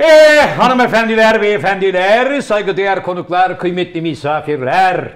[0.00, 5.10] Eh hanımefendiler, beyefendiler, saygıdeğer konuklar, kıymetli misafirler.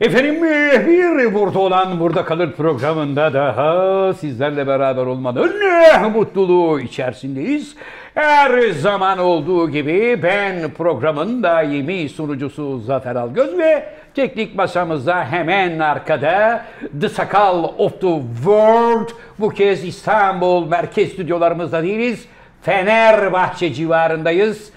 [0.00, 7.76] Efendim eh, bir burada olan burada kalır programında daha sizlerle beraber olmanın eh, mutluluğu içerisindeyiz.
[8.14, 16.64] Her zaman olduğu gibi ben programın daimi sunucusu Zafer Algöz ve teknik masamızda hemen arkada
[17.00, 19.08] The Sakal of the World
[19.38, 22.28] bu kez İstanbul merkez stüdyolarımızda değiliz.
[22.64, 24.70] Fenerbahçe civarındayız.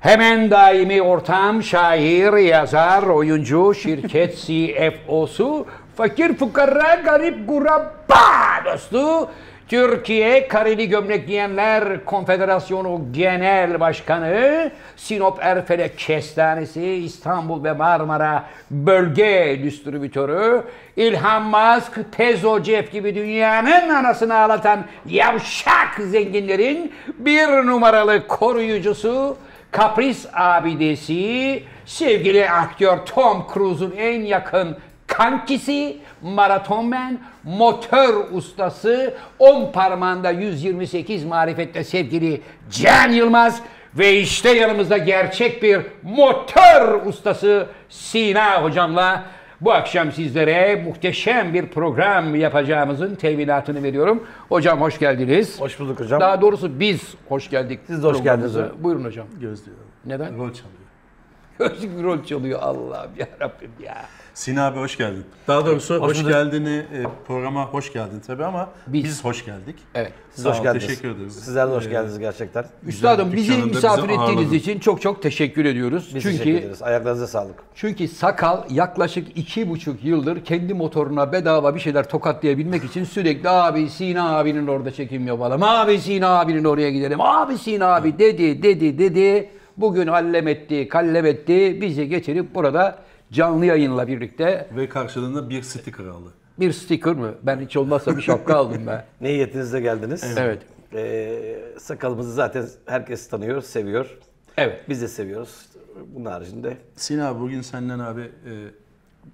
[0.00, 9.28] Hemen daimi ortam, şair, yazar, oyuncu, şirket CFO'su, fakir fukara, garip guraba dostu,
[9.70, 20.62] Türkiye Kareli Gömlek Giyenler Konfederasyonu Genel Başkanı, Sinop Erfelek Kestanesi, İstanbul ve Marmara Bölge Distribütörü,
[20.96, 29.36] İlhan Musk, Tezo Jeff gibi dünyanın anasını ağlatan yavşak zenginlerin bir numaralı koruyucusu,
[29.70, 34.76] kapris abidesi, sevgili aktör Tom Cruise'un en yakın
[35.10, 43.62] kankisi, maratonmen, motor ustası, 10 parmağında 128 marifette sevgili Can Yılmaz
[43.98, 49.24] ve işte yanımızda gerçek bir motor ustası Sina hocamla
[49.60, 54.26] bu akşam sizlere muhteşem bir program yapacağımızın teminatını veriyorum.
[54.48, 55.60] Hocam hoş geldiniz.
[55.60, 56.20] Hoş bulduk hocam.
[56.20, 57.80] Daha doğrusu biz hoş geldik.
[57.86, 58.56] Siz de hoş geldiniz.
[58.78, 59.26] Buyurun hocam.
[59.40, 59.78] Gözlüyor.
[60.04, 60.38] Neden?
[60.38, 60.80] Rol çalıyor.
[61.58, 64.04] Gözlük bir rol çalıyor Allah'ım ya Rabbim ya.
[64.40, 65.24] Sina abi hoş geldin.
[65.48, 66.30] Daha doğrusu hoş, bulduk.
[66.30, 69.04] geldini e, programa hoş geldin tabii ama Biz.
[69.04, 69.76] biz, hoş geldik.
[69.94, 70.12] Evet.
[70.30, 70.86] Siz Sağ hoş ol, geldiniz.
[70.86, 71.34] teşekkür ederiz.
[71.34, 72.64] Sizler de hoş Ee, geldiniz gerçekten.
[72.86, 74.54] Üstadım bizi misafir bizi ettiğiniz ağırladın.
[74.54, 76.12] için çok çok teşekkür ediyoruz.
[76.14, 76.82] Biz teşekkür çünkü ederiz.
[76.82, 77.54] Ayaklarınıza sağlık.
[77.74, 83.88] çünkü Sakal yaklaşık iki buçuk yıldır kendi motoruna bedava bir şeyler tokatlayabilmek için sürekli abi
[83.88, 85.62] Sina abinin orada çekim yapalım.
[85.62, 87.20] Abi Sina abinin oraya gidelim.
[87.20, 89.48] Abi Sina abi dedi dedi dedi.
[89.76, 91.78] Bugün hallem etti, kallem etti.
[91.80, 92.98] Bizi getirip burada
[93.32, 96.30] canlı yayınla birlikte Ve karşılığında bir sticker aldı.
[96.60, 97.34] bir sticker mı?
[97.42, 99.04] Ben hiç olmazsa bir şapka aldım ben.
[99.20, 100.34] Ne niyetinizle geldiniz?
[100.38, 100.62] Evet.
[100.94, 104.18] Ee, sakalımızı zaten herkes tanıyor, seviyor.
[104.56, 104.84] Evet.
[104.88, 105.66] Biz de seviyoruz.
[106.14, 108.52] Bunun haricinde Sina abi bugün senden abi e,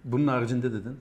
[0.05, 0.97] bunun haricinde dedin.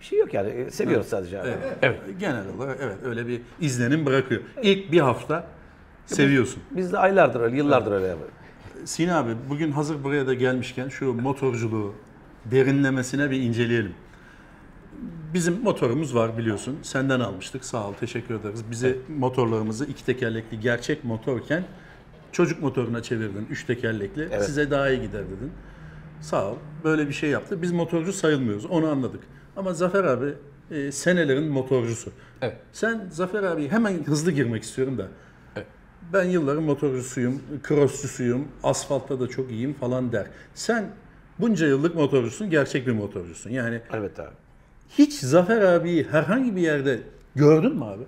[0.00, 0.48] bir şey yok yani.
[0.50, 1.48] Ee, Seviyoruz sadece abi.
[1.82, 2.00] Evet.
[2.20, 4.40] Genel olarak evet öyle bir izlenim bırakıyor.
[4.62, 5.44] İlk bir hafta
[6.06, 6.62] seviyorsun.
[6.70, 8.34] Biz de aylardır öyle, yıllardır öyle yapıyoruz.
[8.84, 11.94] Sina abi bugün hazır buraya da gelmişken şu motorculuğu
[12.50, 13.94] derinlemesine bir inceleyelim.
[15.34, 16.78] Bizim motorumuz var biliyorsun.
[16.82, 17.64] Senden almıştık.
[17.64, 18.64] Sağ ol, teşekkür ederiz.
[18.70, 21.64] Bize motorlarımızı iki tekerlekli gerçek motorken
[22.32, 23.46] çocuk motoruna çevirdin.
[23.50, 24.22] Üç tekerlekli.
[24.22, 24.44] Evet.
[24.44, 25.52] Size daha iyi gider dedin.
[26.20, 26.56] Sağ ol.
[26.84, 27.62] Böyle bir şey yaptı.
[27.62, 28.66] Biz motorcu sayılmıyoruz.
[28.66, 29.20] Onu anladık.
[29.56, 30.34] Ama Zafer abi
[30.70, 32.10] e, senelerin motorcusu.
[32.42, 32.56] Evet.
[32.72, 35.08] Sen Zafer abi hemen hızlı girmek istiyorum da.
[36.12, 40.26] Ben yılların motorcusuyum, crossçusuyum, asfaltta da çok iyiyim falan der.
[40.54, 40.84] Sen
[41.38, 43.50] bunca yıllık motorcusun, gerçek bir motorcusun.
[43.50, 44.28] Yani Evet abi.
[44.98, 46.98] hiç Zafer abiyi herhangi bir yerde
[47.36, 48.02] gördün mü abi?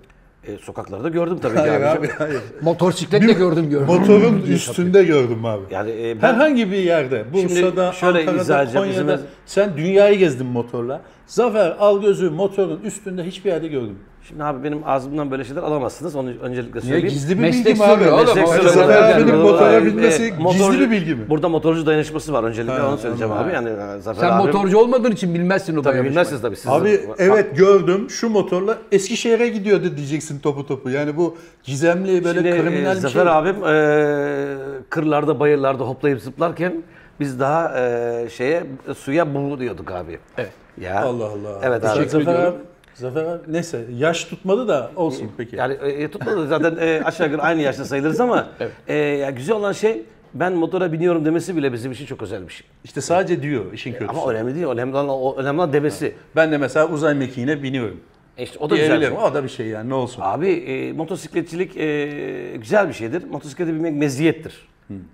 [0.47, 2.07] Ee, sokaklarda gördüm tabii ki abi.
[2.07, 2.41] hayır.
[2.61, 3.87] Motosikletle gördüm gördüm.
[3.87, 5.63] Motorun üstünde gördüm abi.
[5.71, 10.17] Yani e, ben Herhangi bir yerde, Bursa'da, şöyle izah Ankara'da, edeceğim, Konya'da, bizim- sen dünyayı
[10.17, 11.01] gezdin motorla.
[11.27, 13.99] Zafer Algöz'ü motorun üstünde hiçbir yerde gördüm.
[14.27, 16.15] şimdi abi benim ağzımdan böyle şeyler alamazsınız.
[16.15, 17.07] Onu öncelikle Niye söyleyeyim.
[17.09, 18.09] gizli bir Meslek bilgi mi abi?
[18.09, 18.69] oğlum, Meslek sırrı.
[18.69, 21.29] Zafer Zafer abinin motora e, binmesi e, gizli bir bilgi mi?
[21.29, 23.39] Burada motorcu dayanışması var öncelikle Ha, onu söyleyeceğim ha.
[23.39, 23.53] abi.
[23.53, 26.11] Yani e, Zafer Sen abi, motorcu olmadığın için bilmezsin o Tabii dayanışmayı.
[26.11, 26.67] bilmezsiniz tabii siz.
[26.71, 30.89] Abi evet gördüm şu motorla Eskişehir'e gidiyordu diyeceksin topu topu.
[30.89, 33.31] Yani bu gizemli böyle Şimdi, e, kriminal bir Zafer şey.
[33.33, 34.55] abim e,
[34.89, 36.83] kırlarda bayırlarda hoplayıp zıplarken
[37.19, 38.63] biz daha e, şeye
[38.97, 40.19] suya buğu diyorduk abi.
[40.37, 40.51] Evet.
[40.81, 41.01] Ya.
[41.01, 41.59] Allah Allah.
[41.63, 41.87] Evet abi.
[41.87, 42.55] Zafer Teşekkür abi.
[42.93, 45.55] Zafer abi neyse yaş tutmadı da olsun peki.
[45.55, 48.47] Yani e, tutmadı zaten e, aşağı yukarı aynı yaşta sayılırız ama
[48.87, 50.03] e, ya güzel olan şey
[50.33, 52.67] ben motora biniyorum demesi bile bizim için çok özel bir şey.
[52.83, 54.09] İşte sadece diyor işin kötüsü.
[54.09, 54.65] Ama önemli değil.
[54.67, 56.13] Önemli olan, o, önemli olan demesi.
[56.35, 57.99] Ben de mesela uzay mekiğine biniyorum.
[58.37, 59.01] E işte o da güzel.
[59.01, 59.17] bir şey.
[59.17, 60.21] O da bir şey yani ne olsun.
[60.25, 63.23] Abi e, motosikletçilik e, güzel bir şeydir.
[63.23, 64.67] Motosiklete binmek meziyettir.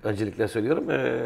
[0.04, 0.92] Öncelikle söylüyorum.
[0.92, 1.22] E,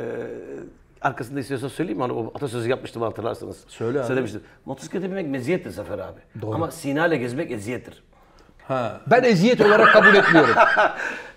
[1.02, 2.02] arkasında istiyorsan söyleyeyim mi?
[2.02, 3.58] Hani o atasözü yapmıştım hatırlarsanız.
[3.68, 4.08] Söyle abi.
[4.08, 4.42] Söylemiştim.
[4.66, 6.46] Motosiklete binmek meziyettir Zafer abi.
[6.54, 8.04] Ama Sina ile gezmek eziyettir.
[8.68, 9.02] Ha.
[9.08, 10.56] Ben eziyet olarak kabul etmiyorum.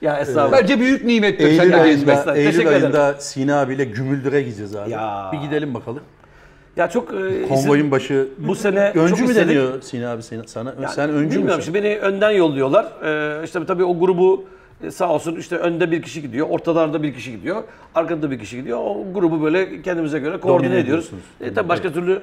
[0.03, 0.63] Ya estağfurullah.
[0.63, 2.17] Bence büyük nimettir Eylül seninle gezmek.
[2.17, 2.83] ayında, Teşekkür Eylül ederim.
[2.95, 4.91] ayında Sina abiyle Gümüldür'e gideceğiz abi.
[4.91, 5.31] Ya.
[5.33, 6.03] Bir gidelim bakalım.
[6.77, 8.29] Ya çok e, Konvoyun başı.
[8.39, 9.49] bu sene öncü çok mü istedik.
[9.49, 10.43] deniyor Sina abi sana?
[10.47, 11.73] sana Yani sen öncü bilmiyorum müsün?
[11.73, 12.87] şimdi beni önden yolluyorlar.
[13.05, 14.45] Ee, işte tabii o grubu
[14.83, 17.63] e, sağ olsun işte önde bir kişi gidiyor, ortalarda bir kişi gidiyor,
[17.95, 18.79] arkada bir kişi gidiyor.
[18.79, 21.11] O grubu böyle kendimize göre koordine Domine ediyoruz.
[21.41, 22.23] E, tabii başka türlü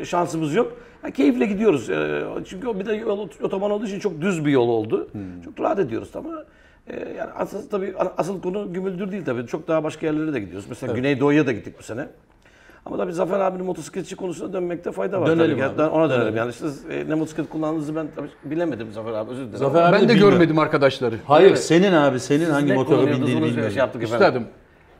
[0.00, 0.72] e, şansımız yok.
[1.04, 1.90] Ya, keyifle gidiyoruz.
[1.90, 5.08] E, çünkü o bir de yol, otoban olduğu için çok düz bir yol oldu.
[5.44, 6.44] Çok rahat ediyoruz ama
[6.88, 9.46] E, yani asıl tabii asıl konu Gümüldür değil tabii.
[9.46, 10.66] Çok daha başka yerlere de gidiyoruz.
[10.68, 12.06] Mesela Güneydoğu'ya da gittik bu sene.
[12.86, 15.26] Ama tabii Zafer abinin motosikletçi konusuna dönmekte fayda var.
[15.28, 15.82] Dönelim tabii.
[15.82, 15.90] abi.
[15.90, 16.36] Ona dönelim.
[16.36, 19.58] Yani siz e, ne motosiklet kullandığınızı ben tabii bilemedim Zafer abi özür dilerim.
[19.58, 20.30] Zafer abi Ben de bilmiyor.
[20.30, 21.14] görmedim arkadaşları.
[21.26, 21.64] Hayır Evet.
[21.64, 23.72] senin abi senin hangi Ne motoru kullanıyordunuz bindiğini onu bilmiyorum.
[23.72, 24.26] Şey yaptık efendim.
[24.26, 24.46] Üstadım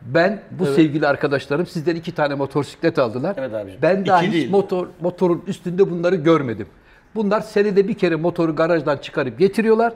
[0.02, 3.34] ben bu sevgili arkadaşlarım sizden iki tane motosiklet aldılar.
[3.38, 3.82] Evet abiciğim.
[3.82, 6.66] Ben daha İki hiç motor motorun üstünde bunları görmedim.
[7.14, 9.92] Bunlar senede bir kere motoru garajdan çıkarıp getiriyorlar.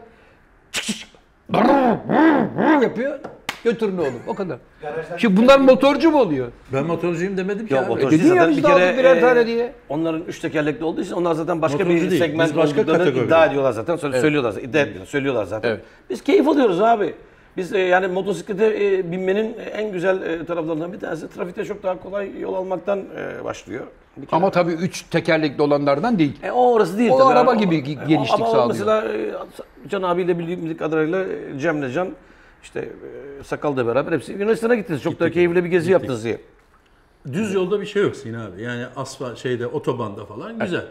[2.82, 3.19] yapıyor.
[3.70, 4.59] Götürün oğlum o kadar.
[5.17, 6.49] Şimdi bunlar motorcu mu oluyor?
[6.73, 7.88] Ben motorcuyum demedim ki Yok abi.
[7.88, 9.73] motorcu dedin ya zaten biz bir de kere aldık birer e, tane diye.
[9.88, 13.05] onların üç tekerlekli olduğu için onlar zaten başka Motorcu bir değil, segment biz başka olduklarını
[13.05, 13.26] kategori.
[13.26, 13.97] iddia ediyorlar zaten.
[13.97, 14.69] Söyle- Söylüyorlar zaten.
[14.69, 15.69] iddia etmiyorlar, söylüyorlar zaten.
[15.70, 15.81] Evet.
[16.11, 17.15] Biz keyif alıyoruz abi.
[17.56, 22.00] Biz e, yani motosiklete e, binmenin en güzel e, taraflarından bir tanesi trafikte çok daha
[22.03, 23.85] kolay yol almaktan e, başlıyor.
[24.17, 24.37] Bir kere.
[24.37, 26.32] Ama tabii üç tekerlekli olanlardan değil.
[26.43, 27.29] E, o orası değil O tabii.
[27.32, 28.67] araba Yani gibi o- genişlik ama sağlıyor.
[28.69, 29.31] Mesela e,
[29.88, 32.09] Can abiyle bildiğim kadarıyla e, Cem'le Can
[32.62, 32.81] işte
[33.40, 35.02] e, Sakal'la beraber hepsi Yunanistan'a gittiniz.
[35.02, 36.40] Çok da keyifli bir gezi yaptınız diye.
[37.32, 38.62] Düz yolda bir şey yok Sinan abi.
[38.62, 40.84] Yani asfalt şeyde otobanda falan güzel.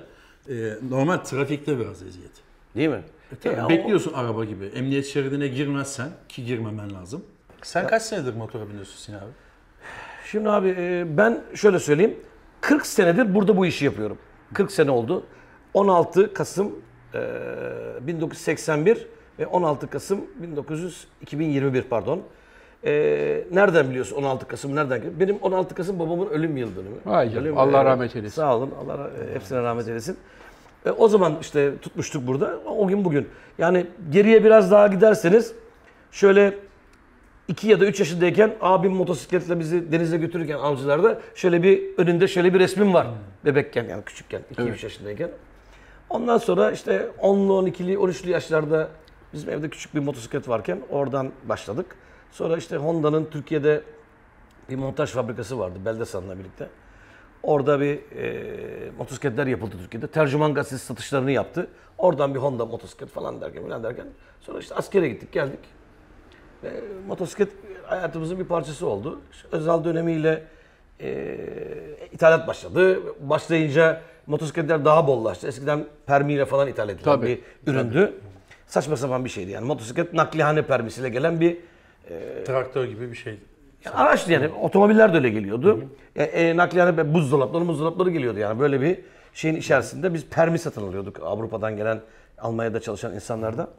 [0.50, 0.54] Ee,
[0.90, 2.32] normal trafikte biraz eziyet.
[2.76, 3.02] Değil mi?
[3.44, 4.66] Tabii, E, o- bekliyorsun araba gibi.
[4.66, 7.24] Emniyet şeridine girmezsen ki girmemen lazım.
[7.62, 9.32] Sen kaç senedir motora biniyorsun Sinan abi?
[10.32, 12.16] Şimdi abi e, ben şöyle söyleyeyim.
[12.62, 14.18] 40 senedir burada bu işi yapıyorum.
[14.54, 15.24] 40 sene oldu.
[15.74, 16.76] 16 Kasım
[17.14, 17.20] e,
[18.02, 19.08] 1981
[19.40, 22.22] ve 16 Kasım 1900 2021 pardon.
[22.86, 25.02] E, nereden biliyorsun 16 Kasım nereden?
[25.20, 26.96] Benim 16 Kasım babamın ölüm yıl dönümü.
[27.06, 28.36] Vay canım, Ölüm- Allah e, rahmet eylesin.
[28.36, 28.74] Sağ olun.
[28.84, 30.18] Allah e, hepsine rahmet eylesin.
[30.86, 32.60] E, o zaman işte tutmuştuk burada.
[32.66, 33.28] O gün bugün.
[33.58, 35.54] Yani geriye biraz daha giderseniz
[36.12, 36.54] şöyle
[37.48, 42.54] 2 ya da 3 yaşındayken abim motosikletle bizi denize götürürken avcılarda şöyle bir önünde şöyle
[42.54, 43.08] bir resmim var.
[43.46, 45.30] Bebekken yani küçükken 2-3 yaşındayken.
[46.10, 48.88] Ondan sonra işte 10'lu, 12'li, 13'lü yaşlarda
[49.34, 51.96] bizim evde küçük bir motosiklet varken oradan başladık.
[52.32, 53.84] Sonra işte Honda'nın Türkiye'de
[54.70, 56.70] bir montaj fabrikası vardı Beldesan'la birlikte.
[57.44, 60.08] Orada bir e, motosikletler yapıldı Türkiye'de.
[60.08, 61.68] Tercüman gazetesi satışlarını yaptı.
[61.98, 64.08] Oradan bir Honda motosiklet falan derken falan derken.
[64.42, 65.60] Sonra işte askere gittik geldik.
[66.64, 66.72] Ve
[67.08, 67.50] motosiklet
[67.86, 69.20] hayatımızın bir parçası oldu.
[69.32, 70.44] İşte Özal dönemiyle
[71.02, 71.38] e,
[72.12, 73.00] ithalat başladı.
[73.30, 75.48] Başlayınca motosikletler daha bollaştı.
[75.48, 78.14] Eskiden permiyle falan ithal edilen Tabii, bir üründü.
[78.68, 79.66] Saçma sapan bir şeydi yani.
[79.66, 81.58] Motosiklet naklihane permisiyle gelen bir
[82.46, 83.40] Traktör gibi bir şeydi.
[83.86, 84.48] yani araçtı yani.
[84.62, 85.86] Otomobiller de öyle geliyordu.
[86.16, 88.60] E, e, nakliyane buzdolapları buzdolapları geliyordu yani.
[88.60, 89.00] Böyle bir
[89.34, 92.00] şeyin içerisinde biz permi satın alıyorduk Avrupa'dan gelen,
[92.38, 93.70] Almanya'da çalışan insanlardan.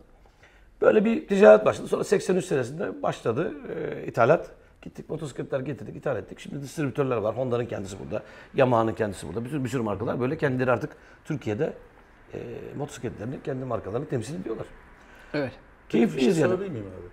[0.81, 1.89] Böyle bir ticaret başladı.
[1.89, 4.51] Sonra 83 senesinde başladı e, ithalat.
[4.83, 6.41] Gittik motosikletler getirdik, ithal ettik.
[6.41, 7.37] Şimdi distribütörler var.
[7.37, 8.23] Honda'nın kendisi burada.
[8.55, 9.49] Yamaha'nın kendisi burada.
[9.49, 10.91] Sürü, bir sürü markalar böyle kendileri artık
[11.25, 11.73] Türkiye'de
[12.35, 12.39] e,
[12.77, 14.67] motosikletlerini, kendi markalarını temsil ediyorlar.
[15.35, 15.53] Evet.
[15.89, 16.51] Bir şey Keyifliyiz yani.
[16.51, 17.09] sorabilir miyim abi?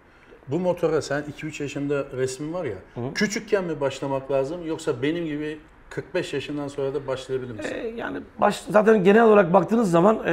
[0.47, 2.77] Bu motora sen 2-3 yaşında resmin var ya.
[3.15, 5.59] Küçükken mi başlamak lazım yoksa benim gibi
[5.89, 7.75] 45 yaşından sonra da başlayabilir misin?
[7.75, 10.31] E, yani baş, zaten genel olarak baktığınız zaman e,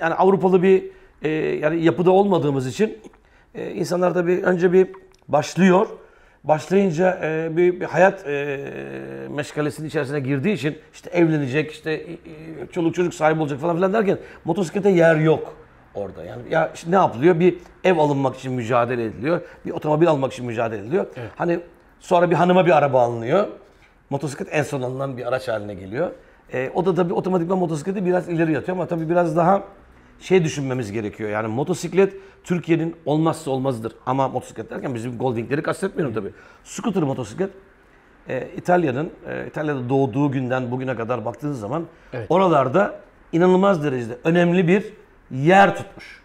[0.00, 0.84] yani Avrupalı bir
[1.22, 2.98] e, yani yapıda olmadığımız için
[3.54, 4.88] e, insanlar tabii önce bir
[5.28, 5.86] başlıyor.
[6.48, 8.58] Başlayınca e, bir, bir hayat e,
[9.30, 12.16] meşgalesinin içerisine girdiği için işte evlenecek, işte e, e,
[12.72, 15.56] çoluk çocuk sahibi olacak falan filan derken motosiklete yer yok
[15.94, 16.24] orada.
[16.24, 17.40] Yani ya işte ne yapılıyor?
[17.40, 19.40] Bir ev alınmak için mücadele ediliyor.
[19.66, 21.06] Bir otomobil almak için mücadele ediliyor.
[21.36, 21.60] Hani
[22.00, 23.46] sonra bir hanıma bir araba alınıyor.
[24.10, 26.10] Motosiklet en son alınan bir araç haline geliyor.
[26.52, 29.62] E, o da tabii otomatikman motosikleti biraz ileri atıyor ama tabii biraz daha
[30.20, 31.30] şey düşünmemiz gerekiyor.
[31.30, 33.92] Yani motosiklet Türkiye'nin olmazsa olmazıdır.
[34.06, 36.30] Ama motosiklet derken bizim Goldwing'leri kastetmiyorum tabii.
[36.64, 37.50] Scooter motosiklet
[38.28, 42.26] e, İtalya'nın e, İtalya'da doğduğu günden bugüne kadar baktığınız zaman Evet.
[42.28, 43.00] oralarda
[43.32, 44.84] inanılmaz derecede önemli bir
[45.30, 46.22] yer tutmuş.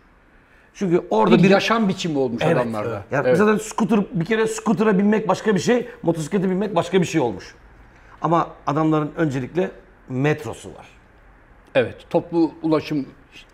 [0.74, 2.58] Çünkü orada Bir bir yaşam biçimi olmuş Evet.
[2.58, 3.04] adamlarda.
[3.12, 3.38] Yani Evet.
[3.38, 7.56] zaten scooter bir kere scooter'a binmek başka bir şey, motosiklete binmek başka bir şey olmuş.
[8.22, 9.72] Ama adamların öncelikle
[10.10, 10.88] metrosu var.
[11.76, 11.96] Evet.
[12.10, 13.06] Toplu ulaşım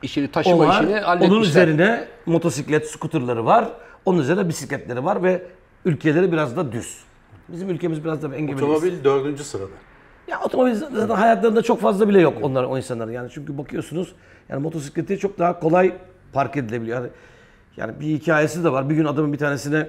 [0.02, 0.74] işini, O taşıma var.
[0.74, 1.42] işini Onun halletmişler.
[1.42, 3.70] üzerine motosiklet, skuterları var.
[4.06, 5.42] Onun üzerine bisikletleri var ve
[5.86, 6.98] ülkeleri biraz da düz.
[7.50, 8.64] Bizim ülkemiz biraz da engebeliyiz.
[8.64, 9.72] Otomobil dördüncü sırada.
[10.28, 13.12] Ya otomobil zaten hayatlarında çok fazla bile yok onlar o insanların.
[13.12, 14.14] Yani çünkü bakıyorsunuz
[14.50, 15.94] yani motosikleti çok daha kolay
[16.34, 16.98] park edilebiliyor.
[16.98, 17.10] Yani,
[17.78, 18.90] yani bir hikayesi de var.
[18.90, 19.88] Bir gün adamın bir tanesine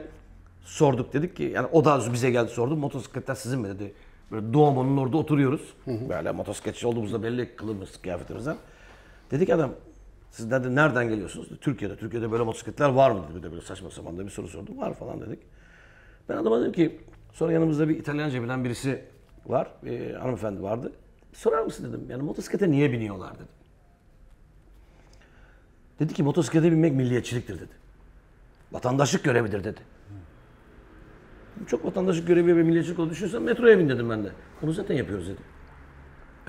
[0.63, 2.77] sorduk dedik ki yani o da bize geldi sordu.
[2.77, 3.93] Motosikletler sizin mi dedi.
[4.33, 5.61] Böyle Doğuman'ın orada oturuyoruz.
[5.87, 8.57] Böyle motosikletçi olduğumuzda belli kılımız kıyafetimizden.
[9.31, 9.75] Dedik adam
[10.31, 11.49] siz dedi, nereden geliyorsunuz?
[11.61, 11.97] Türkiye'de.
[11.97, 13.39] Türkiye'de böyle motosikletler var mı dedi.
[13.39, 14.79] Bir de böyle saçma sapan da bir soru sordum.
[14.79, 15.39] Var falan dedik.
[16.29, 17.01] Ben adama dedim ki
[17.33, 19.05] sonra yanımızda bir İtalyanca bilen birisi
[19.47, 19.71] var.
[19.83, 20.93] Bir hanımefendi vardı.
[21.33, 22.07] Sorar mısın dedim.
[22.09, 23.49] Yani motosiklete niye biniyorlar dedim.
[26.01, 27.73] Dedi ki motosiklete binmek milliyetçiliktir dedi.
[28.73, 29.81] Vatandaşlık görevidir dedi.
[31.67, 34.33] Çok vatandaşlık görevi ve milliyetçilik olduğunu düşünürsen metroya bin dedim ben de.
[34.63, 35.41] Onu zaten yapıyoruz dedi.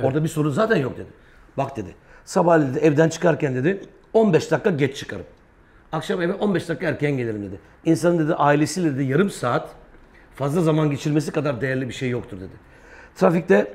[0.04, 1.10] Orada bir sorun zaten yok dedi.
[1.58, 1.96] Bak dedi.
[2.26, 3.82] Sabah dedi evden çıkarken dedi
[4.14, 5.26] 15 dakika geç çıkarım.
[5.92, 7.60] Akşam eve 15 dakika erken gelirim dedi.
[7.86, 9.70] İnsanın dedi ailesiyle dedi yarım saat
[10.36, 12.54] fazla zaman geçirmesi kadar değerli bir şey yoktur dedi.
[13.16, 13.74] Trafikte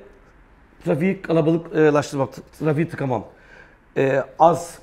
[0.84, 3.24] trafiği kalabalıklaştırmak, trafiği tıkamam.
[3.96, 4.78] Ee, az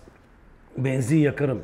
[0.77, 1.63] benzin yakarım.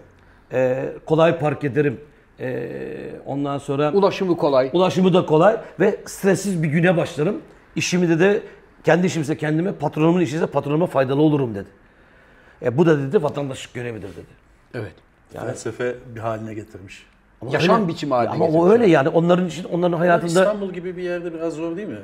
[0.51, 1.99] Ee, kolay park ederim.
[2.39, 4.69] Ee, ondan sonra Ulaşımı kolay.
[4.73, 7.41] Ulaşımı da kolay ve stressiz bir güne başlarım.
[7.75, 8.41] İşimi de de
[8.83, 11.67] kendi işimse kendime, patronumun işi ise patronuma faydalı olurum dedi.
[12.61, 14.25] E, bu da dedi vatandaşlık görevidir dedi.
[14.73, 14.93] Evet.
[15.33, 17.05] Felsefe bir haline getirmiş.
[17.41, 20.97] Ama Yaşam öyle- biçimi haline Ama o öyle yani onların için onların hayatında İstanbul gibi
[20.97, 21.99] bir yerde biraz zor değil mi?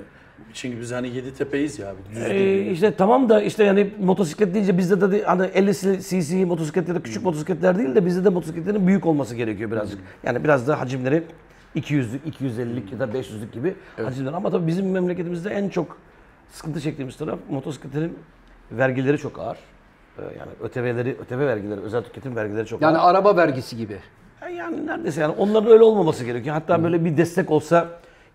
[0.54, 1.94] Çünkü biz hani Yeditepe'yiz ya.
[2.12, 2.30] Düz e,
[2.60, 2.72] gibi.
[2.74, 7.00] işte tamam da işte yani motosiklet deyince bizde de de hani 50 cc motosikletler de
[7.00, 7.04] Hmm.
[7.04, 10.00] küçük motosikletler değil de bizde de motosikletlerin büyük olması gerekiyor birazcık.
[10.24, 11.24] Yani biraz da hacimleri
[11.76, 14.34] 200'lük, 250'lik ya da 500'lük gibi hacimler.
[14.34, 15.98] Ama tabii bizim memleketimizde en çok
[16.52, 18.18] sıkıntı çektiğimiz taraf motosikletlerin
[18.72, 19.58] vergileri çok ağır.
[20.20, 23.16] Ee, Yani ÖTV'leri, ÖTV vergileri, özel tüketim vergileri çok Yani ağır.
[23.16, 23.98] araba vergisi gibi.
[24.58, 26.56] Yani neredeyse yani onların öyle olmaması gerekiyor.
[26.56, 27.88] Hatta böyle bir destek olsa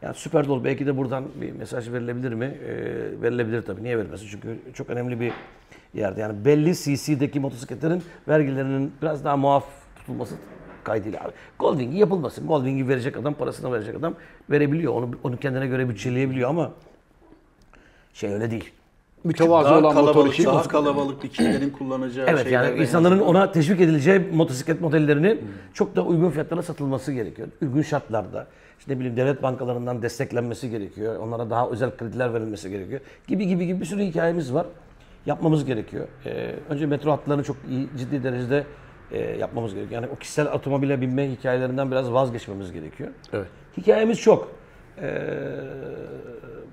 [0.02, 2.44] yani süper dolu belki de buradan bir mesaj verilebilir mi?
[2.44, 2.74] Ee,
[3.22, 3.82] verilebilir tabii.
[3.84, 4.26] Niye verilmesin?
[4.30, 5.32] Çünkü çok önemli bir
[5.94, 6.20] yerde.
[6.20, 9.64] Yani belli CC'deki motosikletlerin vergilerinin biraz daha muaf
[9.96, 10.34] tutulması
[10.84, 11.32] kaydıyla abi.
[11.58, 12.46] Goldwing'i yapılmasın.
[12.46, 14.14] Goldwing'i verecek adam, parasını verecek adam
[14.50, 14.92] verebiliyor.
[14.94, 16.70] Onu onu kendine göre bütçeleyebiliyor ama
[18.14, 18.72] şey öyle değil.
[19.24, 20.44] Mütevazı daha olan motor için.
[20.44, 25.40] daha kalabalık bir kitlenin kullanacağı Evet yani insanların ona teşvik edileceği motosiklet modellerinin
[25.74, 27.48] çok da uygun fiyatlara satılması gerekiyor.
[27.62, 28.46] Uygun şartlarda.
[28.78, 31.16] İşte ne bileyim devlet bankalarından desteklenmesi gerekiyor.
[31.16, 33.00] Onlara daha özel krediler verilmesi gerekiyor.
[33.26, 34.66] Gibi gibi gibi bir sürü hikayemiz var.
[35.26, 36.08] Yapmamız gerekiyor.
[36.26, 38.64] Ee, önce metro hatlarını çok iyi, ciddi derecede
[39.12, 40.02] e, yapmamız gerekiyor.
[40.02, 43.10] Yani o kişisel otomobile binme hikayelerinden biraz vazgeçmemiz gerekiyor.
[43.32, 43.46] Evet.
[43.76, 44.48] Hikayemiz çok.
[45.02, 45.20] Ee,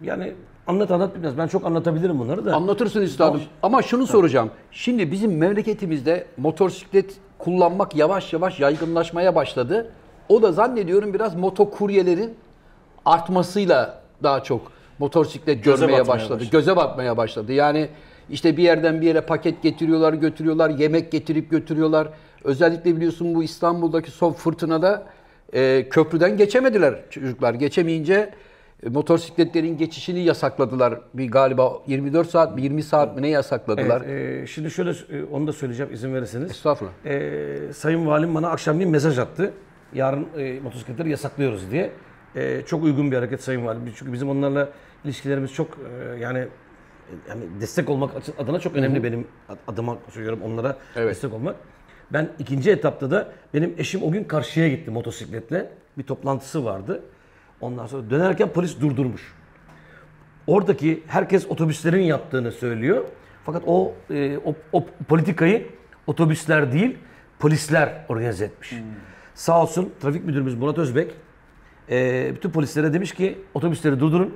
[0.04, 0.34] yani
[0.68, 1.38] anlat anlat bilmez.
[1.38, 2.56] Ben çok anlatabilirim bunları da.
[2.56, 3.42] Anlatırsın üstadım.
[3.64, 4.52] Ama şunu soracağım.
[4.72, 9.92] Şimdi bizim memleketimizde motosiklet kullanmak yavaş yavaş yaygınlaşmaya başladı.
[10.30, 12.34] O da zannediyorum biraz motokuryelerin
[13.06, 16.40] artmasıyla daha çok motosiklet Göze görmeye batmaya başladı.
[16.40, 16.52] başladı.
[16.52, 17.54] Göze batmaya başladı.
[17.54, 17.88] Yani
[18.30, 22.08] işte bir yerden bir yere paket getiriyorlar, götürüyorlar, yemek getirip götürüyorlar.
[22.44, 25.04] Özellikle biliyorsun bu İstanbul'daki son fırtınada
[25.54, 27.54] e, köprüden geçemediler çocuklar.
[27.54, 28.30] Geçemeyince
[28.90, 31.00] motosikletlerin geçişini yasakladılar.
[31.14, 34.02] Bir galiba 24 saat mi 20 saat mi ne yasakladılar?
[34.06, 36.52] Evet, e, şimdi şöyle e, onu da söyleyeceğim izin verirseniz.
[36.52, 36.94] Estağfurullah.
[37.06, 39.54] E, Sayın Valim bana akşamleyin mesaj attı.
[39.94, 41.92] Yarın e, motosikletleri yasaklıyoruz diye.
[42.36, 43.82] E, çok uygun bir hareket Sayın Valim.
[43.96, 44.70] Çünkü bizim onlarla
[45.06, 46.48] ilişkilerimiz çok e, yani
[47.30, 49.28] yani destek olmak adına çok önemli benim
[49.68, 51.10] adıma söylüyorum onlara Evet.
[51.10, 51.56] destek olmak.
[52.14, 55.70] Ben ikinci etapta da benim eşim o gün karşıya gitti motosikletle.
[55.98, 57.02] Bir toplantısı vardı.
[57.66, 59.34] Ondan sonra dönerken polis durdurmuş.
[60.48, 63.06] Oradaki herkes otobüslerin yaptığını söylüyor.
[63.46, 65.68] Fakat o, e, o, o politikayı
[66.08, 66.98] otobüsler değil
[67.40, 68.74] polisler organize etmiş.
[69.34, 71.12] Sağ olsun trafik müdürümüz Murat Özbek
[71.90, 74.34] e, bütün polislere demiş ki otobüsleri durdurun.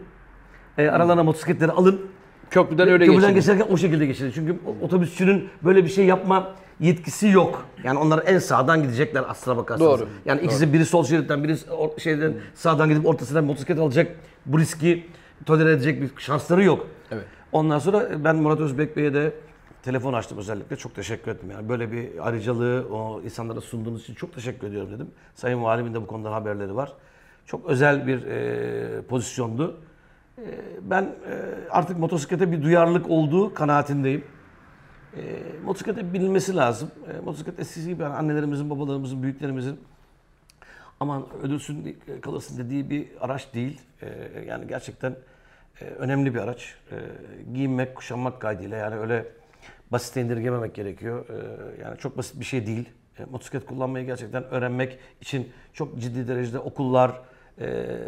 [0.78, 2.02] E, aralarına motosikletleri alın.
[2.50, 3.54] Köprüden öyle Köprüden geçildi.
[3.54, 4.32] geçerken o şekilde geçilir.
[4.36, 7.66] Çünkü otobüsçünün böyle bir şey yapma yetkisi yok.
[7.84, 10.00] Yani onlar en sağdan gidecekler aslına bakarsanız.
[10.00, 10.10] Doğru.
[10.26, 11.58] Yani ikisi biri sol şeritten, biri
[11.98, 14.16] şeyden sağdan gidip ortasından motosiklet alacak.
[14.46, 15.08] Bu riski
[15.46, 16.88] tolere edecek bir şansları yok.
[17.12, 17.24] Evet.
[17.52, 19.34] Ondan sonra ben Murat Özbek Bey'e de
[19.84, 20.76] telefon açtım özellikle.
[20.76, 21.52] Çok teşekkür ettim.
[21.52, 25.08] Yani böyle bir ayrıcalığı o insanlara sunduğunuz için çok teşekkür ediyorum dedim.
[25.36, 26.94] Sayın Valimin de bu konudan haberleri var.
[27.46, 29.78] Çok özel bir e, pozisyondu.
[30.46, 31.10] E, ben e,
[31.70, 34.24] artık motosiklete bir duyarlılık olduğu kanaatindeyim.
[35.18, 35.22] E,
[35.66, 36.92] motosiklete binilmesi lazım.
[37.14, 39.80] E, motosiklet eskisi gibi yani annelerimizin, babalarımızın, büyüklerimizin
[41.00, 43.82] aman ölürsün kalırsın dediği bir araç değil.
[44.02, 44.08] E,
[44.48, 45.16] yani gerçekten
[45.82, 46.76] e, önemli bir araç.
[46.92, 46.96] E,
[47.54, 49.26] giyinmek, kuşanmak kaydıyla yani öyle
[49.92, 51.26] basite indirgememek gerekiyor.
[51.30, 52.90] E, yani çok basit bir şey değil.
[53.20, 57.22] E, motosiklet kullanmayı gerçekten öğrenmek için çok ciddi derecede okullar,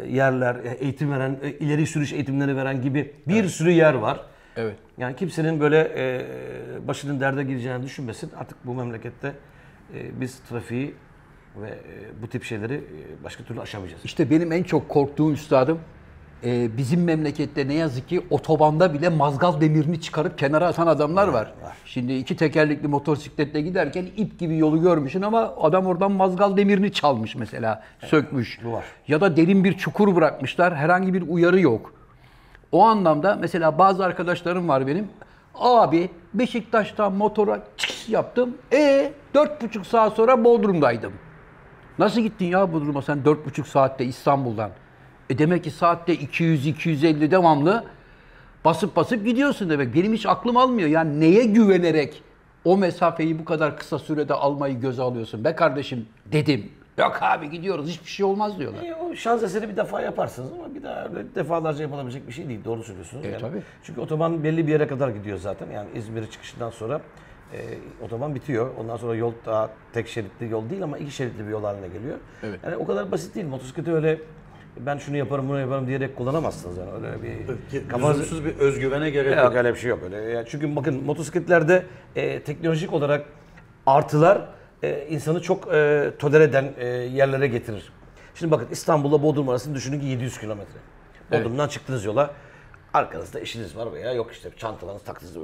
[0.08, 4.20] yerler, e, eğitim veren, e, ileri sürüş eğitimleri veren gibi bir sürü yer var.
[4.56, 4.76] Evet.
[4.98, 8.30] Yani kimsenin böyle e, başının derde gireceğini düşünmesin.
[8.38, 9.32] Artık bu memlekette
[9.94, 10.94] e, biz trafiği
[11.56, 14.04] ve e, bu tip şeyleri e, başka türlü aşamayacağız.
[14.04, 15.80] İşte benim en çok korktuğum üstadım
[16.44, 21.52] e, bizim memlekette ne yazık ki otobanda bile mazgal demirini çıkarıp kenara atan adamlar var.
[21.84, 27.36] Şimdi iki tekerlekli motosikletle giderken ip gibi yolu görmüşsün ama adam oradan mazgal demirini çalmış
[27.36, 28.64] mesela, sökmüş.
[28.64, 28.84] var.
[29.08, 31.94] Ya da derin bir çukur bırakmışlar, herhangi bir uyarı yok.
[32.72, 35.08] O anlamda mesela bazı arkadaşlarım var benim.
[35.54, 38.56] Abi Beşiktaş'tan motora çıkış yaptım.
[38.72, 41.12] E dört buçuk saat sonra Bodrum'daydım.
[41.98, 44.70] Nasıl gittin ya bu duruma sen 4,5 saatte İstanbul'dan?
[45.32, 47.84] E demek ki saatte 200-250 devamlı
[48.64, 49.94] basıp basıp gidiyorsun demek.
[49.94, 50.88] Benim hiç aklım almıyor.
[50.88, 52.22] Yani neye güvenerek
[52.64, 55.44] o mesafeyi bu kadar kısa sürede almayı göze alıyorsun?
[55.44, 56.72] Be kardeşim dedim.
[56.98, 58.82] Yok abi gidiyoruz hiçbir şey olmaz diyorlar.
[58.82, 62.48] E, o şans eseri bir defa yaparsınız ama bir daha öyle defalarca yapılabilecek bir şey
[62.48, 62.64] değil.
[62.64, 63.24] Doğru söylüyorsunuz.
[63.24, 63.62] E, tabii.
[63.82, 65.66] Çünkü otoban belli bir yere kadar gidiyor zaten.
[65.70, 67.00] Yani İzmir çıkışından sonra
[67.52, 67.58] e,
[68.04, 68.70] otoban bitiyor.
[68.80, 72.18] Ondan sonra yol daha tek şeritli yol değil ama iki şeritli bir yol haline geliyor.
[72.42, 72.60] Evet.
[72.64, 73.46] Yani o kadar basit değil.
[73.46, 74.18] Motosikleti öyle
[74.76, 77.48] ben şunu yaparım bunu yaparım diyerek kullanamazsınız yani öyle bir
[78.20, 79.54] Lüzumsuz bir özgüvene gerek Yok yok.
[79.54, 80.16] öyle bir şey yok öyle.
[80.16, 81.86] Yani çünkü bakın motosikletlerde
[82.16, 83.26] e, teknolojik olarak
[83.86, 84.48] artılar
[84.82, 87.92] e, insanı çok e, tolere eden e, yerlere getirir.
[88.34, 90.78] Şimdi bakın İstanbul'la Bodrum arasını düşünün ki 700 kilometre.
[91.30, 91.44] Evet.
[91.44, 92.30] Bodrum'dan çıktığınız yola
[92.94, 95.36] arkanızda eşiniz var veya yok işte çantalarınız taktınız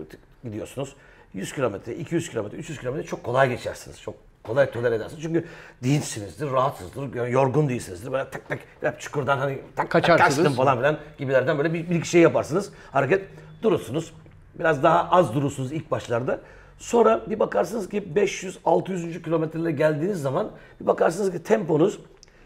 [0.45, 0.97] gidiyorsunuz.
[1.35, 4.01] 100 kilometre, 200 kilometre, 300 kilometre çok kolay geçersiniz.
[4.01, 5.23] Çok kolay tolere edersiniz.
[5.23, 5.45] Çünkü
[5.83, 8.13] dinçsinizdir, rahatsızdır, yorgun değilsinizdir.
[8.13, 10.19] Böyle tak tak hep çukurdan hani tak Kaçarsınız.
[10.19, 12.73] tak kaçtım falan filan gibilerden böyle bir, bir iki şey yaparsınız.
[12.93, 13.25] Hareket
[13.63, 14.13] durursunuz.
[14.59, 16.41] Biraz daha az durursunuz ilk başlarda.
[16.79, 19.23] Sonra bir bakarsınız ki 500-600.
[19.23, 21.99] kilometrelere geldiğiniz zaman bir bakarsınız ki temponuz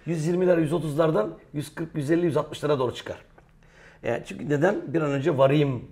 [0.07, 3.17] 120'ler, 130'lardan 140, 150, 160'lara doğru çıkar.
[4.03, 4.95] Yani çünkü neden?
[4.95, 5.85] Bir an önce varayım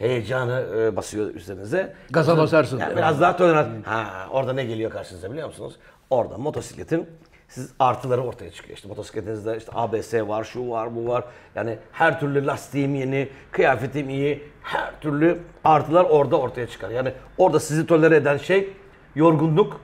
[0.00, 1.92] heyecanı e, basıyor üzerinize.
[2.10, 2.78] Gaza basarsın.
[2.78, 3.86] Yani biraz daha tolerant.
[3.86, 5.74] Ha, orada ne geliyor karşınıza biliyor musunuz?
[6.10, 7.06] Orada motosikletin
[7.48, 8.76] siz artıları ortaya çıkıyor.
[8.76, 11.24] İşte motosikletinizde işte ABS var, şu var, bu var.
[11.54, 14.42] Yani her türlü lastiğim yeni, kıyafetim iyi.
[14.62, 16.90] Her türlü artılar orada ortaya çıkar.
[16.90, 18.68] Yani orada sizi tolere eden şey
[19.14, 19.80] yorgunluk.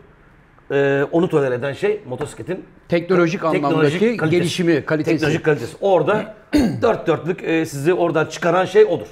[0.70, 4.30] e, onu tolere eden şey motosikletin Teknolojik anlamdaki kalitesi.
[4.30, 5.16] gelişimi, kalitesi.
[5.16, 5.76] Teknolojik kalitesi.
[5.80, 6.34] Orada
[6.82, 9.06] dört dörtlük e, sizi oradan çıkaran şey odur.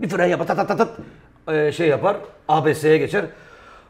[0.00, 2.16] Bir fren yapar, tat tat tat tat e, şey yapar,
[2.48, 3.24] ABS'ye geçer.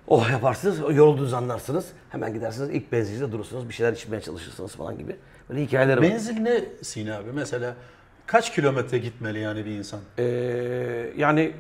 [0.09, 1.87] Oh yaparsınız, yorulduğunuzu anlarsınız.
[2.11, 5.17] Hemen gidersiniz, ilk benzincide durursunuz, bir şeyler içmeye çalışırsınız falan gibi.
[5.51, 6.03] Böyle hikayeler var.
[6.03, 7.33] Menzil ne Sina abi?
[7.35, 7.75] Mesela
[8.27, 10.01] kaç kilometre gitmeli yani bir insan?
[10.19, 10.25] Ee,
[11.17, 11.53] yani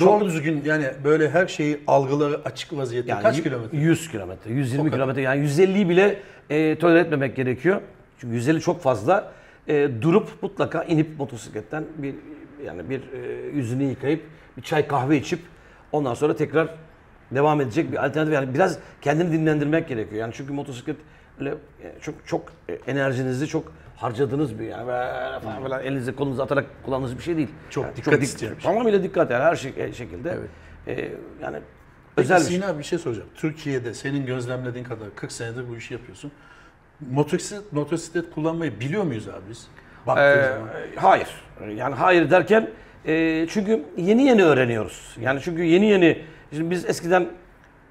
[0.00, 3.78] Doğru düzgün yani böyle her şeyi algıları açık vaziyette yani kaç y- kilometre?
[3.78, 6.18] 100 kilometre, 120 kilometre yani 150'yi bile
[6.50, 7.80] e, tolere etmemek gerekiyor.
[8.18, 9.32] Çünkü 150 çok fazla.
[9.68, 12.14] E, durup mutlaka inip motosikletten bir
[12.64, 14.22] yani bir e, yüzünü yıkayıp
[14.56, 15.40] bir çay kahve içip
[15.92, 16.68] ondan sonra tekrar
[17.30, 20.20] devam edecek bir alternatif yani biraz kendini dinlendirmek gerekiyor.
[20.20, 20.96] Yani çünkü motosiklet
[21.40, 21.50] öyle
[21.82, 24.86] e, çok çok e, enerjinizi çok harcadığınız bir yani
[25.42, 27.48] falan falan elinize kolunuza atarak kullandığınız bir şey değil.
[27.70, 28.70] Çok Yani dikkat dik- isteyen bir şey.
[28.70, 30.38] Tamamıyla dikkat yani her şey, e, şekilde.
[30.86, 30.92] E,
[31.42, 31.58] yani
[32.16, 32.56] Peki özel bir şey.
[32.56, 33.28] Sina bir şey soracağım.
[33.34, 36.32] Türkiye'de senin gözlemlediğin kadar 40 senedir bu işi yapıyorsun.
[37.10, 39.68] Motosiklet, motosiklet kullanmayı biliyor muyuz abi biz?
[40.08, 40.68] Baktığın Ee, zaman.
[40.96, 41.28] hayır.
[41.76, 42.68] Yani hayır derken
[43.06, 45.16] e, çünkü yeni yeni öğreniyoruz.
[45.20, 46.18] Yani çünkü yeni yeni
[46.52, 47.26] şimdi biz eskiden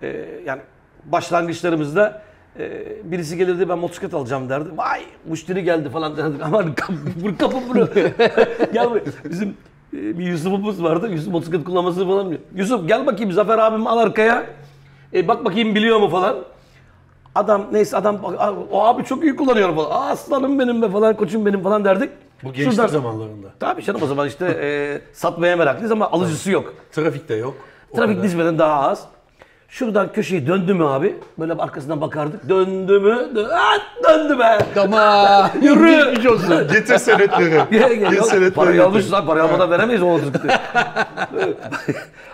[0.01, 0.61] e, yani
[1.05, 2.21] başlangıçlarımızda
[2.59, 2.71] e,
[3.03, 4.69] birisi gelirdi ben motosiklet alacağım derdi.
[4.77, 6.41] Vay müşteri geldi falan derdik.
[6.45, 6.93] Aman kapı,
[7.39, 7.89] kapı bunu.
[8.73, 9.03] gel buraya.
[9.29, 9.49] Bizim
[9.93, 11.09] e, bir Yusuf'umuz vardı.
[11.11, 12.41] Yusuf motosiklet kullanmasını falan biliyor.
[12.55, 14.45] Yusuf gel bakayım Zafer abim al arkaya.
[15.13, 16.35] E, bak bakayım biliyor mu falan.
[17.37, 19.91] Adam neyse adam bak, "Aa, o abi çok iyi kullanıyor falan.
[19.91, 22.09] Aa, aslanım benim be falan koçum benim falan derdik.
[22.43, 23.47] Bu gençlik Şuradan- zamanlarında.
[23.59, 26.73] Tabii canım o zaman işte e, satmaya meraklıyız ama alıcısı yok.
[26.91, 27.53] Trafikte yok.
[27.91, 29.03] O Trafik nispeten daha az.
[29.69, 31.15] Şuradan köşeyi döndü mü abi?
[31.39, 32.49] Böyle arkasından bakardık.
[32.49, 33.17] Döndü mü?
[33.35, 33.77] Dö Aa,
[34.09, 34.57] döndü be.
[34.75, 35.49] Tamam.
[35.61, 36.05] Yürü.
[36.09, 36.67] Geçmiş olsun.
[36.71, 37.61] Getir senetleri.
[37.71, 38.51] Getir senetleri.
[38.51, 39.25] Parayı almışız lan.
[39.25, 40.19] Parayı almadan veremeyiz o.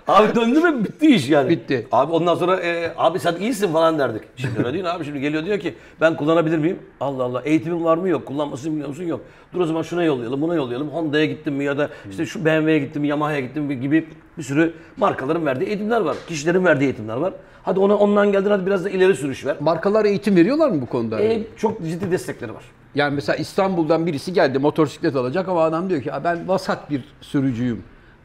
[0.08, 1.50] abi döndü mü bitti iş yani.
[1.50, 1.88] Bitti.
[1.92, 4.22] Abi ondan sonra e, abi sen iyisin falan derdik.
[4.36, 6.80] Şimdi öyle değil abi şimdi geliyor diyor ki ben kullanabilir miyim?
[7.00, 9.22] Allah Allah eğitimin var mı yok kullanmasını biliyor musun yok.
[9.54, 10.90] Dur o zaman şuna yollayalım buna yollayalım.
[10.90, 14.44] Honda'ya gittim mi ya da işte şu BMW'ye gittim mi Yamaha'ya gittim mi gibi bir
[14.44, 16.18] sürü markaların verdiği eğitimler var.
[16.28, 17.34] Kişilerin verdiği eğitimler var.
[17.64, 19.56] Hadi ona ondan geldin hadi biraz da ileri sürüş ver.
[19.60, 21.22] Markalar eğitim veriyorlar mı bu konuda?
[21.22, 22.64] E, çok ciddi destekleri var.
[22.96, 27.04] Yani mesela İstanbul'dan birisi geldi motosiklet alacak ama adam diyor ki "Ya ben vasat bir
[27.22, 27.84] sürücüyüm.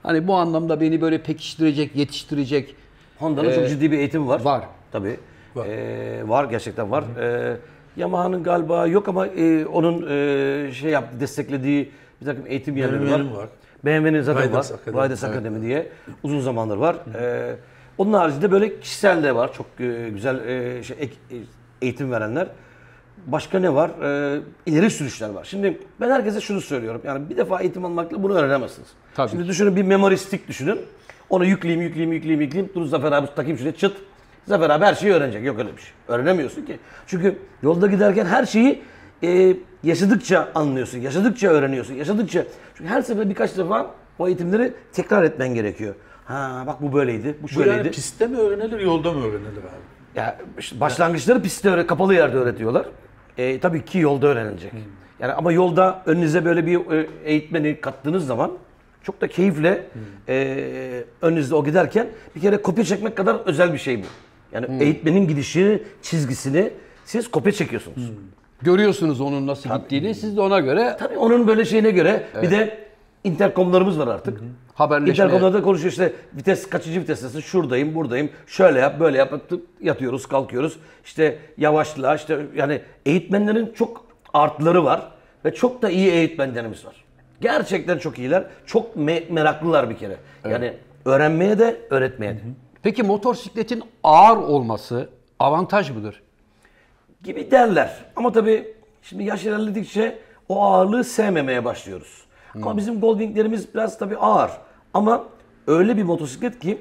[0.08, 2.76] Hani bu anlamda beni böyle pekiştirecek, yetiştirecek.
[3.18, 4.40] Honda'nın çok ciddi bir eğitimi var.
[4.40, 4.64] var.
[4.92, 5.16] Tabii.
[5.54, 5.66] Var.
[5.66, 7.04] Ee, var gerçekten var.
[7.20, 7.56] Ee,
[7.96, 11.90] Yamaha'nın galiba yok ama e, onun e, şey yaptı desteklediği
[12.20, 13.20] bir takım eğitim yerleri var.
[13.20, 13.48] Var.
[13.84, 14.76] BMW'nin zaten Riders var.
[14.78, 15.04] Akademi.
[15.04, 15.88] Riders Akademi diye
[16.22, 16.96] uzun zamandır var.
[17.14, 17.56] Ee,
[17.98, 19.52] onun haricinde böyle kişisel de var.
[19.52, 21.08] Çok e, güzel e, şey, e,
[21.82, 22.48] eğitim verenler.
[23.26, 23.90] Başka ne var?
[24.02, 25.44] Ee, ileri sürüşler var.
[25.44, 27.00] Şimdi ben herkese şunu söylüyorum.
[27.04, 28.88] Yani bir defa eğitim almakla bunu öğrenemezsiniz.
[29.14, 29.30] Tabii.
[29.30, 30.78] Şimdi düşünün bir memoristik düşünün.
[31.30, 32.72] Onu yükleyeyim, yükleyeyim, yükleyeyim, yükleyeyim.
[32.74, 33.96] Dur Zafer abi takayım şuraya çıt.
[34.46, 35.44] Zafer abi her şeyi öğrenecek.
[35.44, 35.90] Yok öyle bir şey.
[36.08, 36.78] Öğrenemiyorsun ki.
[37.06, 38.82] Çünkü yolda giderken her şeyi
[39.22, 40.98] e, yaşadıkça anlıyorsun.
[40.98, 41.94] Yaşadıkça öğreniyorsun.
[41.94, 42.44] Yaşadıkça.
[42.74, 45.94] Çünkü her sefer birkaç defa o eğitimleri tekrar etmen gerekiyor.
[46.24, 47.76] Ha bak bu böyleydi, bu Bu şöyleydi.
[47.78, 50.18] yani pistte mi öğrenilir, yolda mı öğrenilir abi?
[50.18, 52.86] Ya işte başlangıçları pistte öğre, kapalı yerde öğretiyorlar.
[53.38, 54.72] E, tabii ki yolda öğrenilecek.
[55.20, 58.52] Yani ama yolda önünüze böyle bir e, eğitmeni kattığınız zaman
[59.02, 59.86] çok da keyifle
[60.28, 64.06] e, önünüzde o giderken bir kere kopya çekmek kadar özel bir şey bu.
[64.52, 66.70] Yani eğitmenin gidişi, çizgisini
[67.04, 68.12] siz kopya çekiyorsunuz.
[68.62, 70.14] Görüyorsunuz onun nasıl gittiğini.
[70.14, 72.88] Siz de ona göre Tabii onun böyle şeyine göre bir de
[73.24, 74.40] interkomlarımız var artık.
[74.78, 75.24] Haberleşme.
[75.24, 79.32] İnterkomlarda konuşuyor işte vites kaçıncı vitestesin şuradayım buradayım şöyle yap böyle yap
[79.80, 85.08] yatıyoruz kalkıyoruz işte yavaşla işte yani eğitmenlerin çok artıları var
[85.44, 87.04] ve çok da iyi eğitmenlerimiz var.
[87.40, 90.16] Gerçekten çok iyiler çok me- meraklılar bir kere
[90.50, 90.72] yani
[91.04, 92.40] öğrenmeye de öğretmeye de.
[92.82, 96.22] Peki motosikletin ağır olması avantaj mıdır?
[97.24, 98.04] gibi derler.
[98.16, 102.24] Ama tabii şimdi yaş ilerledikçe o ağırlığı sevmemeye başlıyoruz.
[102.54, 104.50] Ama bizim Goldwing'lerimiz biraz tabii ağır.
[104.98, 105.24] Ama
[105.66, 106.78] öyle bir motosiklet ki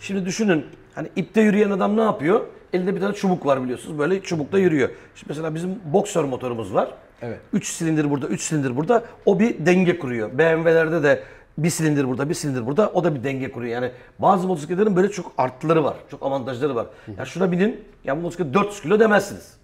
[0.00, 2.40] şimdi düşünün hani ipte yürüyen adam ne yapıyor?
[2.72, 3.98] Elinde bir tane çubuk var biliyorsunuz.
[3.98, 4.88] Böyle çubukta yürüyor.
[5.14, 6.94] Şimdi mesela bizim boksör motorumuz var.
[7.22, 7.38] Evet.
[7.52, 9.04] 3 silindir burada, 3 silindir burada.
[9.26, 10.30] O bir denge kuruyor.
[10.38, 11.22] BMW'lerde de
[11.58, 12.90] bir silindir burada, bir silindir burada.
[12.94, 13.72] O da bir denge kuruyor.
[13.72, 15.96] Yani bazı motosikletlerin böyle çok artıları var.
[16.10, 16.86] Çok avantajları var.
[17.18, 19.56] Ya şuna binin, ya bu motosiklet 400 kilo demezsiniz.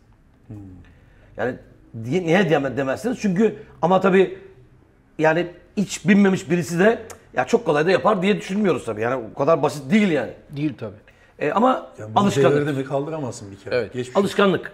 [1.37, 1.55] Yani
[2.05, 3.19] diye, niye diyeme- demezsiniz?
[3.21, 4.39] Çünkü ama tabii
[5.19, 6.99] yani hiç binmemiş birisi de
[7.37, 9.01] ya çok kolay da yapar diye düşünmüyoruz tabii.
[9.01, 10.33] Yani o kadar basit değil yani.
[10.57, 10.97] Değil tabii.
[11.39, 12.77] E, ama Yani alışkanlık.
[12.77, 13.75] mi kaldıramazsın bir kere.
[13.77, 13.93] Evet.
[13.93, 14.73] Geçmiş Alışkanlık.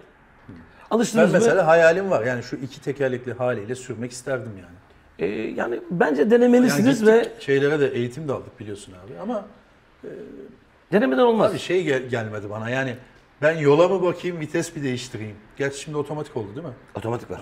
[0.49, 1.37] Ben Alıştınız mı?
[1.39, 2.25] mesela hayalim var.
[2.25, 4.75] Yani şu iki tekerlekli haliyle sürmek isterdim yani.
[5.31, 9.19] E, yani bence Yani denemelisiniz ve gittik, şeylere de eğitim de aldık biliyorsun abi.
[9.21, 9.45] Ama
[10.91, 11.51] denemeden olmaz.
[11.51, 12.69] abi şey gel- gelmedi bana.
[12.69, 12.95] Yani
[13.41, 15.35] ben yola mı bakayım, vites bir değiştireyim.
[15.57, 16.73] Gerçi şimdi otomatik oldu değil mi?
[16.95, 17.41] Otomatik var.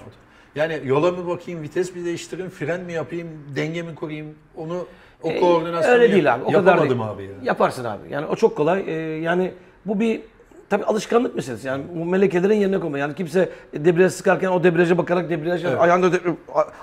[0.56, 4.36] Yani yola mı bakayım, vites bir değiştireyim, fren mi yapayım, denge mi kurayım?
[4.58, 4.86] Onu
[5.24, 6.44] o E, koordinasyonu öyle değil abi.
[6.44, 7.30] O yapamadım kadar abi ya.
[7.44, 8.02] Yaparsın abi.
[8.14, 8.84] Yani o çok kolay.
[8.88, 9.52] E, yani
[9.86, 10.22] bu bir
[10.70, 11.68] tabii alışkanlık meselesi.
[11.68, 12.98] Yani bu melekelerin yerine koyma.
[12.98, 16.20] Yani kimse debriyaj sıkarken o debriyaja bakarak debriyaj ayağında de-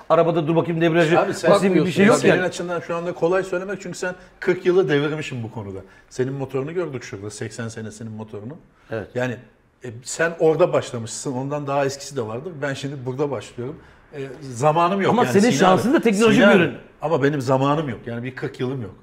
[0.09, 2.43] arabada dur bakayım debriyajı Abi sen basayım bir şey yok senin yani.
[2.45, 5.79] açından şu anda kolay söylemek çünkü sen 40 yılı devirmişsin bu konuda.
[6.09, 8.57] Senin motorunu gördük şurada 80 senesinin motorunu.
[8.91, 9.07] Evet.
[9.15, 9.37] Yani
[9.83, 11.33] e, sen orada başlamışsın.
[11.33, 12.53] Ondan daha eskisi de vardır.
[12.61, 13.75] Ben şimdi burada başlıyorum.
[14.13, 15.11] E, zamanım yok.
[15.11, 16.73] Ama yani senin Sinan şansın da teknolojik Sinan bir ürün.
[17.01, 17.99] Ama benim zamanım yok.
[18.05, 18.95] Yani bir 40 yılım yok.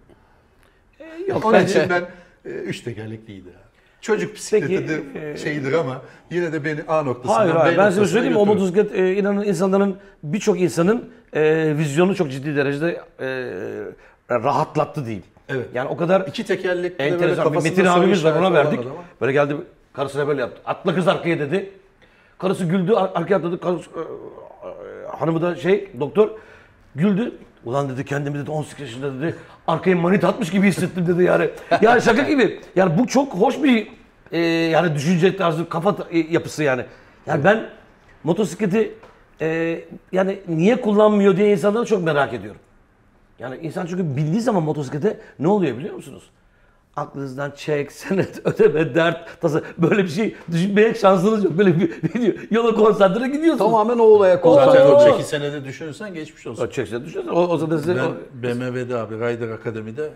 [1.28, 2.02] Yok, Onun için ben
[2.44, 3.48] e, üç tekerlekliydi.
[3.48, 3.64] ya.
[4.00, 8.00] Çocuk bisikletidir, e, şeyidir ama yine de beni A noktasından Hayır hayır B ben size
[8.00, 8.72] noktasına söyleyeyim mi?
[8.72, 9.04] götürür.
[9.04, 13.26] e, inanın insanların birçok insanın e, vizyonu çok ciddi derecede e,
[14.30, 15.24] rahatlattı diyeyim.
[15.48, 15.66] Evet.
[15.74, 18.38] Yani o kadar İki tekerlekli de böyle enteresan bir kafasında Metin soru abimiz var ona
[18.40, 18.78] olan verdik.
[18.80, 18.94] adama.
[19.20, 19.56] Böyle geldi
[19.94, 20.60] karısına böyle yaptı.
[20.66, 21.70] Atla kız arkaya dedi.
[22.38, 23.60] Karısı güldü ar- arkaya atladı.
[23.60, 26.30] Karısı, e, e, hanımı da şey doktor
[26.94, 27.32] güldü.
[27.64, 29.34] Ulan dedi kendimi dedi 18 yaşında dedi
[29.66, 31.50] arkaya manit atmış gibi hissettim dedi yani.
[31.82, 32.60] Yani şaka gibi.
[32.76, 33.88] Yani bu çok hoş bir
[34.32, 36.84] e, yani düşünce tarzı kafa ta- e, yapısı yani.
[37.26, 37.66] Yani ben
[38.24, 38.94] motosikleti
[39.40, 39.80] e,
[40.12, 42.60] yani niye kullanmıyor diye insanları çok merak ediyorum.
[43.38, 46.22] Yani insan çünkü bindiği zaman motosiklete ne oluyor biliyor musunuz?
[46.96, 51.58] Aklınızdan çek, senet, ödeme, dert, tasa böyle bir şey düşünmeye şansınız yok.
[51.58, 52.42] Böyle bir video.
[52.50, 53.58] Yola konsantre gidiyorsunuz.
[53.58, 56.64] Tamamen o olaya konsantre Zaten o çeki senede düşünürsen geçmiş olsun.
[56.66, 57.30] O çekse düşünsene.
[57.32, 57.96] O, o zaman size...
[57.96, 60.10] Ben o- BMW'de abi Rider Akademi'de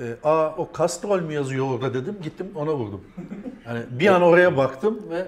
[0.00, 3.00] e, aa o Castrol mu yazıyor orada dedim gittim ona vurdum.
[3.66, 5.24] Yani bir an oraya baktım ve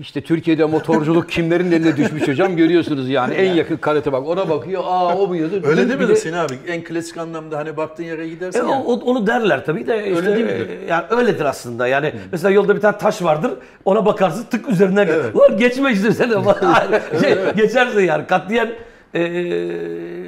[0.00, 3.34] İşte Türkiye'de motorculuk kimlerin eline düşmüş hocam görüyorsunuz yani.
[3.34, 4.82] En yakın karate bak ona bakıyor.
[4.86, 5.64] Aa o mu yazıyor?
[5.64, 6.54] öyle değil de- mi Sinan abi?
[6.68, 8.82] En klasik anlamda hani baktığın yere gidersin E, ya.
[8.86, 10.68] o- onu derler tabii de işte, değil midir?
[10.68, 11.86] e, yani öyledir aslında.
[11.86, 13.50] Yani mesela yolda bir tane taş vardır.
[13.84, 15.14] Ona bakarsın tık üzerine gel.
[15.14, 15.34] Evet.
[15.36, 16.54] Ulan geçme işte sen ama.
[17.20, 18.26] şey, Geçersin yani.
[18.26, 18.70] Katliyen
[19.14, 19.22] e,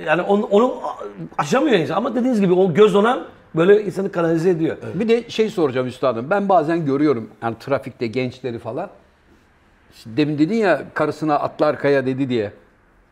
[0.06, 0.74] yani onu, onu
[1.38, 1.94] aşamıyor insan.
[1.96, 4.76] Ama dediğiniz gibi o göz ona böyle insanı kanalize ediyor.
[4.94, 6.26] Bir de şey soracağım üstadım.
[6.30, 8.88] Ben bazen görüyorum yani trafikte gençleri falan.
[10.06, 12.52] Demin dedin ya karısına atla arkaya dedi diye.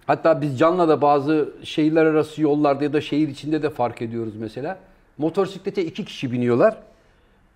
[0.06, 4.36] Hatta biz Can'la da bazı şehirler arası yollarda ya da şehir içinde de fark ediyoruz
[4.36, 4.78] mesela.
[5.18, 6.76] Motosiklete iki kişi biniyorlar.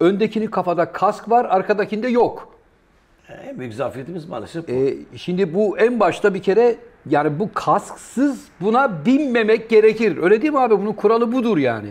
[0.01, 2.55] Öndekinin kafada kask var, arkadakinde yok.
[3.49, 4.73] En büyük zafiyetimiz maalesef bu.
[4.73, 6.77] Ee, şimdi bu en başta bir kere
[7.11, 10.19] yani bu kasksız buna binmemek gerekir.
[10.23, 10.79] Öyle değil mi abi?
[10.79, 11.91] Bunun kuralı budur yani.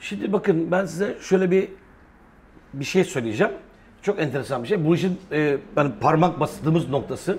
[0.00, 1.68] Şimdi bakın ben size şöyle bir
[2.72, 3.52] bir şey söyleyeceğim.
[4.08, 4.84] Çok enteresan bir şey.
[4.84, 7.38] Bu işin e, yani parmak bastığımız noktası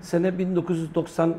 [0.00, 1.34] sene 1991-2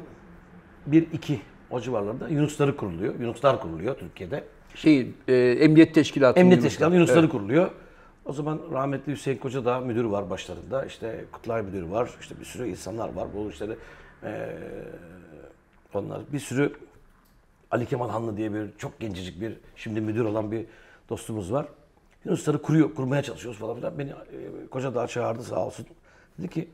[1.69, 3.19] o civarlarda Yunusları kuruluyor.
[3.19, 4.43] Yunuslar kuruluyor Türkiye'de.
[4.75, 6.39] Şey, e, emniyet teşkilatı.
[6.39, 6.61] Emniyet.
[6.61, 7.71] Teşkilatı Yunusları kuruluyor.
[8.25, 10.85] O zaman rahmetli Hüseyin Koca da müdür var başlarında.
[10.85, 12.09] İşte Kutlay müdür var.
[12.21, 13.27] İşte bir sürü insanlar var.
[13.35, 13.75] Bu işleri
[14.23, 14.57] eee
[15.93, 16.73] onlar bir sürü
[17.71, 20.65] Ali Kemal Hanlı diye bir çok gencecik bir şimdi müdür olan bir
[21.09, 21.65] dostumuz var.
[22.25, 23.99] Yunusları kuruyor, kurmaya çalışıyoruz falan filan.
[23.99, 25.85] Beni e, Koca Dağ çağırdı sağ olsun.
[26.39, 26.69] Dedi ki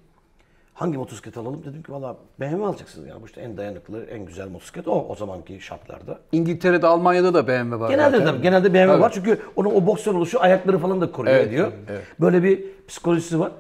[0.73, 1.61] hangi motosiklet alalım?
[1.65, 3.21] Dedim ki valla BMW alacaksın ya.
[3.21, 6.19] Bu işte en dayanıklı, en güzel motosiklet o o zamanki şartlarda.
[6.31, 7.89] İngiltere'de, Almanya'da da BMW var.
[7.89, 8.35] Genelde zaten.
[8.35, 9.01] de, genelde BMW Tabii.
[9.01, 11.71] var çünkü onun o boksör oluşu ayakları falan da koruyor Evet, ediyor.
[11.89, 12.03] evet.
[12.21, 13.51] Böyle bir psikolojisi var.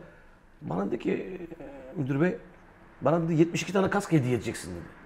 [0.61, 1.11] Bana dedi ki
[1.59, 2.37] "E, müdür bey
[3.01, 4.98] bana dedi 72 tane kask hediye edeceksin dedi.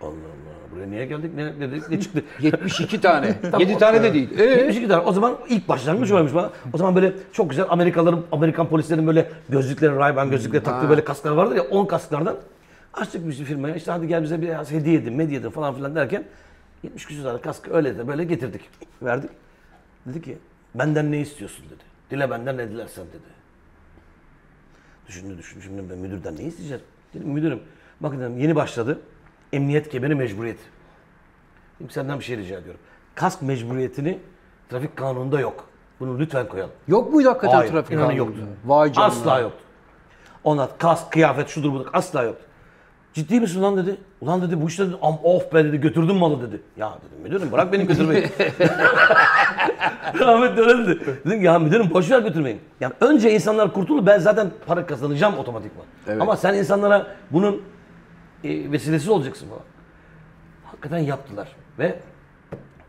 [0.00, 2.22] Allah Allah buraya niye geldik ne dedik ne çıktı?
[2.40, 3.40] 72 tane.
[3.42, 4.38] Tamam, 7 tane de değil.
[4.38, 4.44] Ee?
[4.44, 5.02] 72 tane.
[5.02, 6.50] O zaman ilk başlangıç oymuş bana.
[6.72, 11.30] O zaman böyle çok güzel Amerikalıların, Amerikan polislerin böyle gözlükleri, Ray-Ban gözlükleri taktığı böyle kasklar
[11.30, 12.36] vardır ya 10 kasklardan.
[12.94, 16.24] Açtık bir firmaya işte hadi gel bize biraz hediye edin, medya edin falan filan derken
[16.82, 18.60] 70 küsur tane kask öyle de böyle getirdik.
[19.02, 19.30] Verdik.
[20.06, 20.38] Dedi ki
[20.74, 21.84] benden ne istiyorsun dedi.
[22.10, 23.40] Dile benden ne dilersen dedi.
[25.08, 26.82] Düşündü düşündü şimdi ben müdürden ne isteyeceğim?
[27.14, 27.60] Dedim müdürüm
[28.00, 28.98] bakın dedim yeni başladı.
[29.52, 30.62] Emniyet kemeri mecburiyeti.
[31.80, 32.80] Dedim senden bir şey rica ediyorum.
[33.14, 34.18] Kask mecburiyetini
[34.70, 35.64] trafik kanununda yok.
[36.00, 36.72] Bunu lütfen koyalım.
[36.88, 38.16] Yok muydu hakikaten Hayır, trafik kanunu?
[38.16, 38.40] yoktu.
[38.64, 39.08] Vay canına.
[39.08, 39.58] Asla yoktu.
[40.44, 42.44] Ona kask, kıyafet, şudur budur asla yoktu.
[43.14, 43.96] Ciddi misin lan dedi.
[44.20, 46.60] Ulan dedi bu işte dedi, am of be dedi götürdün malı dedi.
[46.76, 48.22] Ya dedim müdürüm bırak beni götürmeyi.
[50.20, 51.18] Rahmet öyle dedi.
[51.26, 52.60] Dedim ya müdürüm boş ver götürmeyin.
[52.80, 55.84] Yani önce insanlar kurtulur ben zaten para kazanacağım otomatikman.
[56.08, 56.22] Evet.
[56.22, 57.62] Ama sen insanlara bunun
[58.44, 59.62] e, vesilesi olacaksın falan.
[60.64, 61.48] Hakikaten yaptılar
[61.78, 61.98] ve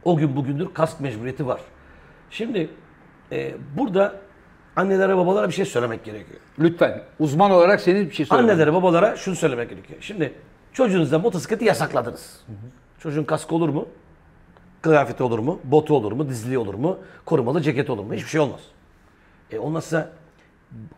[0.03, 1.61] o gün bugündür kask mecburiyeti var.
[2.29, 2.69] Şimdi
[3.31, 4.15] e, burada
[4.75, 6.39] annelere babalara bir şey söylemek gerekiyor.
[6.59, 7.03] Lütfen.
[7.19, 8.41] Uzman olarak senin bir şey söyle.
[8.41, 10.01] Annelere babalara şunu söylemek gerekiyor.
[10.01, 10.33] Şimdi
[10.73, 12.41] çocuğunuza motosikleti yasakladınız.
[12.99, 13.87] Çocuğun kaskı olur mu?
[14.81, 15.59] Kıyafeti olur mu?
[15.63, 16.29] Botu olur mu?
[16.29, 16.97] Dizliği olur mu?
[17.25, 18.13] Korumalı ceket olur mu?
[18.13, 18.59] Hiçbir şey olmaz.
[19.51, 20.09] E olmazsa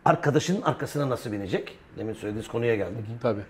[0.04, 1.78] arkadaşının arkasına nasıl binecek?
[1.98, 3.04] Demin söylediğiniz konuya geldik.
[3.22, 3.40] Tabii.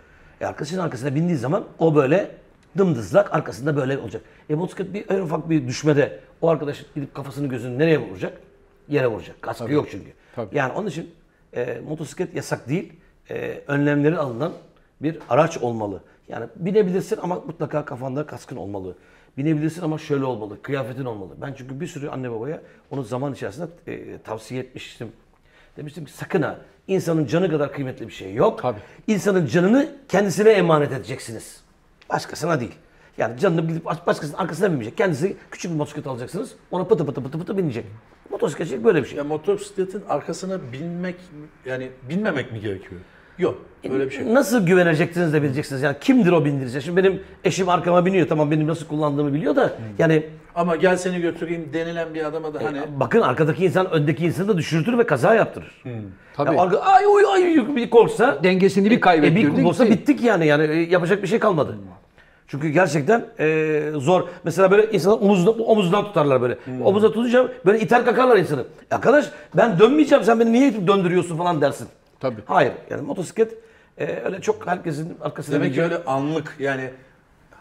[0.44, 2.30] E arkadaşının arkasına bindiği zaman o böyle
[2.78, 4.22] dımdızlak arkasında böyle olacak.
[4.50, 8.40] E motosiklet bir en ufak bir düşmede o arkadaş gidip kafasını gözünü nereye vuracak?
[8.88, 9.42] Yere vuracak.
[9.42, 10.12] Kaskı yok çünkü.
[10.36, 10.56] Tabii.
[10.56, 11.10] Yani onun için
[11.56, 12.92] e, motosiklet yasak değil.
[13.30, 14.52] E, önlemleri alınan
[15.02, 16.02] bir araç olmalı.
[16.28, 18.96] Yani binebilirsin ama mutlaka kafanda kaskın olmalı.
[19.36, 21.34] Binebilirsin ama şöyle olmalı, kıyafetin olmalı.
[21.40, 25.12] Ben çünkü bir sürü anne babaya onu zaman içerisinde e, tavsiye etmiştim.
[25.76, 26.58] Demiştim ki sakın ha
[26.88, 28.62] insanın canı kadar kıymetli bir şey yok.
[28.62, 28.78] Tabii.
[29.06, 31.60] İnsanın canını kendisine emanet edeceksiniz.
[32.10, 32.74] Başkasına değil.
[33.18, 34.96] Yani canını gidip baş- başkasının arkasına binmeyecek.
[34.98, 36.54] Kendisi küçük bir motosiklet alacaksınız.
[36.70, 37.84] Ona pıtı pıtı pıtı pıtı binecek.
[38.30, 39.18] Motosikletçilik böyle bir şey.
[39.18, 41.16] Ya motosikletin arkasına binmek
[41.66, 43.00] yani binmemek mi gerekiyor?
[43.38, 43.58] Yok.
[43.90, 44.24] Öyle bir şey.
[44.24, 44.32] yok.
[44.32, 45.82] Nasıl güveneceksiniz de bileceksiniz.
[45.82, 46.82] Yani kimdir o bindirecek?
[46.82, 48.28] Şimdi benim eşim arkama biniyor.
[48.28, 52.64] Tamam benim nasıl kullandığımı biliyor da yani Ama gel seni götüreyim denilen bir adama da
[52.64, 55.82] hani bakın arkadaki insan öndeki insanı da düşürtür ve kaza yaptırır.
[56.36, 56.54] Tabii.
[56.56, 59.56] Ya arka, ay oy ay bir korksa Dengesini bir E kaybettirdin.
[59.56, 59.90] bir gitti.
[59.90, 60.46] bittik yani.
[60.46, 61.78] Yani e, yapacak bir şey kalmadı.
[62.48, 64.22] Çünkü gerçekten e, zor.
[64.44, 66.58] Mesela böyle insanlar omuzundan, omuzundan tutarlar böyle.
[66.84, 68.64] Omuzdan tutunca böyle iter kakarlar insanı.
[68.90, 71.88] Arkadaş ben dönmeyeceğim sen beni niye itip döndürüyorsun falan dersin.
[72.20, 72.40] Tabii.
[72.46, 73.54] Hayır yani motosiklet
[73.98, 76.90] e, öyle çok herkesin arkasında demek ki öyle anlık yani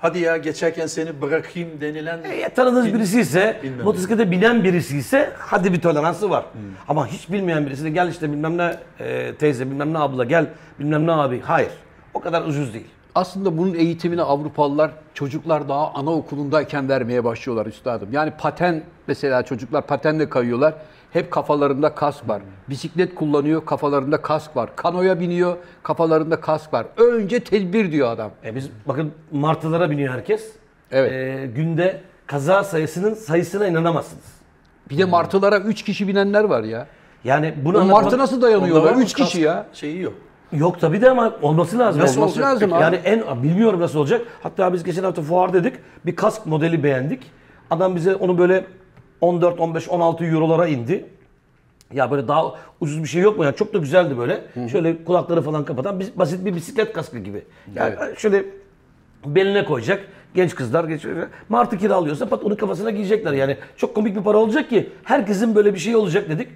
[0.03, 3.85] hadi ya geçerken seni bırakayım denilen E, tanıdığınız birisi ise, bilmem.
[3.85, 6.45] motosiklete binen birisi ise hadi bir toleransı var.
[6.87, 10.45] Ama hiç bilmeyen birisi de gel işte bilmem ne e, teyze, bilmem ne abla gel,
[10.79, 11.41] bilmem ne abi.
[11.41, 11.69] Hayır.
[12.13, 12.87] O kadar ucuz değil.
[13.15, 18.09] Aslında bunun eğitimini Avrupalılar çocuklar daha anaokulundayken vermeye başlıyorlar üstadım.
[18.11, 20.73] Yani paten mesela çocuklar patenle kayıyorlar.
[21.13, 22.41] Hep kafalarında kask var.
[22.69, 24.69] Bisiklet kullanıyor, kafalarında kask var.
[24.75, 26.85] Kanoya biniyor, kafalarında kask var.
[26.97, 28.31] Önce tedbir diyor adam.
[28.45, 30.51] E biz bakın martılara biniyor herkes.
[30.91, 31.11] Evet.
[31.11, 34.23] E, günde kaza sayısının sayısına inanamazsınız.
[34.89, 36.87] Bir de martılara 3 kişi binenler var ya.
[37.23, 38.91] Yani bunu O martı nasıl dayanıyorlar?
[38.91, 39.65] var mı 3 kişi ya.
[39.73, 40.13] Şeyi yok.
[40.51, 42.01] Yok tabii de ama olması lazım.
[42.01, 42.81] Nasıl Olması lazım peki?
[42.81, 44.21] Yani en bilmiyorum nasıl olacak.
[44.43, 45.73] Hatta biz geçen hafta fuar dedik.
[46.05, 47.31] Bir kask modeli beğendik.
[47.69, 48.65] Adam bize onu böyle
[49.23, 51.05] 14, 15, 16 eurolara indi.
[51.93, 53.51] Ya böyle daha ucuz bir şey yok mu ya?
[53.51, 54.41] Çok da güzeldi böyle.
[54.69, 57.43] Şöyle kulakları falan kapatan basit bir bisiklet kaskı gibi.
[57.75, 58.45] Yani şöyle
[59.25, 60.07] beline koyacak.
[60.35, 61.05] Genç kızlar, genç
[61.49, 63.33] martı kiralıyorsa pat onu kafasına giyecekler.
[63.33, 66.47] Yani çok komik bir para olacak ki herkesin böyle bir şey olacak dedik.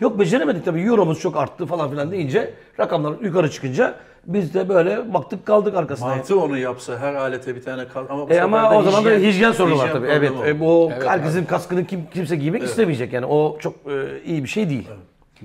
[0.00, 0.80] Yok beceremedik tabii.
[0.80, 3.94] Euromuz çok arttı falan filan deyince rakamlar yukarı çıkınca
[4.26, 6.08] biz de böyle baktık kaldık arkasına.
[6.08, 9.04] Mantı onu yapsa her alete bir tane kal ama bu E ama de o zaman
[9.04, 10.06] da hijyen sorunu var hijyen tabii.
[10.12, 10.32] Evet.
[10.32, 10.60] problemi E, oldu.
[10.60, 13.26] bu herkesin kaskını kim kimse giymek istemeyecek yani.
[13.26, 14.88] O çok e, iyi bir şey değil.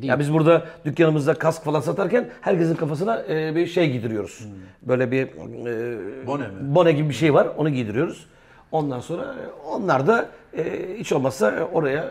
[0.01, 4.45] Ya biz burada dükkanımızda kask falan satarken herkesin kafasına e, bir şey giydiriyoruz.
[4.81, 6.53] Böyle bir e, Bone mi?
[6.61, 7.47] bone gibi bir şey var.
[7.57, 8.25] Onu giydiriyoruz.
[8.71, 10.25] Ondan sonra e, onlar da
[10.57, 10.63] e,
[10.97, 12.09] hiç olmazsa oraya e,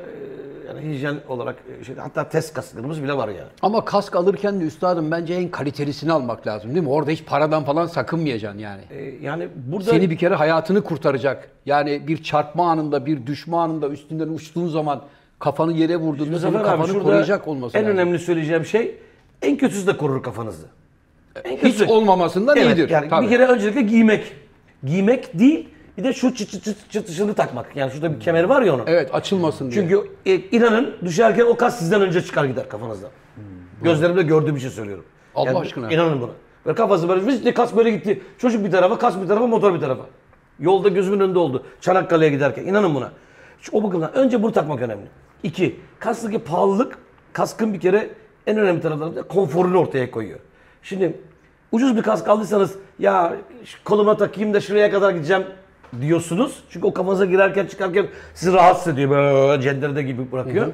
[0.74, 3.48] yani hijyen olarak e, şey, hatta test kasklarımız bile var yani.
[3.62, 6.90] Ama kask alırken de üstadım bence en kalitelisini almak lazım değil mi?
[6.90, 8.83] Orada hiç paradan falan sakınmayacaksın yani.
[8.90, 11.48] E, yani burada Seni bir kere hayatını kurtaracak.
[11.66, 15.02] Yani bir çarpma anında, bir düşme anında üstünden uçtuğun zaman
[15.38, 17.96] kafanı yere vurduğunda senin abi kafanı şurada koruyacak olması en lazım.
[17.96, 18.98] önemli söyleyeceğim şey
[19.42, 20.66] en kötüsü de korur kafanızı.
[21.44, 22.90] En Hiç olmamasından Evet, iyidir.
[22.90, 23.24] Yani Tabii.
[23.24, 24.33] bir kere öncelikle giymek.
[24.85, 27.76] Giymek değil bir de şu çıt çıt çıt çıtışını takmak.
[27.76, 28.85] Yani şurada bir kemeri var ya onun.
[28.87, 29.83] Evet açılmasın diye.
[29.83, 33.11] Çünkü e, inanın düşerken o kas sizden önce çıkar gider kafanızdan.
[33.83, 35.05] Gözlerimle gördüğüm için söylüyorum.
[35.35, 35.90] Allah aşkına.
[35.92, 36.31] İnanın buna.
[36.66, 38.22] Böyle kafası böyle vız diye kas böyle gitti.
[38.38, 40.07] Çocuk bir tarafa, kas bir tarafa, motor bir tarafa.
[40.59, 41.64] Yolda gözümün önünde oldu.
[41.81, 42.66] Çanakkale'ye giderken.
[42.66, 43.12] İnanın buna.
[43.61, 45.07] Şu, o bakımdan önce bunu takmak önemli.
[45.42, 46.98] İki, kaskdaki pahalılık
[47.33, 48.11] kaskın bir kere
[48.46, 50.38] en önemli taraflarından konforunu ortaya koyuyor.
[50.83, 51.20] Şimdi
[51.72, 53.37] ucuz bir kask aldıysanız ya
[53.85, 55.44] koluma takayım da şuraya kadar gideceğim
[56.00, 56.64] diyorsunuz.
[56.70, 59.11] Çünkü o kafanıza girerken çıkarken sizi rahatsız ediyor.
[59.11, 60.66] Böyle cenderede gibi bırakıyor.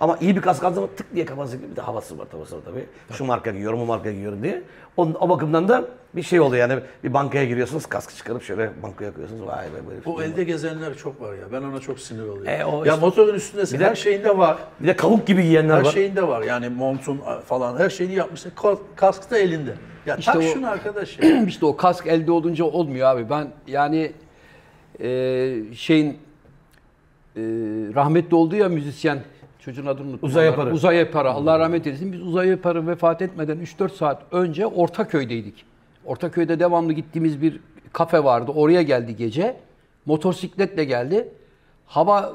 [0.00, 1.70] Ama iyi bir kask zaman tık diye kafanıza giriyor.
[1.70, 2.84] Bir de havası var havası var tabii.
[3.16, 4.62] Şu marka giyiyorum, o marka giyiyorum diye.
[4.96, 5.84] Onun, o bakımdan da
[6.16, 6.80] bir şey oluyor yani.
[7.04, 9.46] Bir bankaya giriyorsunuz, kaskı çıkarıp şöyle bankaya koyuyorsunuz.
[9.46, 10.00] Vay be böyle.
[10.06, 11.40] O elde gezenler çok var ya.
[11.52, 12.48] Ben ona çok sinir oluyorum.
[12.48, 13.78] E, o ya işte- motorun üstündesin.
[13.80, 14.56] Bir de- Her şeyinde var.
[14.80, 15.92] Bir de kavuk gibi giyenler Her var.
[15.92, 16.42] şeyinde var.
[16.42, 18.50] Yani montun falan her şeyini yapmışsın.
[18.56, 19.74] Ka- Kask da elinde.
[20.06, 21.42] Ya İşte tak o- şunu arkadaş ya.
[21.46, 23.30] işte o kask elde olunca olmuyor abi.
[23.30, 24.12] Ben yani
[25.00, 27.40] e, şeyin e,
[27.94, 29.18] rahmetli oldu ya müzisyen
[29.58, 30.28] çocuğun adını unuttum.
[30.28, 30.74] Uzay Allah- Yaparı.
[30.74, 31.30] Uzay Yaparı.
[31.30, 32.12] Allah rahmet eylesin.
[32.12, 35.64] Biz Uzay Yaparı vefat etmeden 3-4 saat önce Ortaköy'deydik.
[36.04, 37.60] Ortaköy'de devamlı gittiğimiz bir
[37.92, 38.52] kafe vardı.
[38.54, 39.56] Oraya geldi gece.
[40.06, 41.28] Motosikletle geldi.
[41.86, 42.32] Hava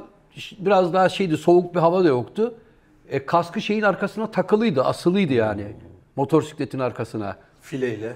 [0.59, 2.55] biraz daha şeydi, soğuk bir hava da yoktu.
[3.09, 5.63] E, kaskı şeyin arkasına takılıydı, asılıydı yani.
[6.15, 7.37] Motosikletin arkasına.
[7.61, 8.13] Fileyle.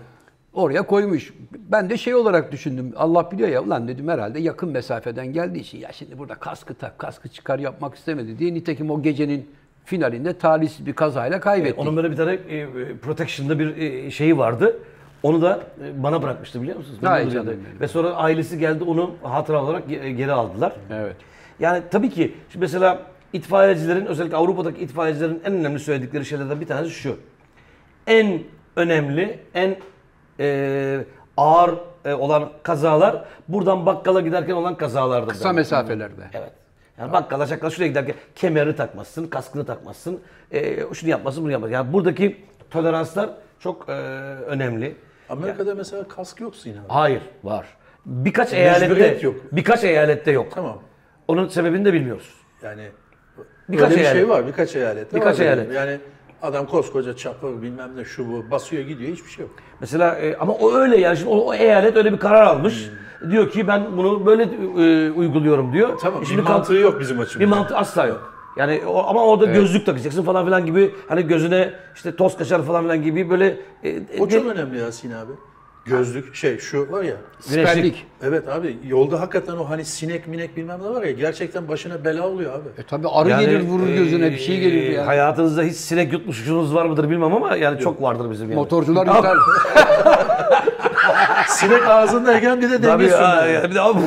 [0.54, 1.34] Oraya koymuş.
[1.52, 2.94] Ben de şey olarak düşündüm.
[2.96, 7.00] Allah biliyor ya ulan dedim herhalde yakın mesafeden geldiği için ya şimdi burada kaskı tak,
[7.00, 8.54] kaskı çıkar yapmak istemedi diye.
[8.54, 9.50] Nitekim o gecenin
[9.86, 11.80] finalinde talihsiz bir kazayla kaybettik.
[11.80, 12.68] Onun böyle bir tane e, e,
[13.02, 14.78] protection'da bir e, şeyi vardı.
[15.24, 17.00] Onu da e, bana bırakmıştı biliyor musunuz?
[17.04, 17.80] Ay Benim canım benim.
[17.80, 20.74] Ve sonra ailesi geldi onu hatıra olarak ge- geri aldılar.
[20.92, 21.16] Evet.
[21.60, 23.02] Yani tabii ki şimdi mesela
[23.34, 27.18] itfaiyecilerin özellikle Avrupa'daki itfaiyecilerin en önemli söyledikleri şeylerden bir tanesi şu.
[28.08, 28.40] En
[28.76, 29.76] önemli, en
[30.40, 31.06] e,
[31.38, 31.74] ağır
[32.06, 35.30] e, olan kazalar buradan bakkala giderken olan kazalardır.
[35.30, 35.56] Kısa derler.
[35.56, 36.22] mesafelerde.
[36.34, 36.52] Evet.
[37.00, 40.20] Yani bakkala şakkala şuraya giderken kemerini takmazsın, kaskını takmazsın,
[40.52, 41.74] e, şunu yapmasın, bunu yapmasın.
[41.74, 43.92] Yani buradaki toleranslar çok e,
[44.48, 44.96] önemli.
[45.30, 46.84] Amerika'da mesela kask yok Sinan.
[46.88, 47.66] Hayır, var.
[48.06, 49.36] Birkaç eyalette yok.
[49.52, 50.48] Birkaç eyalette yok.
[50.56, 50.82] Tamam.
[51.28, 52.34] Onun sebebini de bilmiyoruz.
[52.64, 52.82] Yani
[53.70, 54.22] Birkaç öyle bir eyalet.
[54.22, 54.48] şey var.
[54.48, 55.14] Birkaç eyalet.
[55.16, 55.74] Birkaç eyalet.
[55.74, 56.00] Yani
[56.42, 59.56] adam koskoca çapır bilmem ne şu bu basıyor gidiyor hiçbir şey yok.
[59.80, 62.90] Mesela e, ama o öyle yani şimdi o, o eyalet öyle bir karar almış.
[63.32, 65.98] Diyor ki ben bunu böyle e, uyguluyorum diyor.
[66.02, 67.40] Tamam E bir şimdi kalk- mantığı yok bizim açımızdan.
[67.42, 68.34] Bir mantığı asla yok.
[68.58, 72.84] Yani o, ama orada gözlük takacaksın falan filan gibi hani gözüne işte toz kaçar falan
[72.84, 75.32] filan gibi böyle e, O e, çok önemli ya Sinan abi.
[75.88, 77.16] Gözlük şey şu var ya.
[77.40, 78.06] Siperlik.
[78.24, 82.28] Evet abi yolda hakikaten o hani sinek minek bilmem ne var ya gerçekten başına bela
[82.28, 82.82] oluyor abi.
[82.82, 85.06] E tabi arı Yani, gelir vurur gözüne bir şey gelir e, yani.
[85.06, 88.56] Hayatınızda hiç sinek yutmuşsunuz var mıdır bilmem ama yani çok vardır bizim yani.
[88.56, 89.38] Motorcular yutar.
[91.48, 94.00] Sinek ağzındayken bir de Tabii denge ya, ya, bir de abi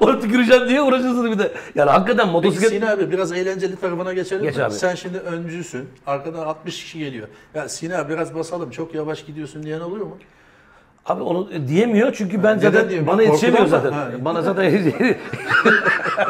[0.00, 1.52] onu tüküreceğim diye uğraşırsınız bir de.
[1.74, 2.70] Yani hakikaten Peki motosiklet...
[2.70, 4.64] Sinan abi biraz eğlenceli tarafına geçelim Geç mi?
[4.64, 4.74] abi.
[4.74, 5.88] Sen şimdi öncüsün.
[6.06, 7.28] Arkadan 60 kişi geliyor.
[7.54, 7.62] Ya
[8.00, 10.16] abi biraz basalım çok yavaş gidiyorsun diyen oluyor mu?
[11.06, 13.12] Abi onu diyemiyor çünkü ben Neden zaten diyemiyor?
[13.12, 13.98] bana yetişemiyor Korkudan zaten.
[13.98, 14.04] mı?
[14.18, 14.24] Ha.
[14.24, 14.72] Bana zaten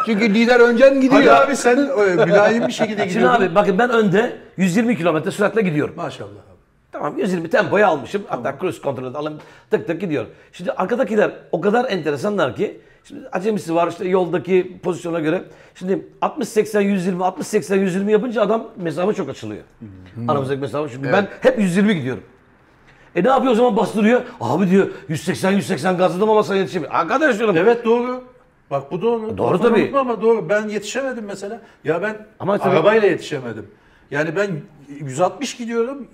[0.07, 1.23] Çünkü lider önceden gidiyor.
[1.23, 5.63] Hadi abi sen e, mülayim bir şekilde Şimdi abi bakın ben önde 120 kilometre süratle
[5.63, 5.95] gidiyorum.
[5.97, 6.55] Maşallah abi.
[6.93, 8.23] Tamam 120 tempoyu almışım.
[8.29, 10.27] Hatta cruise kontrolü alıp tık tık gidiyor.
[10.53, 15.43] Şimdi arkadakiler o kadar enteresanlar ki şimdi acemisi var işte yoldaki pozisyona göre.
[15.75, 19.63] Şimdi 60 80 120 60 80 120 yapınca adam mesafe çok açılıyor.
[20.29, 22.23] Aramızdaki mesafe çünkü ben hep 120 gidiyorum.
[23.17, 24.23] E ne yapıyor o zaman bastırıyor.
[24.41, 26.93] Abi diyor 180 180 gazladım ama sen yetişemiyor.
[26.95, 27.57] Arkadaş diyorum.
[27.57, 28.25] Evet doğru.
[28.71, 29.39] Bak bu doğru.
[29.39, 29.83] Doğru Lafını tabii.
[29.83, 30.49] unutma Ama doğru.
[30.49, 31.61] Ben yetişemedim mesela.
[31.85, 33.67] Ya ben Ama tabii- arabayla yetişemedim.
[34.11, 34.51] Yani ben
[35.01, 36.09] 160 gidiyorum.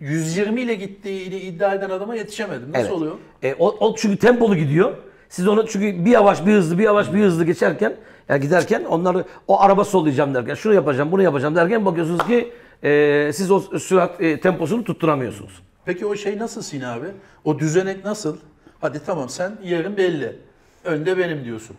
[0.00, 2.68] 120 ile gittiğini iddia eden adama yetişemedim.
[2.72, 2.92] Nasıl Evet.
[2.92, 3.14] oluyor?
[3.42, 4.92] E, o, o çünkü tempolu gidiyor.
[5.28, 7.94] Siz onu çünkü bir yavaş bir hızlı bir yavaş bir hızlı geçerken
[8.28, 9.16] yani giderken onlar
[9.48, 12.52] o araba sollayacağım derken şunu yapacağım bunu yapacağım derken bakıyorsunuz ki
[12.84, 15.62] e, siz o sürat e, temposunu tutturamıyorsunuz.
[15.92, 17.06] Peki o şey nasıl Sinan abi?
[17.44, 18.36] O düzenek nasıl?
[18.80, 20.36] Hadi tamam sen yerin belli.
[20.84, 21.76] Önde benim diyorsun.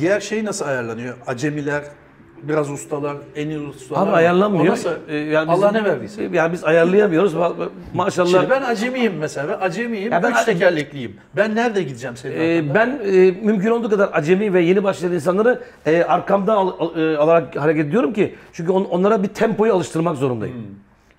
[0.00, 1.14] Diğer şey nasıl ayarlanıyor?
[1.26, 1.82] Acemiler,
[2.42, 4.06] biraz ustalar, en iyi ustalar.
[4.08, 4.72] Abi ayarlanmıyor.
[4.72, 4.90] Nasıl?
[5.08, 6.28] E, yani Allah bizim- ne verdiyse.
[6.32, 7.34] Yani biz ayarlayamıyoruz.
[7.94, 8.28] Maşallah.
[8.28, 9.56] Şimdi ben acemiyim mesela.
[9.60, 10.12] Acemiyim.
[10.12, 11.16] Ya ben- üç tekerlekliyim.
[11.36, 15.62] Ben nerede gideceğim senin E, ben e, mümkün olduğu kadar acemi ve yeni başlayan insanları
[15.86, 20.16] e, arkamdan al- al- e, alarak hareket ediyorum ki çünkü on- onlara bir tempoyu alıştırmak
[20.16, 20.56] zorundayım.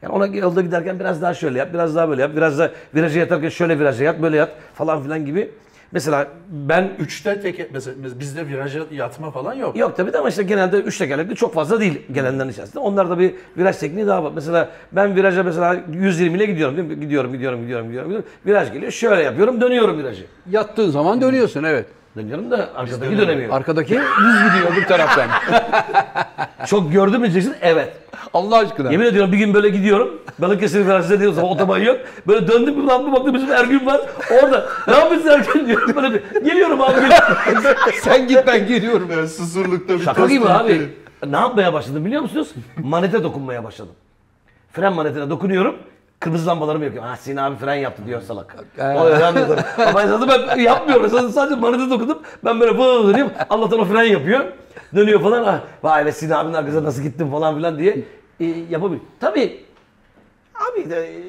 [0.04, 3.20] Yani ona yolda giderken biraz daha şöyle yap, biraz daha böyle yap, biraz da viraja
[3.20, 5.52] yatarken şöyle viraja yat, böyle yat falan filan gibi.
[5.92, 9.78] Mesela ben 3 Üçte teke, mesela bizde viraja yatma falan yok.
[9.78, 12.80] Yok tabii de ama işte genelde 3 tekerlekli çok fazla değil gelenlerin içerisinde.
[12.80, 14.32] Onlarda bir viraj tekniği daha var.
[14.36, 17.00] Mesela ben viraja mesela 120 ile gidiyorum değil mi?
[17.00, 18.10] Gidiyorum, gidiyorum, gidiyorum, gidiyorum.
[18.10, 18.30] gidiyorum.
[18.46, 18.92] Viraj geliyor.
[18.92, 20.26] Şöyle yapıyorum, dönüyorum virajı.
[20.50, 21.86] Yattığın zaman dönüyorsun evet.
[22.16, 23.54] Dönüyorum da arkadaki dönemiyor.
[23.54, 25.28] Arkadaki düz gidiyor öbür taraftan.
[26.68, 27.56] Çok gördün mü diyeceksin?
[27.62, 27.94] Evet.
[28.34, 28.92] Allah aşkına.
[28.92, 30.22] Yemin ediyorum bir gün böyle gidiyorum.
[30.40, 31.98] Balıkesir virajda diyoruz ama otoban yok.
[32.28, 34.02] Böyle döndüm bir lan bir baktım bizim Ergün var.
[34.44, 34.66] Orada.
[34.88, 35.96] Ne yapıyorsun Ergün diyor.
[35.96, 37.02] Böyle bir, geliyorum abi.
[37.02, 37.38] geliyorum.
[38.02, 39.12] Sen git ben geliyorum.
[39.12, 40.90] Yani susurlukta bir Şaka gibi abi.
[41.28, 42.50] Ne yapmaya başladım biliyor musunuz?
[42.84, 43.94] Manete dokunmaya başladım.
[44.72, 45.76] Fren manetine dokunuyorum.
[46.24, 47.04] Kırmızı lambalarımı yakıyor.
[47.08, 48.56] Ah Sinan abi fren yaptı diyor salak.
[48.80, 49.58] O öğrenmiyor.
[49.88, 51.06] Ama esasında ben yapmıyorum.
[51.06, 52.18] Esasında sadece manete dokundum.
[52.46, 53.32] Ben böyle dönüyorum.
[53.50, 54.46] Allah'tan o fren yapıyor.
[54.96, 55.44] Dönüyor falan.
[55.44, 58.04] Ah, vay be Sinan abinin arkasına nasıl gittim falan filan diye
[58.40, 59.02] e, yapabiliyor.
[59.20, 59.66] Tabii
[60.72, 61.22] Abi de, e,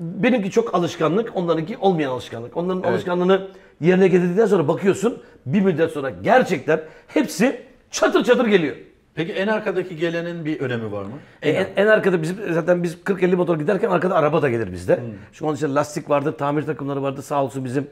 [0.00, 2.56] benimki çok alışkanlık, onlarınki olmayan alışkanlık.
[2.56, 3.48] Onların alışkanlığını
[3.80, 8.76] yerine getirdikten sonra bakıyorsun bir müddet sonra gerçekten hepsi çatır çatır geliyor.
[9.14, 11.12] Peki en arkadaki gelenin bir önemi var mı?
[11.42, 15.00] E, en, en arkada bizim zaten biz 40-50 motor giderken arkada araba da gelir bizde.
[15.32, 17.22] Şu an işte lastik vardır, tamir takımları vardır.
[17.22, 17.86] Sağ olsun bizim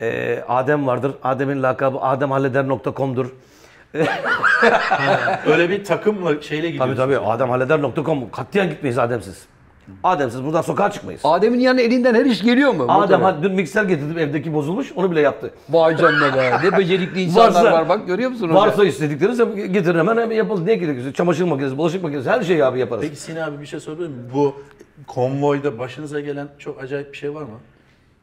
[0.00, 1.12] e, Adem vardır.
[1.22, 3.26] Adem'in lakabı ademhalleder.com'dur.
[5.46, 6.96] Öyle bir takımla şeyle gidiyorsun.
[6.96, 8.30] Tabii tabii ademhalleder.com.
[8.30, 9.46] Katiyen gitmeyiz Ademsiz.
[10.02, 11.20] Ademsiz buradan sokağa çıkmayız.
[11.24, 12.84] Adem'in yanına elinden her iş geliyor mu?
[12.88, 13.24] Adem Motora?
[13.38, 15.50] ha- dün mikser getirdim evdeki bozulmuş onu bile yaptı.
[15.70, 16.50] Vay canına be.
[16.64, 18.58] Ne becerikli insanlar var bak görüyor musun orada?
[18.60, 19.38] Varsa istedikleriniz
[19.72, 20.66] getirin hemen hemen yapalım.
[20.66, 23.02] Ne gerekiyorsa çamaşır makinesi, bulaşık makinesi her şeyi abi yaparız.
[23.04, 24.30] Peki Sinan abi bir şey sorabilir miyim?
[24.34, 24.54] Bu
[25.06, 27.48] konvoyda başınıza gelen çok acayip bir şey var mı?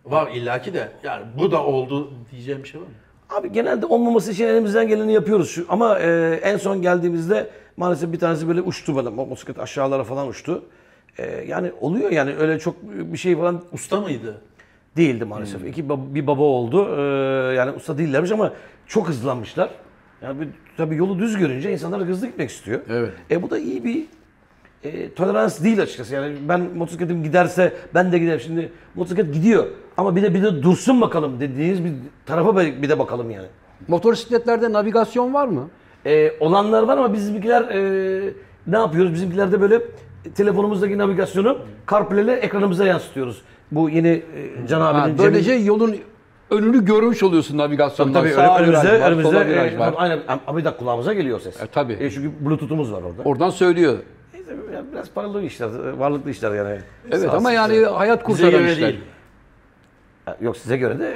[0.06, 0.92] Var illaki de.
[1.04, 2.92] Yani bu da oldu diyeceğim bir şey var mı?
[3.40, 5.50] Abi genelde olmaması için elimizden geleni yapıyoruz.
[5.50, 10.28] Şu, ama e, en son geldiğimizde maalesef bir tanesi böyle uçtu böyle motosiklet aşağılara falan
[10.28, 10.64] uçtu.
[11.18, 14.42] E, yani oluyor yani öyle çok bir şey falan Usta mıydı?
[14.98, 15.66] değildi maalesef.
[15.68, 16.88] İki bab- bir baba oldu.
[16.98, 17.02] E,
[17.56, 18.54] yani usta değillermiş ama
[18.88, 19.70] çok hızlanmışlar.
[20.22, 20.48] Yani bir,
[20.78, 22.80] tabii yolu düz görünce insanlar hızlı gitmek istiyor.
[22.90, 23.12] Evet.
[23.32, 24.06] E bu da iyi bir
[24.84, 26.16] e, tolerans değil açıkçası.
[26.16, 28.40] Yani ben motosikletim giderse ben de giderim.
[28.40, 29.66] Şimdi motosiklet gidiyor
[29.98, 31.92] ama bir de bir de dursun bakalım dediğiniz bir
[32.26, 33.48] tarafa bir bir de bakalım yani.
[33.88, 35.70] Motosikletlerde navigasyon var mı?
[36.06, 38.34] E, olanlar var ama bizimkiler e,
[38.68, 39.14] ne yapıyoruz?
[39.14, 39.82] Bizimkilerde böyle
[40.36, 41.58] telefonumuzdaki navigasyonu
[41.92, 43.42] CarPlay'le ekranımıza yansıtıyoruz.
[43.72, 44.24] Bu yeni e,
[44.68, 45.96] Can Ha, abinin böylece Cemil- yolun
[46.50, 48.22] önünü görmüş oluyorsun navigasyondan.
[48.22, 49.94] Tabii Sağ önümüzde, viraj var, önümüzde sola viraj e, var.
[49.98, 51.62] aynen ama bir dakika kulağımıza geliyor ses.
[51.62, 51.98] E, tabii.
[52.00, 53.22] E, çünkü bluetooth'umuz var orada.
[53.30, 53.98] Oradan söylüyor.
[54.34, 56.80] Neyse, yani biraz paralı işler, varlıklı işler yani.
[57.12, 57.52] Evet Sağ ama olsun.
[57.52, 58.88] yani hayat Bize kurtaran göre işler.
[58.90, 59.00] değil.
[60.26, 61.14] Ha, Yok size göre de.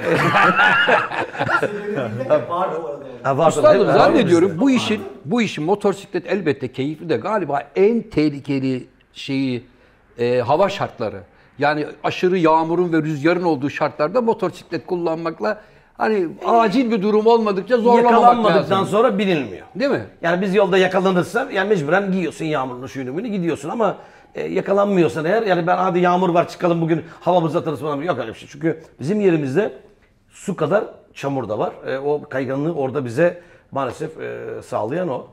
[2.28, 3.04] Var bu arada.
[3.22, 3.84] ha, var Üstadım tabii.
[3.84, 8.86] Ha, zannediyorum bu işin bu işin motosiklet elbette keyifli de galiba en tehlikeli
[9.16, 9.64] şeyi
[10.18, 11.20] e, hava şartları.
[11.58, 15.60] Yani aşırı yağmurun ve rüzgarın olduğu şartlarda motosiklet kullanmakla
[15.98, 18.92] hani acil bir durum olmadıkça zorlamamak Yakalanmadıktan lazım.
[18.92, 19.66] sonra binilmiyor.
[19.74, 20.06] Değil mi?
[20.22, 23.96] Yani biz yolda yakalanırsa yani mecburen giyiyorsun yağmurunu şuyunu bunu gidiyorsun ama
[24.34, 28.28] e, yakalanmıyorsan eğer yani ben hadi yağmur var çıkalım bugün havamızı atarız falan yok öyle
[28.34, 28.48] bir şey.
[28.52, 29.72] Çünkü bizim yerimizde
[30.30, 31.72] su kadar çamur da var.
[31.86, 33.42] E, o kayganlığı orada bize
[33.72, 35.26] maalesef e, sağlayan o.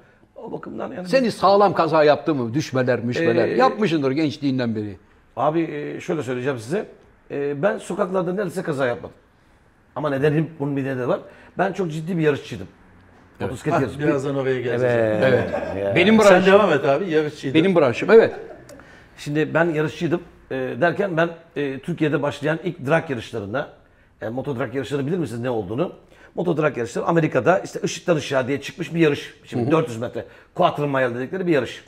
[0.43, 2.53] O bakımdan yani Seni sağlam kaza yaptı mı?
[2.53, 3.47] Düşmeler, müşmeler.
[3.47, 4.97] Ee, Yapmışsındır gençliğinden beri.
[5.35, 6.85] Abi e, şöyle söyleyeceğim size.
[7.31, 9.15] E, ben sokaklarda neredeyse kaza yapmadım.
[9.95, 11.19] Ama nedenim bunun bir nedeni var.
[11.57, 12.67] Ben çok ciddi bir yarışçıydım.
[13.39, 13.99] Motosiklet Hah, yarışı.
[13.99, 14.83] birazdan oraya geleceğiz.
[14.83, 15.49] Evet.
[15.75, 15.95] Evet.
[15.95, 16.53] Benim Sen branşım.
[16.53, 17.59] devam et abi yarışçıydın.
[17.59, 18.11] Benim branşım.
[18.11, 18.33] Evet.
[19.17, 20.21] Şimdi ben yarışçıydım.
[20.51, 23.69] Ee, derken ben e, Türkiye'de başlayan ilk drag yarışlarında,
[24.21, 25.93] yani moto drag yarışları bilir misiniz ne olduğunu?
[26.35, 29.33] Moto drag yarışları Amerika'da işte ışıktan ışığa diye çıkmış bir yarış.
[29.45, 30.25] Şimdi 400 metre.
[30.55, 31.83] Quarter mile dedikleri bir yarış.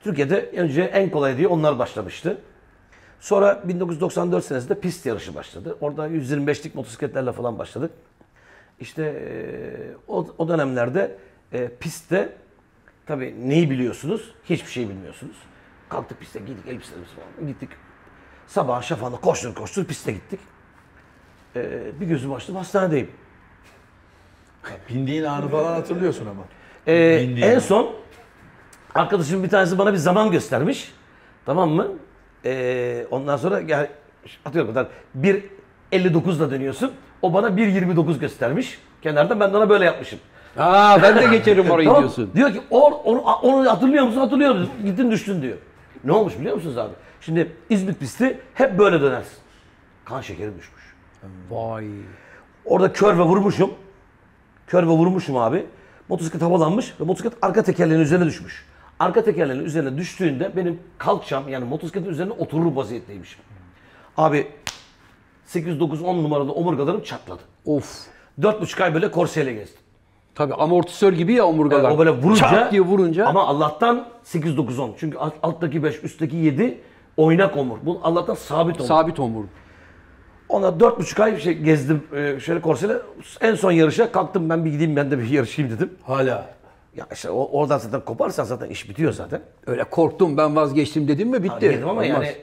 [0.00, 2.38] Türkiye'de önce en kolay diye onlar başlamıştı.
[3.20, 5.76] Sonra 1994 senesinde pist yarışı başladı.
[5.80, 7.90] Orada 125'lik motosikletlerle falan başladık.
[8.80, 9.30] İşte e,
[10.08, 11.18] o, o dönemlerde
[11.52, 12.32] e, pistte
[13.06, 14.34] tabii neyi biliyorsunuz?
[14.44, 15.36] Hiçbir şey bilmiyorsunuz.
[15.88, 17.70] Kalktık piste gittik elbiselerimiz falan gittik.
[18.46, 20.40] Sabah şafağında koştur koştur piste gittik.
[21.56, 23.10] E, bir gözüm açtım hastanedeyim.
[24.88, 26.42] Bindiğin anı falan hatırlıyorsun ama.
[26.88, 27.58] Ee, Bindiğin en an.
[27.58, 27.90] son
[28.94, 30.92] arkadaşım bir tanesi bana bir zaman göstermiş.
[31.46, 31.88] Tamam mı?
[32.44, 33.86] Ee, ondan sonra yani
[34.44, 34.86] atıyorum kadar
[35.92, 36.92] 1.59'da dönüyorsun.
[37.22, 38.78] O bana 1.29 göstermiş.
[39.02, 40.18] Kenarda ben de ona böyle yapmışım.
[40.58, 42.02] Aa ben de geçerim orayı Tamam.
[42.02, 42.30] diyorsun.
[42.34, 44.20] Diyor ki or, onu, onu hatırlıyor musun?
[44.20, 44.70] Hatırlıyor musun?
[44.84, 45.56] Gittin düştün diyor.
[46.04, 46.92] Ne olmuş biliyor musunuz abi?
[47.20, 49.38] Şimdi İzmit pisti hep böyle dönersin.
[50.04, 50.94] Kan şekerim düşmüş.
[51.50, 51.86] Vay.
[52.64, 53.70] Orada kör ve vurmuşum.
[54.66, 55.66] Kör ve vurmuşum abi.
[56.08, 58.64] Motosiklet havalanmış ve motosiklet arka tekerleğin üzerine düşmüş.
[58.98, 63.40] Arka tekerleğin üzerine düştüğünde benim kalçam yani motosikletin üzerine oturur vaziyetteymişim.
[64.16, 64.46] Abi
[65.44, 67.42] 8, 9, 10 numarada omurgalarım çatladı.
[67.64, 68.06] Of.
[68.40, 69.80] 4,5 ay böyle korseyle gezdim.
[70.34, 71.90] Tabii amortisör gibi ya omurgalar.
[71.90, 73.26] o böyle vurunca, Çat diye vurunca.
[73.26, 74.90] Ama Allah'tan 8-9-10.
[74.98, 76.80] Çünkü alt- alttaki 5, üstteki 7
[77.16, 77.78] oynak omur.
[77.82, 78.88] Bu Allah'tan sabit omur.
[78.88, 79.48] sabit omurga.
[80.48, 82.94] Ona dört buçuk ay şey gezdim e, şöyle korseyle.
[83.40, 85.90] En son yarışa kalktım ben bir gideyim ben de bir yarışayım dedim.
[86.02, 86.46] Hala.
[86.96, 89.40] Ya işte o, oradan zaten koparsan zaten iş bitiyor zaten.
[89.66, 91.60] Öyle korktum ben vazgeçtim dedim mi bitti.
[91.60, 92.08] Dedim ama Olmaz.
[92.08, 92.34] yani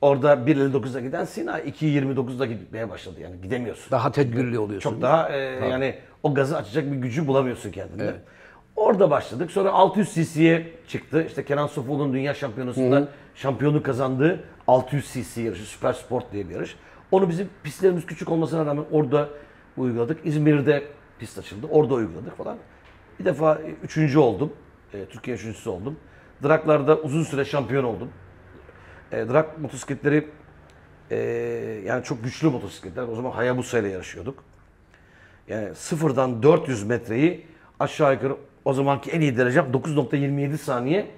[0.00, 3.90] orada 1.59'da giden Sina 2.29'da gitmeye başladı yani gidemiyorsun.
[3.90, 4.90] daha tedbirli oluyorsun.
[4.90, 5.38] Çok daha e,
[5.68, 8.14] yani o gazı açacak bir gücü bulamıyorsun kendinde.
[8.76, 9.50] Orada başladık.
[9.50, 11.24] Sonra 600 cc'ye çıktı.
[11.26, 16.76] İşte Kenan Sofuoğlu'nun dünya şampiyonasında şampiyonu kazandığı 600 cc yarışı, Süper Sport diye bir yarış.
[17.12, 19.28] Onu bizim pistlerimiz küçük olmasına rağmen orada
[19.76, 20.18] uyguladık.
[20.24, 20.84] İzmir'de
[21.18, 21.66] pist açıldı.
[21.70, 22.58] Orada uyguladık falan.
[23.20, 24.52] Bir defa e, üçüncü oldum.
[24.94, 25.96] E, Türkiye üçüncüsü oldum.
[26.42, 28.08] Draklarda uzun süre şampiyon oldum.
[29.12, 30.28] E, drag motosikletleri
[31.10, 31.16] e,
[31.86, 33.02] yani çok güçlü motosikletler.
[33.02, 34.44] O zaman Hayabusa ile yarışıyorduk.
[35.48, 37.46] Yani sıfırdan 400 metreyi
[37.80, 41.10] aşağı yukarı o zamanki en iyi derecem 9.27 saniye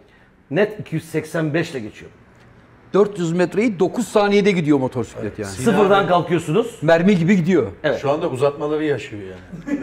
[0.51, 2.24] net 285 ile geçiyorum.
[2.95, 5.51] 400 metreyi 9 saniyede gidiyor motosiklet yani.
[5.51, 6.79] Sıfırdan kalkıyorsunuz.
[6.83, 7.67] Mermi gibi gidiyor.
[7.85, 8.01] Evet.
[8.01, 9.81] Şu anda uzatmaları yaşıyor yani.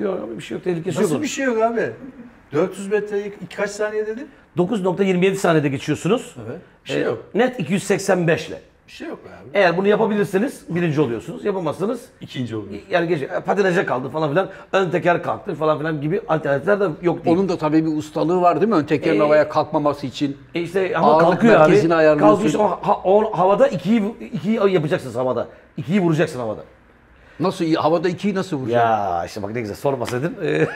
[0.02, 1.10] Yok bir şey yok tehlikesi yok.
[1.10, 1.90] Nasıl bir şey yok abi?
[2.52, 4.28] 400 metreyi kaç saniye dedin?
[4.56, 6.34] 9.27 saniyede geçiyorsunuz.
[6.48, 6.60] Evet.
[6.84, 7.24] Bir şey Ee, yok.
[7.34, 8.58] Net 285 ile.
[8.86, 9.50] Bir şey yok abi.
[9.54, 11.44] Eğer bunu yapabilirseniz birinci oluyorsunuz.
[11.44, 12.82] Yapamazsanız İkinci oluyor.
[12.90, 14.48] yani gece patinaja kaldı falan filan.
[14.72, 17.36] Ön teker kalktı falan filan gibi alternatifler de yok değil.
[17.36, 18.74] Onun da tabii bir ustalığı var değil mi?
[18.74, 20.36] Ön tekerin Ee, havaya kalkmaması için.
[20.54, 21.58] E işte ama Ağırlık kalkıyor abi.
[21.60, 22.28] merkezini ayarlıyorsun.
[22.34, 24.02] Kalkıyor işte o, ha- o havada ikiyi,
[24.32, 25.48] ikiyi yapacaksınız havada.
[25.76, 26.60] İkiyi vuracaksın havada.
[27.40, 28.88] Nasıl havada ikiyi nasıl vuracaksın?
[28.90, 30.36] Ya işte bak ne güzel sormasaydın.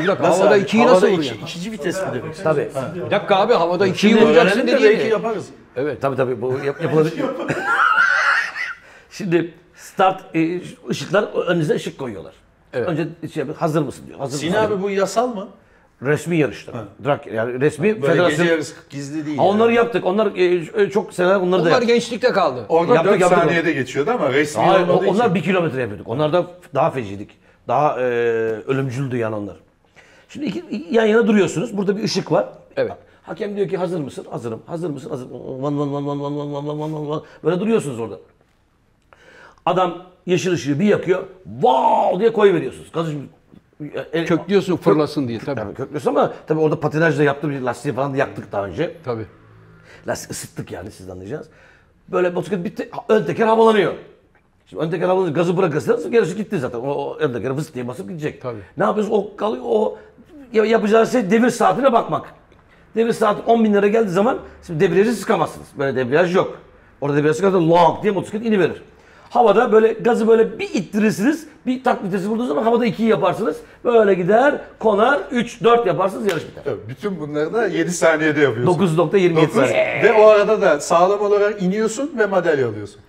[0.00, 0.62] Bir dakika, Nasıl havada abi?
[0.62, 1.42] ikiyi Havada nasıl iki- vuracaksın?
[1.46, 2.36] ikinci vites mi demek?
[2.44, 2.68] tabii.
[3.06, 5.46] Bir dakika abi havada ikiyi Şimdi vuracaksın Öğrenelim de belki yaparız.
[5.76, 6.00] Evet.
[6.02, 7.14] Tabii tabii bu yap, yapılabilir.
[9.10, 12.32] Şimdi start e, ışıklar önünüze ışık koyuyorlar.
[12.72, 12.88] Evet.
[12.88, 13.02] Önce
[13.34, 14.18] şey yapıyor, hazır mısın diyor.
[14.18, 14.74] Hazır Sinan mısın?
[14.76, 15.48] abi bu yasal mı?
[16.02, 16.74] Resmi yarışlar.
[17.04, 18.30] Drag, yani resmi Böyle federasyon.
[18.38, 19.36] gece yarısı gizli değil.
[19.38, 19.54] Ha, yani.
[19.54, 20.06] onları yaptık.
[20.06, 21.88] Onlar e, çok seneler onları da Onlar yaptık.
[21.88, 22.64] gençlikte kaldı.
[22.68, 25.34] Orada Yaptık, 4 yaptık saniyede geçiyordu ama resmi Hayır, o- olmadığı onlar için.
[25.34, 26.08] bir kilometre yapıyorduk.
[26.08, 27.30] Onlar da daha feciydik.
[27.68, 28.04] Daha e,
[28.66, 29.56] ölümcüldü yani onlar.
[30.28, 31.76] Şimdi iki, yan yana duruyorsunuz.
[31.76, 32.48] Burada bir ışık var.
[32.76, 32.92] Evet.
[33.22, 34.26] Hakem diyor ki hazır mısın?
[34.30, 34.62] Hazırım.
[34.66, 35.10] Hazır mısın?
[35.10, 35.26] Hazır.
[35.32, 37.22] Van van van van van van van van van van.
[37.44, 38.18] Böyle duruyorsunuz orada.
[39.66, 41.24] Adam yeşil ışığı bir yakıyor.
[41.44, 42.92] Wow diye koy veriyorsunuz.
[42.92, 43.12] Gazı
[44.12, 45.60] el- Köklüyorsun fırlasın diye tabii.
[45.60, 48.96] Tabii köklüyorsun ama tabii orada patinajla yaptığım lastiği falan da yaktık daha önce.
[49.04, 49.26] Tabii.
[50.06, 51.48] Lastik ısıttık yani siz anlayacağınız.
[52.08, 52.90] Böyle motosiklet bitti.
[53.08, 53.94] Ön teker havalanıyor.
[54.72, 55.34] Şimdi ön teker havalanıyor.
[55.34, 56.78] Gazı bırakırsanız gerisi gitti zaten.
[56.78, 58.42] O, o ön teker diye basıp gidecek.
[58.42, 58.58] Tabii.
[58.76, 59.12] Ne yapıyoruz?
[59.12, 59.64] O kalıyor.
[59.66, 59.98] O
[60.52, 62.24] ya- yapacağınız şey devir saatine bakmak.
[62.96, 65.66] Devir saati 10 bin lira geldiği zaman şimdi debriyajı sıkamazsınız.
[65.78, 66.58] Böyle debriyaj yok.
[67.00, 68.82] Orada debriyaj sıkarsa long diye motosiklet iniverir.
[69.30, 71.46] Havada böyle gazı böyle bir ittirirsiniz.
[71.66, 73.56] Bir tak vitesi vurduğunuz zaman havada 2'yi yaparsınız.
[73.84, 76.64] Böyle gider, konar, 3, 4 yaparsınız yarış biter.
[76.64, 78.72] Tabii, Bütün bunları da 7 saniyede yapıyorsun.
[78.86, 79.54] 9.27 Dokuz.
[79.54, 80.00] saniye.
[80.04, 83.00] Ve o arada da sağlam olarak iniyorsun ve madalya alıyorsun.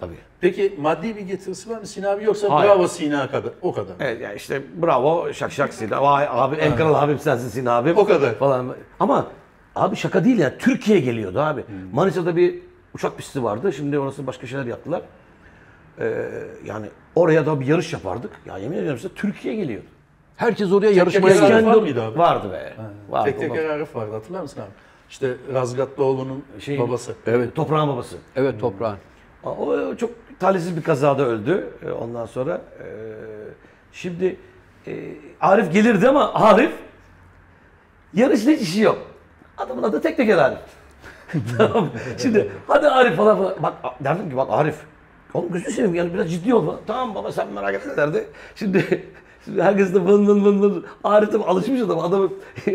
[0.00, 0.14] Tabii.
[0.40, 2.70] Peki maddi bir getirisi var mı Sinan abi yoksa Hayır.
[2.70, 3.94] bravo Sinan kadar o kadar.
[4.00, 6.02] Evet yani işte bravo şak şak Sinan.
[6.02, 7.96] Vay abi en kral abim sensin Sinan abim.
[7.96, 8.34] O kadar.
[8.34, 8.74] Falan.
[9.00, 9.26] Ama
[9.74, 10.58] abi şaka değil ya.
[10.58, 11.64] Türkiye geliyordu abi.
[11.92, 12.58] Manisa'da bir
[12.94, 13.72] uçak pisti vardı.
[13.72, 15.02] Şimdi orası başka şeyler yaptılar.
[16.00, 16.28] Ee,
[16.64, 18.30] yani oraya da bir yarış yapardık.
[18.46, 19.86] Ya yemin ediyorum size Türkiye geliyordu.
[20.36, 21.74] Herkes oraya yarışmaya teker geliyor.
[21.74, 22.18] var mıydı abi?
[22.18, 22.72] Vardı be.
[23.08, 23.30] Vardı.
[23.30, 24.70] Tek teker Arif vardı hatırlar mısın abi?
[25.10, 27.14] İşte Razgatlıoğlu'nun Şey- babası.
[27.26, 27.54] Evet.
[27.54, 28.16] Toprağın babası.
[28.36, 28.96] Evet toprağın.
[29.50, 32.60] O çok talihsiz bir kazada öldü e, ondan sonra.
[32.78, 32.86] e,
[33.92, 34.36] Şimdi
[34.86, 36.72] e, Arif gelirdi ama Arif
[38.14, 38.98] yarışla hiç işi yok.
[39.58, 40.58] Adamın adı tek teker Arif.
[41.58, 41.88] tamam.
[42.18, 43.54] Şimdi hadi Arif falan falan.
[43.62, 44.76] Bak derdim ki bak Arif.
[45.34, 46.80] Oğlum gözünü seveyim yani biraz ciddi ol falan.
[46.86, 48.26] Tamam baba sen merak etme derdi.
[48.54, 49.04] Şimdi,
[49.44, 50.86] şimdi herkes de vın vın vın vın.
[51.04, 51.98] Arif de alışmış adam.
[51.98, 52.30] Adamı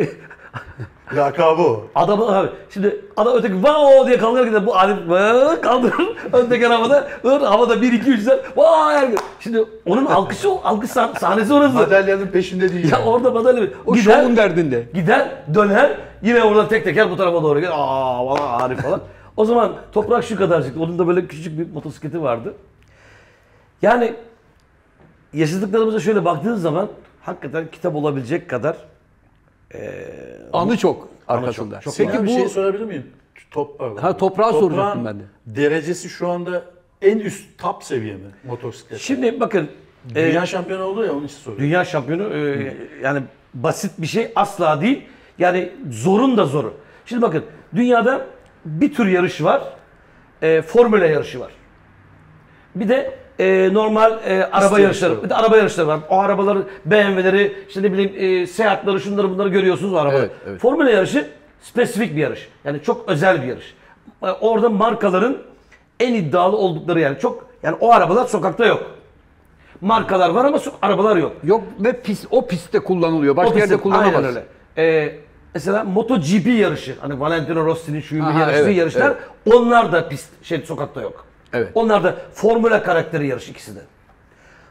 [1.16, 1.84] Lakabı o.
[1.96, 7.08] Adamı abi şimdi adam öteki vaa diye kalkar gider bu Arif vaa kaldırır öndeki havada
[7.22, 9.20] hır havada 1 2 3 4 vaa herkes.
[9.40, 11.74] Şimdi onun alkışı o alkış sah- sahnesi orası.
[11.76, 12.92] Madalyanın peşinde değil.
[12.92, 14.84] Ya orada madalya O gider şovun derdinde.
[14.94, 15.92] gider döner
[16.22, 17.72] yine oradan tek teker bu tarafa doğru gider.
[17.74, 19.02] Aa valla Arif falan.
[19.38, 20.78] O zaman toprak şu kadarcık.
[20.78, 22.54] Onun da böyle küçücük bir motosikleti vardı.
[23.82, 24.14] Yani
[25.34, 26.88] yaşadıklarımıza şöyle baktığınız zaman
[27.22, 28.76] hakikaten kitap olabilecek kadar
[30.54, 31.76] Anı çok arkasında.
[31.82, 33.06] çok- çok Peki Peki bir bu şey sorabilir miyim?
[33.52, 33.98] Top, pardon.
[33.98, 35.24] Ha, toprağa Toprağın soracaktım ben de.
[35.46, 36.64] Derecesi şu anda
[37.02, 39.00] en üst top seviye mi motosiklet?
[39.00, 39.70] Şimdi bakın
[40.16, 41.66] e, Dünya şampiyonu oldu ya onun için soruyorum.
[41.66, 43.22] Dünya şampiyonu e, yani
[43.54, 45.04] basit bir şey asla değil.
[45.40, 46.74] Yani zorun da zoru.
[47.06, 47.44] Şimdi bakın
[47.76, 48.26] dünyada
[48.66, 49.64] bir tür yarış var.
[50.42, 51.52] E, formüle yarışı var.
[52.76, 55.24] Bir de e, normal e, araba yarışları.
[55.24, 56.00] Bir de araba yarışları var.
[56.10, 60.20] O arabaları, BMW'leri, işte ne bileyim e, Seat'ları, şunları bunları görüyorsunuz o arabaları.
[60.22, 60.62] Evet, evet.
[60.62, 61.28] Formula yarışı
[61.62, 62.50] spesifik bir yarış.
[62.64, 63.76] Yani çok özel bir yarış.
[64.24, 65.38] E, Orada markaların
[66.00, 68.84] en iddialı oldukları yani çok yani o arabalar sokakta yok.
[69.82, 71.32] Markalar var ama so- arabalar yok.
[71.44, 73.38] Yok ve pist, o pistte kullanılıyor.
[73.38, 74.16] Başka O yerde kullanamaz.
[74.16, 74.44] Aynen öyle.
[74.78, 75.16] Ee,
[75.54, 76.96] mesela MotoGP yarışı.
[77.00, 79.14] Hani Valentino Rossi'nin şu Aha, yarıştığı evet, yarışlar.
[79.54, 81.31] Onlar da pist, şey sokakta yok.
[81.54, 81.72] Evet.
[81.76, 83.80] Onlar da formüla karakteri yarış ikisi de.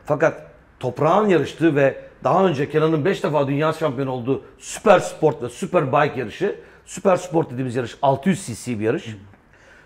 [0.04, 0.42] Fakat
[0.80, 5.92] toprağın yarıştığı ve daha önce Kenan'ın 5 defa dünya şampiyonu olduğu Süper Sport ve Süper
[5.92, 6.56] Bike yarışı.
[6.86, 9.16] Süper Sport dediğimiz yarış 600 cc bir yarış.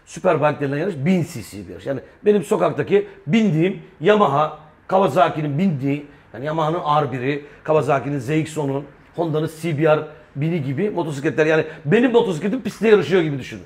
[0.06, 1.86] Süper Bike denilen yarış 1000 cc bir yarış.
[1.86, 8.84] Yani benim sokaktaki bindiğim Yamaha, Kawasaki'nin bindiği, yani Yamaha'nın R1'i, Kawasaki'nin ZX-10'un,
[9.16, 9.98] Honda'nın CBR
[10.38, 11.46] 1000'i gibi motosikletler.
[11.46, 13.64] Yani benim motosikletim pistte yarışıyor gibi düşünün.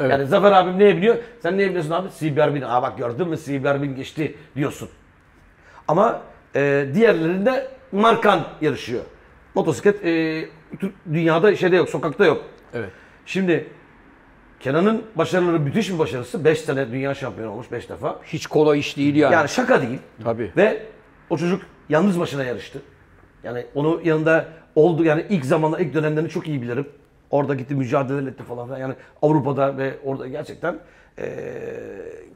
[0.00, 1.16] Yani Zafer abim neye biniyor?
[1.42, 2.08] Sen neye biniyorsun abi?
[2.18, 2.62] CBR 1000.
[2.62, 4.88] Aa bak gördün mü CBR 1000 geçti diyorsun.
[5.88, 6.22] Ama
[6.56, 9.02] e, diğerlerinde markan yarışıyor.
[9.54, 10.44] Motosiklet e,
[11.12, 12.44] dünyada şeyde yok, sokakta yok.
[12.74, 12.90] Evet.
[13.26, 13.66] Şimdi
[14.60, 16.44] Kenan'ın başarıları müthiş bir başarısı.
[16.44, 18.20] 5 sene dünya şampiyonu olmuş 5 defa.
[18.24, 19.32] Hiç kolay iş değil yani.
[19.32, 19.98] Yani şaka değil.
[20.24, 20.52] Tabii.
[20.56, 20.82] Ve
[21.30, 22.78] o çocuk yalnız başına yarıştı.
[23.44, 26.86] Yani onun yanında oldu yani ilk zamanlar ilk dönemlerini çok iyi bilirim.
[27.30, 28.78] Orada gitti mücadele etti falan filan.
[28.78, 30.76] Yani Avrupa'da ve orada gerçekten
[31.18, 31.26] eee,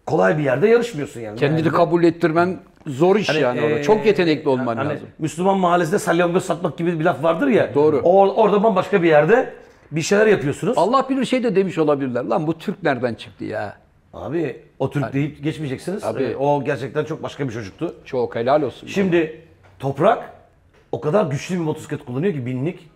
[0.06, 1.38] kolay bir yerde yarışmıyorsun yani.
[1.38, 3.70] Kendini Yani- kabul ettirmen zor iş Hani, yani orada.
[3.76, 5.08] eee, Çok yetenekli olman hani lazım.
[5.18, 7.74] Müslüman mahallesinde salyangoz satmak gibi bir laf vardır ya.
[7.74, 8.00] Doğru.
[8.04, 9.52] O, orada bambaşka bir yerde
[9.92, 10.74] bir şeyler yapıyorsunuz.
[10.78, 12.24] Allah bilir şey de demiş olabilirler.
[12.24, 13.76] Lan bu Türk nereden çıktı ya?
[14.14, 16.02] Abi o Türk deyip geçmeyeceksiniz.
[16.02, 16.22] Tabii.
[16.22, 17.94] Ee, o gerçekten çok başka bir çocuktu.
[18.04, 18.86] Çok helal olsun.
[18.86, 19.40] Şimdi
[19.78, 20.32] Toprak
[20.92, 22.88] o kadar güçlü bir motosiklet kullanıyor ki binlik.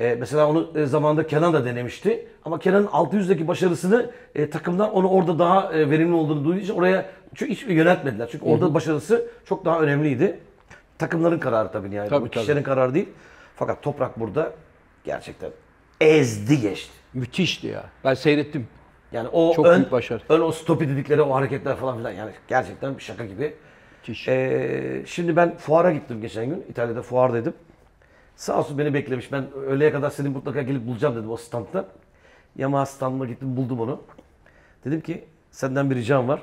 [0.00, 2.26] Ee, mesela onu e, zamanında Kenan da denemişti.
[2.44, 7.06] Ama Kenan'ın 600'deki başarısını e, takımdan onu orada daha e, verimli olduğunu duyduğu için oraya
[7.34, 8.28] çünkü hiç yöneltmediler.
[8.32, 10.38] Çünkü orada başarısı çok daha önemliydi.
[10.98, 12.08] Takımların kararı tabii yani.
[12.08, 13.08] Tabii, Bu kişilerin kararı değil.
[13.56, 14.52] Fakat Toprak burada
[15.04, 15.50] gerçekten
[16.00, 16.92] ezdi geçti.
[17.14, 17.84] Müthişti ya.
[18.04, 18.66] Ben seyrettim.
[19.12, 20.22] Yani o Çok ön, büyük başarı.
[20.28, 23.54] ön o stopi dedikleri o hareketler falan filan yani gerçekten bir şaka gibi.
[23.98, 24.28] Müthiş.
[24.28, 26.64] Ee, şimdi ben fuara gittim geçen gün.
[26.70, 27.54] İtalya'da fuardaydım.
[28.42, 29.32] Sağ olsun beni beklemiş.
[29.32, 31.86] Ben öğleye kadar seni mutlaka gelip bulacağım dedim o standta.
[32.56, 34.02] Yamaha standına gittim buldum onu.
[34.84, 36.42] Dedim ki senden bir ricam var.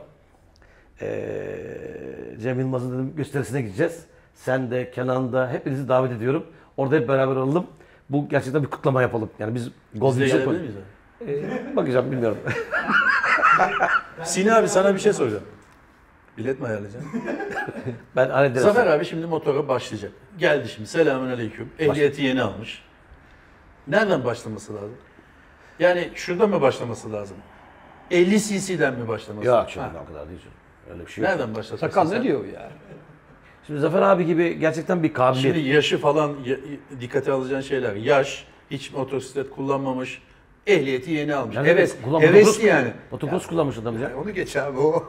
[1.02, 4.06] Ee, Cem Yılmaz'ın dedim gösterisine gideceğiz.
[4.34, 6.46] Sen de Kenan da hepinizi davet ediyorum.
[6.78, 7.68] Orada hep beraber olalım.
[8.10, 9.30] Bu gerçekten bir kutlama yapalım.
[9.40, 10.76] Yani biz gol Biz de gelebilir miyiz?
[11.28, 12.38] Ee, bakacağım bilmiyorum.
[14.24, 15.44] Sine abi sana bir şey soracağım.
[16.40, 17.12] Bilet mi ayarlayacaksın?
[18.16, 18.62] ben hallederim.
[18.62, 20.12] Zafer abi şimdi motora başlayacak.
[20.38, 21.70] Geldi şimdi selamun aleyküm.
[21.80, 22.82] Ehliyeti yeni almış.
[23.88, 24.98] Nereden başlaması lazım?
[25.80, 27.38] Yani şurada mı başlaması lazım?
[28.12, 29.72] 50 cc'den mi başlaması Yok lazım?
[29.72, 30.40] şimdi Ha, o kadar değil.
[30.92, 31.32] Öyle bir şey yok.
[31.32, 31.78] Nereden başlasın?
[31.88, 32.20] Sakal sen?
[32.20, 32.72] ne diyor ya?
[33.68, 35.56] Şimdi Zafer abi gibi gerçekten bir kabiliyet.
[35.56, 36.36] Şimdi yaşı falan
[37.02, 37.96] dikkate alacağın şeyler.
[37.96, 40.22] Yaş, hiç motosiklet kullanmamış,
[40.70, 41.56] ehliyeti yeni almış.
[41.56, 42.88] Yani evet, kullan- hevesli yani.
[43.12, 44.12] Motocross kullanmış adam ya.
[44.24, 45.04] Onu geç abi o.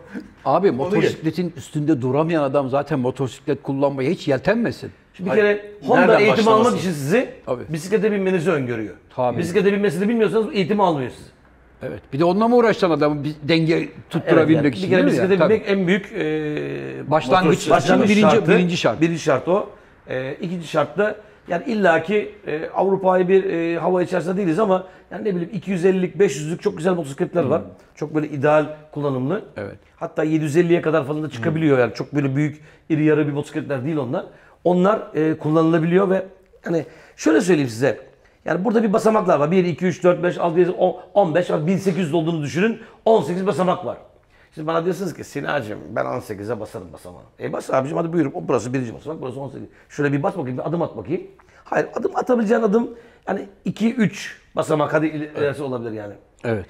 [0.44, 4.90] Abi motosikletin üstünde duramayan adam zaten motosiklet kullanmaya hiç yeltenmesin.
[5.14, 5.56] Şimdi bir Hayır.
[5.56, 6.68] kere Honda Nereden eğitim başlaması?
[6.68, 7.62] almak için sizi Tabii.
[7.68, 8.94] bisiklete binmenizi öngörüyor.
[9.16, 9.38] Tabii.
[9.38, 11.30] Bisiklete binmesini bilmiyorsanız eğitim almıyor sizi.
[11.82, 12.00] Evet.
[12.12, 14.82] Bir de onunla mı uğraşacaksın adamı bir denge tutturabilmek yani için?
[14.82, 15.38] bir kere değil mi bisiklete ya?
[15.40, 15.54] Tabii.
[15.54, 19.00] binmek en büyük e, Başlangıç için birinci- birinci şart.
[19.00, 19.68] Birinci şart o.
[20.08, 21.16] E, ikinci şart da
[21.48, 26.60] yani illaki e, Avrupa'yı bir e, hava içerisinde değiliz ama yani ne bileyim 250'lik 500'lük
[26.60, 27.62] çok güzel motosikletler var.
[27.94, 29.34] Çok böyle ideal kullanımlı.
[29.34, 29.44] Hmm.
[29.56, 29.78] Evet.
[29.96, 33.96] Hatta 750'ye kadar falan da çıkabiliyor yani çok böyle büyük iri yarı bir motosikletler değil
[33.96, 34.26] onlar.
[34.64, 36.26] Onlar e, kullanılabiliyor ve
[36.64, 36.84] hani
[37.16, 38.00] şöyle söyleyeyim size.
[38.44, 39.50] Yani burada bir basamaklar var.
[39.50, 42.78] 1, 2, 3, 4, 5, 6, 7, 10, 15, bak 1800 olduğunu düşünün.
[43.04, 43.98] 18 basamak var.
[44.54, 47.22] Şimdi bana diyorsunuz ki Sinacığım ben 18'e basarım basamağı.
[47.40, 48.32] E bas abicim hadi buyurun.
[48.34, 49.68] O burası birinci basamak, burası 18.
[49.88, 51.22] Şöyle bir bas bakayım, bir adım at bakayım.
[51.64, 52.90] Hayır adım atabileceğin adım
[53.28, 56.14] yani 2, 3 basamak hadi ilerisi olabilir yani.
[56.44, 56.66] Evet.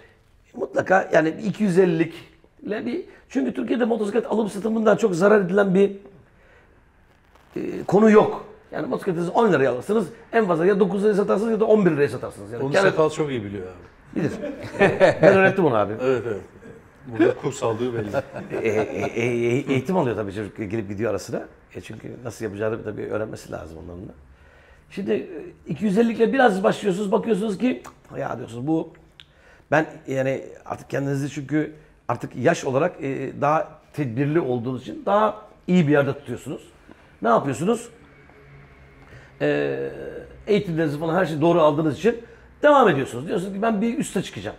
[0.55, 2.15] Mutlaka yani 250'lik
[2.63, 5.93] ile bir çünkü Türkiye'de motosiklet alım satımından çok zarar edilen bir
[7.57, 8.45] e, konu yok.
[8.73, 10.07] Yani motosikletinizi 10 liraya alırsınız.
[10.33, 12.53] En fazla ya 9 liraya satarsınız ya da 11 liraya satarsınız.
[12.53, 14.21] Yani Onu sakal çok iyi biliyor abi.
[14.21, 14.33] bilir.
[15.23, 15.93] ben öğrettim onu abi.
[16.01, 16.41] Evet evet.
[17.07, 18.09] Burada kurs aldığı belli.
[18.51, 21.49] E, e, e, e, eğitim alıyor tabii çocuk gelip gidiyor ara sıra.
[21.75, 24.13] E çünkü nasıl yapacağını tabii öğrenmesi lazım onların da.
[24.91, 27.83] Şimdi e, 250 ile biraz başlıyorsunuz bakıyorsunuz ki
[28.19, 28.93] ya diyorsunuz bu
[29.71, 31.73] ben yani artık kendinizi çünkü
[32.09, 36.63] artık yaş olarak e, daha tedbirli olduğunuz için daha iyi bir yerde tutuyorsunuz.
[37.23, 37.89] Ne yapıyorsunuz?
[39.41, 39.91] E,
[40.47, 42.23] eğitimlerinizi falan her şeyi doğru aldığınız için
[42.63, 43.29] devam ediyorsunuz.
[43.29, 44.57] Diyorsunuz ki ben bir üste çıkacağım.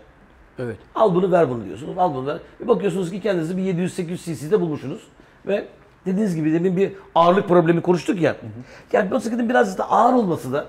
[0.60, 0.78] Evet.
[0.95, 1.97] Al bunu ver bunu diyorsunuz.
[1.97, 2.38] Al bunu ver.
[2.60, 5.08] Bir bakıyorsunuz ki kendinizi bir 700-800 cc'de bulmuşsunuz.
[5.47, 5.66] Ve
[6.06, 8.36] dediğiniz gibi demin bir ağırlık problemi konuştuk ya.
[8.93, 10.66] Yani motosikletin biraz da ağır olması da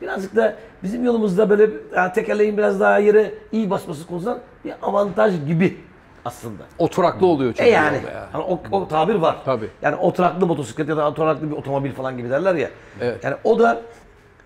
[0.00, 5.46] birazcık da bizim yolumuzda böyle yani tekerleğin biraz daha yere iyi basması konusunda bir avantaj
[5.46, 5.76] gibi
[6.24, 6.62] aslında.
[6.78, 7.70] Oturaklı oluyor çünkü.
[7.70, 7.96] E yani.
[7.96, 8.28] ya.
[8.32, 9.36] Hani o, o tabir var.
[9.44, 9.68] Tabii.
[9.82, 12.70] Yani oturaklı motosiklet ya da oturaklı bir otomobil falan gibi derler ya.
[13.00, 13.24] Evet.
[13.24, 13.82] Yani o da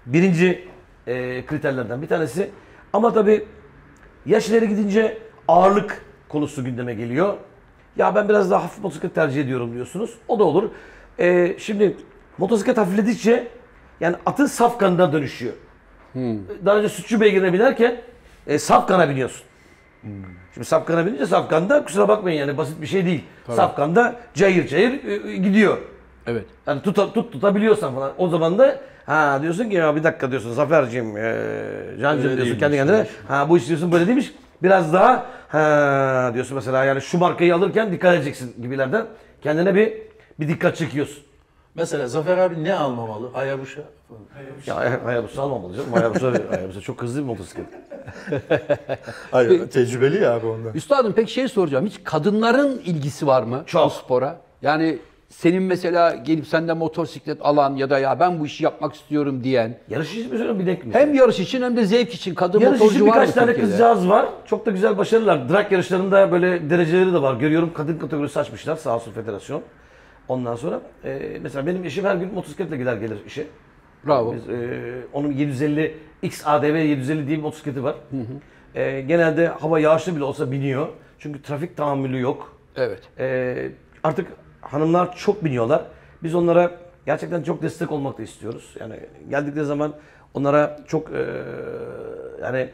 [0.07, 0.69] birinci
[1.07, 2.51] e, kriterlerden bir tanesi.
[2.93, 3.47] Ama tabii
[4.27, 7.35] yaş ileri gidince ağırlık konusu gündeme geliyor.
[7.97, 10.15] Ya ben biraz daha hafif motosiklet tercih ediyorum diyorsunuz.
[10.29, 10.71] O da olur.
[11.19, 11.97] E, şimdi
[12.39, 13.49] motosiklet hafifledikçe
[14.01, 15.53] yani atın safkanına dönüşüyor.
[16.65, 18.01] Daha önce sütçü beygirine binerken
[18.47, 19.43] e, safkana biniyorsun.
[20.55, 23.25] Şimdi safkana binince safkanda kusura bakmayın yani basit bir şey değil.
[23.47, 25.79] Safkanda cayır cayır e, e, gidiyor.
[26.27, 26.45] Evet.
[26.67, 28.13] Yani tut, tut tutabiliyorsan falan.
[28.19, 31.23] O zaman da ha diyorsun ki ya bir dakika diyorsun Zafer'cim, e,
[32.01, 33.07] Can'cım Öyle diyorsun kendi kendine.
[33.29, 34.35] Ha bu iş diyorsun böyle değilmiş.
[34.63, 39.07] Biraz daha ha diyorsun mesela yani şu markayı alırken dikkat edeceksin gibilerden.
[39.43, 39.93] Kendine bir
[40.41, 41.23] bir dikkat çekiyorsun.
[41.75, 43.33] Mesela Zafer abi ne almamalı?
[43.33, 43.81] Hayabusa.
[44.67, 45.93] Ya Hay- Hayabusa almamalı canım.
[45.93, 47.67] Hayabusa, Hayabusa çok hızlı bir motosiklet.
[49.31, 50.75] Hayır tecrübeli ya abi ondan.
[50.75, 51.87] Üstadım pek şey soracağım.
[51.87, 53.87] Hiç kadınların ilgisi var mı Çok.
[53.87, 54.37] bu spora?
[54.63, 54.99] Yani
[55.29, 59.79] senin mesela gelip senden motosiklet alan ya da ya ben bu işi yapmak istiyorum diyen
[59.89, 60.95] Yarış için mi söylüyorum bir denk mi?
[60.95, 63.47] hem yarış için hem de zevk için kadın Yarış motorcu için var mı birkaç tane
[63.47, 63.71] Türkiye'de?
[63.71, 64.27] kızcağız var.
[64.47, 65.49] Çok da güzel başarılar.
[65.49, 67.35] Drag yarışlarında böyle dereceleri de var.
[67.37, 69.63] Görüyorum kadın kategorisi açmışlar sağ olsun federasyon.
[70.29, 73.47] Ondan sonra e, mesela benim eşim her gün motosikletle gider gelir işe.
[74.07, 74.35] Bravo.
[74.35, 74.81] Biz, e,
[75.13, 77.95] onun 750 XADV 750 diye bir motosikleti var.
[78.75, 80.89] E, genelde hava yağışlı bile olsa biniyor.
[81.19, 82.57] Çünkü trafik tahammülü yok.
[82.77, 83.01] Evet.
[83.19, 83.57] E,
[84.05, 84.27] artık
[84.71, 85.83] hanımlar çok biniyorlar.
[86.23, 86.71] Biz onlara
[87.07, 88.75] gerçekten çok destek olmak da istiyoruz.
[88.81, 89.01] Yani
[89.31, 89.95] geldikleri zaman
[90.35, 91.27] onlara çok e,
[92.43, 92.71] yani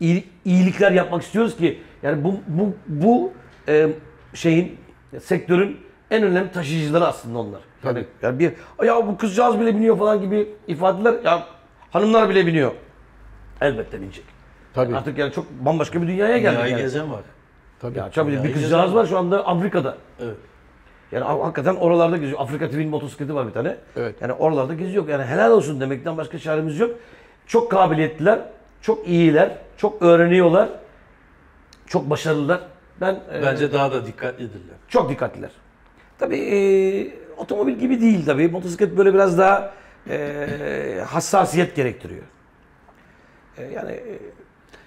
[0.00, 3.32] iyilik, iyilikler yapmak istiyoruz ki yani bu bu bu
[3.68, 3.88] e,
[4.34, 4.78] şeyin
[5.20, 7.60] sektörün en önemli taşıyıcıları aslında onlar.
[7.84, 8.06] Yani, Tabii.
[8.22, 8.52] yani bir
[8.86, 11.46] ya bu kızcağız bile biniyor falan gibi ifadeler ya
[11.90, 12.72] hanımlar bile biniyor.
[13.60, 14.24] Elbette binecek.
[14.74, 14.96] Tabii.
[14.96, 16.82] Artık yani çok bambaşka bir dünyaya geldik Dünyayı yani.
[16.82, 17.20] gezen var.
[17.80, 17.98] Tabii.
[17.98, 19.96] Ya tabii bir kızcağız gezen var şu anda Afrika'da.
[20.20, 20.36] Evet.
[21.12, 22.40] Yani ha- hakikaten oralarda geziyor.
[22.40, 23.76] Afrika TV'nin motosikleti var bir tane.
[23.96, 24.14] Evet.
[24.20, 25.08] Yani oralarda geziyor.
[25.08, 26.90] Yani helal olsun demekten başka çaremiz yok.
[27.46, 28.38] Çok kabiliyetliler,
[28.82, 30.68] çok iyiler, çok öğreniyorlar,
[31.86, 32.60] çok başarılılar.
[33.00, 34.76] Ben e, Bence daha da dikkatlidirler.
[34.88, 35.50] çok dikkatliler.
[36.18, 36.58] Tabii e,
[37.36, 38.48] otomobil gibi değil tabii.
[38.48, 39.74] Motosiklet böyle biraz daha
[40.10, 42.22] e, hassasiyet gerektiriyor.
[43.58, 44.18] E, yani e,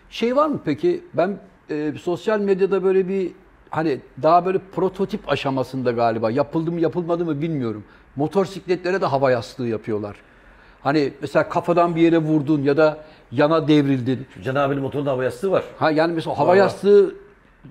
[0.10, 1.04] Şey var mı peki?
[1.14, 1.38] Ben
[1.70, 3.32] e, sosyal medyada böyle bir
[3.72, 7.84] hani daha böyle prototip aşamasında galiba yapıldı mı yapılmadı mı bilmiyorum.
[8.16, 10.16] Motosikletlere de hava yastığı yapıyorlar.
[10.84, 12.98] Hani mesela kafadan bir yere vurdun ya da
[13.32, 14.28] yana devrildin.
[14.44, 15.64] Can abinin motorunda hava yastığı var.
[15.80, 17.16] Ha yani mesela hava yastığı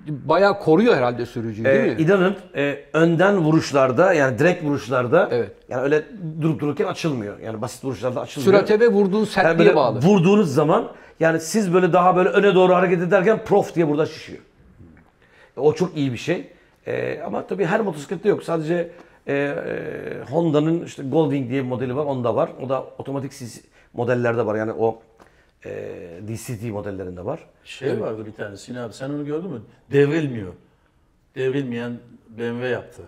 [0.07, 2.01] bayağı koruyor herhalde sürücüyü değil Ee, mi?
[2.01, 5.51] inanın e, önden vuruşlarda yani direkt vuruşlarda Evet.
[5.69, 6.03] yani öyle
[6.41, 7.39] durup dururken açılmıyor.
[7.39, 8.53] Yani basit vuruşlarda açılmıyor.
[8.53, 9.99] Sürate ve vurduğun yani sertliğe böyle bağlı.
[10.01, 10.87] vurduğunuz zaman
[11.19, 14.39] yani siz böyle daha böyle öne doğru hareket ederken prof diye burada şişiyor.
[15.57, 16.47] O çok iyi bir şey.
[16.87, 18.43] Ee, ama tabii her motosiklette yok.
[18.43, 18.91] Sadece
[19.27, 22.05] e, e, Honda'nın işte Goldwing diye bir modeli var.
[22.05, 22.49] Onda var.
[22.65, 23.31] O da otomatik
[23.93, 24.55] modellerde var.
[24.55, 25.01] Yani o
[25.65, 25.71] e,
[26.27, 27.39] DCT modellerinde var.
[27.63, 29.61] Şey vardı bir tane Sinan abi sen onu gördün mü?
[29.91, 30.53] Devrilmiyor.
[31.35, 31.99] Devrilmeyen
[32.29, 33.01] BMW yaptı.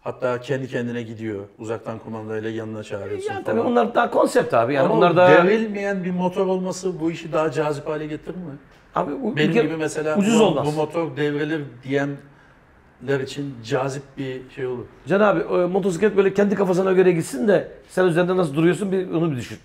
[0.00, 1.44] Hatta kendi kendine gidiyor.
[1.58, 4.74] Uzaktan kumandayla yanına çağırıyorsun Yani tabii onlar daha konsept abi.
[4.74, 8.58] Yani Ama onlar da devrilmeyen bir motor olması bu işi daha cazip hale getirir mi?
[8.96, 10.66] Abi bu- Benim kere gibi mesela ucuz bu, olmaz.
[10.66, 14.84] bu motor devrilir diyenler için cazip bir şey olur.
[15.06, 19.10] Can abi e, motosiklet böyle kendi kafasına göre gitsin de sen üzerinde nasıl duruyorsun bir
[19.10, 19.58] onu bir düşün.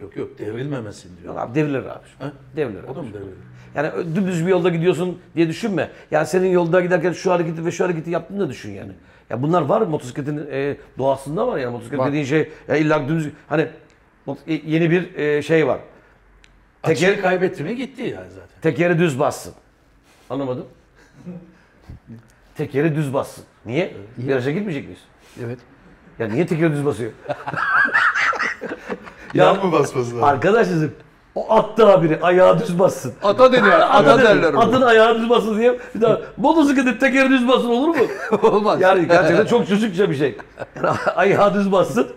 [0.00, 1.34] Yok yok devrilmemesin diyor.
[1.34, 2.04] Yok abi devrilir abi.
[2.18, 2.32] Ha?
[2.56, 3.06] Devrilir O da abi.
[3.06, 3.32] mı devrilir?
[3.74, 5.90] Yani dümdüz bir yolda gidiyorsun diye düşünme.
[6.10, 8.92] Yani senin yolda giderken şu hareketi ve şu hareketi yaptığını da düşün yani.
[9.30, 12.08] Ya bunlar var motosikletin e, doğasında var yani motosiklet Var.
[12.08, 13.66] dediğin şey ya illa dümdüz hani
[14.46, 15.78] e, yeni bir e, şey var.
[16.86, 18.48] Teker Teker, kaybetti mi gitti yani zaten.
[18.62, 19.52] tekeri düz bassın.
[20.30, 20.66] Anlamadım.
[22.56, 23.44] tekeri düz bassın.
[23.66, 23.94] Niye?
[24.18, 25.00] Viraja gitmeyecek miyiz?
[25.44, 25.58] Evet.
[26.18, 27.12] Ya niye tekeri düz basıyor?
[29.34, 30.24] Yan mı basması lazım?
[30.24, 30.88] Arkadaşlar
[31.34, 33.12] o attı haberi ayağı düz bassın.
[33.22, 33.80] Ata deniyor.
[33.80, 34.60] Ata derler onu.
[34.60, 37.96] Atın ayağı düz basın diye bir daha motosikletin tekeri düz basın olur mu?
[38.42, 38.80] Olmaz.
[38.80, 40.36] Yani gerçekten çok çocukça bir şey.
[40.76, 42.08] Yani ayağı düz bassın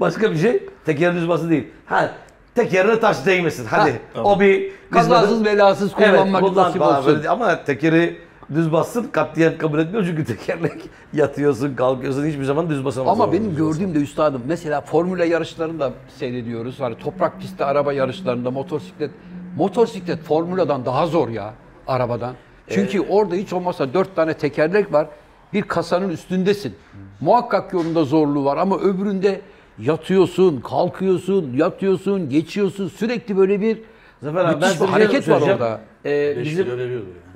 [0.00, 1.68] başka bir şey tekeri düz basın değil.
[1.86, 2.10] Ha
[2.54, 4.00] tekerine taş değmesin hadi.
[4.24, 7.06] O bir Kazasız belasız kullanmak kullan nasip olsun.
[7.06, 7.28] böyle.
[7.28, 8.16] Ama tekeri
[8.54, 10.82] düz bassın katliyen kabul etmiyor çünkü tekerlek
[11.12, 13.22] yatıyorsun kalkıyorsun hiçbir zaman düz basamazsın.
[13.22, 16.80] Ama benim gördüğüm de üstadım mesela formüle yarışlarını da seyrediyoruz.
[16.80, 19.10] Hani toprak pistte araba yarışlarında motosiklet
[19.56, 21.54] motosiklet formüladan daha zor ya
[21.86, 22.34] arabadan.
[22.68, 25.06] Çünkü orada hiç olmazsa dört tane tekerlek var
[25.52, 26.74] bir kasanın üstündesin.
[27.20, 29.40] Muhakkak yolunda zorluğu var ama öbüründe
[29.78, 32.88] yatıyorsun, kalkıyorsun, yatıyorsun, geçiyorsun.
[32.88, 33.78] Sürekli böyle bir
[34.22, 35.80] Zafer abi ben müthiş bir hareket var orada.
[36.04, 36.66] Ee, 5 bizim.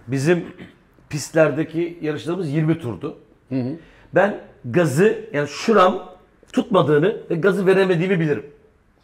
[0.09, 0.45] Bizim
[1.09, 3.16] pistlerdeki yarışlarımız 20 turdu.
[4.14, 6.09] Ben gazı yani şuram
[6.53, 8.47] tutmadığını ve gazı veremediğimi bilirim.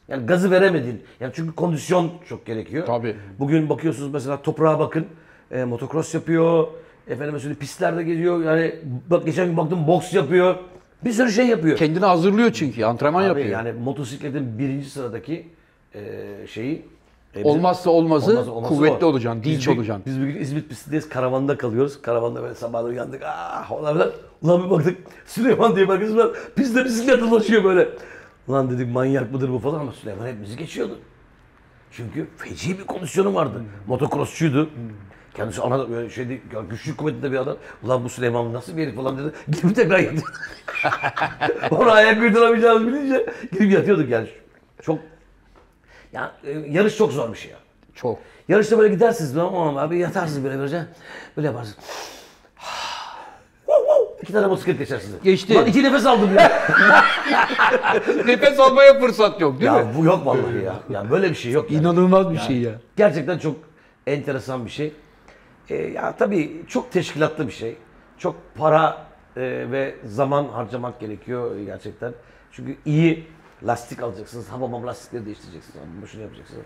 [0.09, 1.03] Yani gazı veremediğin.
[1.21, 2.87] Yani çünkü kondisyon çok gerekiyor.
[2.87, 3.17] Tabii.
[3.39, 5.07] Bugün bakıyorsunuz mesela toprağa bakın.
[5.51, 6.67] E, motocross yapıyor.
[7.09, 8.45] Efendim söyleyeyim pistlerde geziyor.
[8.45, 8.75] Yani
[9.11, 10.57] bak geçen gün baktım boks yapıyor.
[11.05, 11.79] Bir sürü şey yapıyor.
[11.79, 13.49] Kendini hazırlıyor çünkü, antrenman Abi yapıyor.
[13.49, 15.47] yani motosikletin birinci sıradaki
[15.95, 16.01] e,
[16.47, 19.09] şeyi e, bizim- Olmazsa olmazı, Olmazsa olmazı kuvvetli o.
[19.09, 20.03] olacaksın, dinç olacaksın.
[20.07, 22.03] Biz bir gün İzmit pistindeyiz, karavanda kalıyoruz.
[22.03, 23.23] Karavanda böyle sabahları uyandık.
[23.25, 24.11] Ah falan filan.
[24.43, 26.31] Ulan bir baktık Süleyman diye bir arkadaşım var.
[26.57, 27.89] Pistte bisiklet dolaşıyor böyle.
[28.49, 30.99] Ulan dedik manyak mıdır bu falan ama Süleyman hepimizi geçiyordu.
[31.91, 33.63] Çünkü feci bir kondisyonu vardı.
[33.87, 34.71] Motocrossçuydu.
[35.35, 37.57] Kendisi ana böyle şeydi, ya güçlü kuvvetli de bir adam.
[37.83, 39.33] Ulan bu Süleyman nasıl bir herif falan dedi.
[39.49, 40.29] Gidip tekrar yatıyordu.
[41.71, 44.29] Onu ayak uyduramayacağımızı bilince gidip yatıyorduk yani.
[44.83, 44.99] Çok
[46.13, 47.57] ya e, yarış çok zor bir şey ya.
[47.95, 48.19] Çok.
[48.49, 50.85] Yarışta böyle gidersiniz ama abi yatarsınız böyle böylece.
[51.37, 51.79] Böyle yaparsınız.
[54.23, 55.15] İki tane motosiklet geçersiniz.
[55.25, 55.55] Geçti.
[55.55, 56.53] Lan iki nefes aldım ya.
[58.27, 59.77] Nefes almaya fırsat yok değil mi?
[59.77, 60.75] ya bu yok vallahi ya.
[60.91, 61.71] Yani böyle bir şey yok.
[61.71, 61.81] Yani.
[61.81, 62.73] İnanılmaz bir şey ya.
[62.97, 63.57] Gerçekten çok
[64.07, 64.93] enteresan bir şey.
[65.69, 67.77] Ee, ya tabii çok teşkilatlı bir şey.
[68.19, 69.07] Çok para
[69.37, 69.41] e,
[69.71, 72.13] ve zaman harcamak gerekiyor gerçekten.
[72.53, 73.27] Çünkü iyi
[73.67, 74.49] lastik alacaksınız.
[74.49, 75.77] Hamamam lastikleri değiştireceksiniz.
[75.77, 76.65] Hamamam şunu yapacaksınız.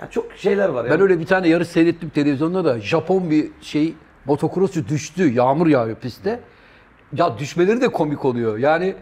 [0.00, 0.84] Yani çok şeyler var.
[0.84, 1.02] Ben yani.
[1.02, 3.94] öyle bir tane yarış seyrettim televizyonda da Japon bir şey
[4.24, 5.32] motokrossçu düştü.
[5.32, 6.40] Yağmur yağıyor pistte.
[7.12, 8.58] Ya düşmeleri de komik oluyor.
[8.58, 8.94] Yani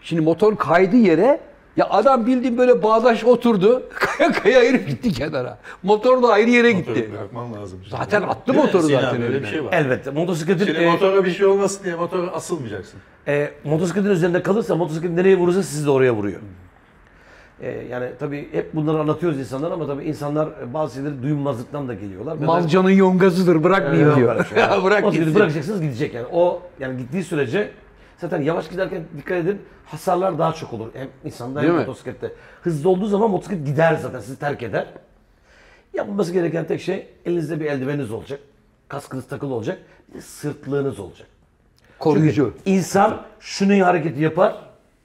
[0.00, 1.40] şimdi motor kaydı yere
[1.76, 3.82] ya adam bildiğin böyle bağdaş oturdu.
[3.94, 5.58] Kaya kaya herif gitti kenara.
[5.82, 6.90] Motor da ayrı yere gitti.
[6.90, 7.80] Motoru bırakman lazım.
[7.90, 9.42] Zaten attı Değil motoru Sinan, zaten Böyle önüne.
[9.42, 9.72] bir şey var.
[9.72, 10.10] Elbette.
[10.10, 13.00] Motosikletin, Şimdi e, motora bir şey olmasın diye motora asılmayacaksın.
[13.28, 16.40] e, motosikletin üzerinde kalırsa motosiklet nereye vurursa sizi de oraya vuruyor.
[17.60, 21.94] E, yani tabii hep bunları anlatıyoruz insanlar ama tabii insanlar e, bazı şeyleri duymazlıktan da
[21.94, 22.36] geliyorlar.
[22.36, 24.36] Malcanın yongazıdır bırakmayayım Yok diyor.
[24.50, 24.84] öyle ya.
[24.84, 25.34] Bırak Motosikleti gitsin.
[25.34, 26.26] bırakacaksınız gidecek yani.
[26.32, 27.70] O yani gittiği sürece
[28.22, 30.88] zaten yavaş giderken dikkat edin hasarlar daha çok olur.
[30.94, 32.32] Hem insanda hem motosiklette.
[32.62, 34.86] Hızlı olduğu zaman motosiklet gider zaten sizi terk eder.
[35.94, 38.40] Yapılması gereken tek şey elinizde bir eldiveniniz olacak.
[38.88, 39.78] Kaskınız takılı olacak.
[40.08, 41.26] Bir de sırtlığınız olacak.
[41.98, 42.54] Koruyucu.
[42.64, 44.56] İnsan şunu hareketi yapar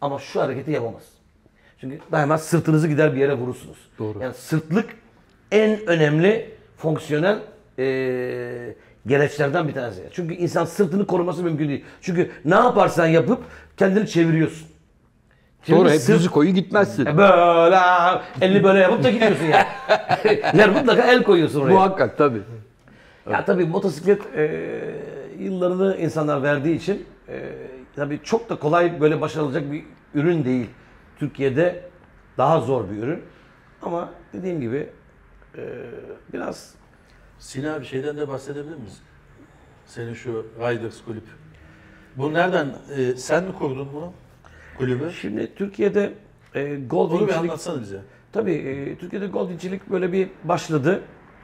[0.01, 1.03] ama şu hareketi yapamaz.
[1.81, 3.77] Çünkü daima sırtınızı gider bir yere vurursunuz.
[3.99, 4.19] Doğru.
[4.21, 4.85] Yani sırtlık
[5.51, 7.39] en önemli fonksiyonel
[7.77, 8.75] eee
[9.07, 10.03] gereçlerden bir tanesi.
[10.11, 11.85] Çünkü insan sırtını koruması mümkün değil.
[12.01, 13.43] Çünkü ne yaparsan yapıp
[13.77, 14.67] kendini çeviriyorsun.
[15.63, 17.05] Şimdi Doğru hep sırt- yüzü koyu gitmezsin.
[17.05, 17.77] E böyle
[18.41, 19.67] elini böyle yapıp da gidiyorsun ya.
[20.53, 21.73] yani mutlaka el koyuyorsun oraya.
[21.73, 22.41] Muhakkak tabii.
[23.31, 24.71] Ya tabii motosiklet e,
[25.39, 27.41] yıllarını insanlar verdiği için e,
[27.95, 29.83] tabii çok da kolay böyle başarılacak bir
[30.13, 30.67] ürün değil.
[31.19, 31.81] Türkiye'de
[32.37, 33.19] daha zor bir ürün.
[33.81, 34.89] Ama dediğim gibi
[35.57, 35.61] e,
[36.33, 36.73] biraz
[37.39, 39.01] Sinan bir şeyden de bahsedebilir miyiz?
[39.85, 41.23] Senin şu Riders kulüp.
[42.15, 42.75] Bu nereden?
[42.97, 44.13] e, sen mi kurdun bunu?
[44.77, 45.11] Kulübü?
[45.21, 46.13] şimdi Türkiye'de
[46.55, 48.01] e, Onu bir anlatsana bize.
[48.31, 51.01] Tabii e, Türkiye'de Goldwing'cilik böyle bir başladı.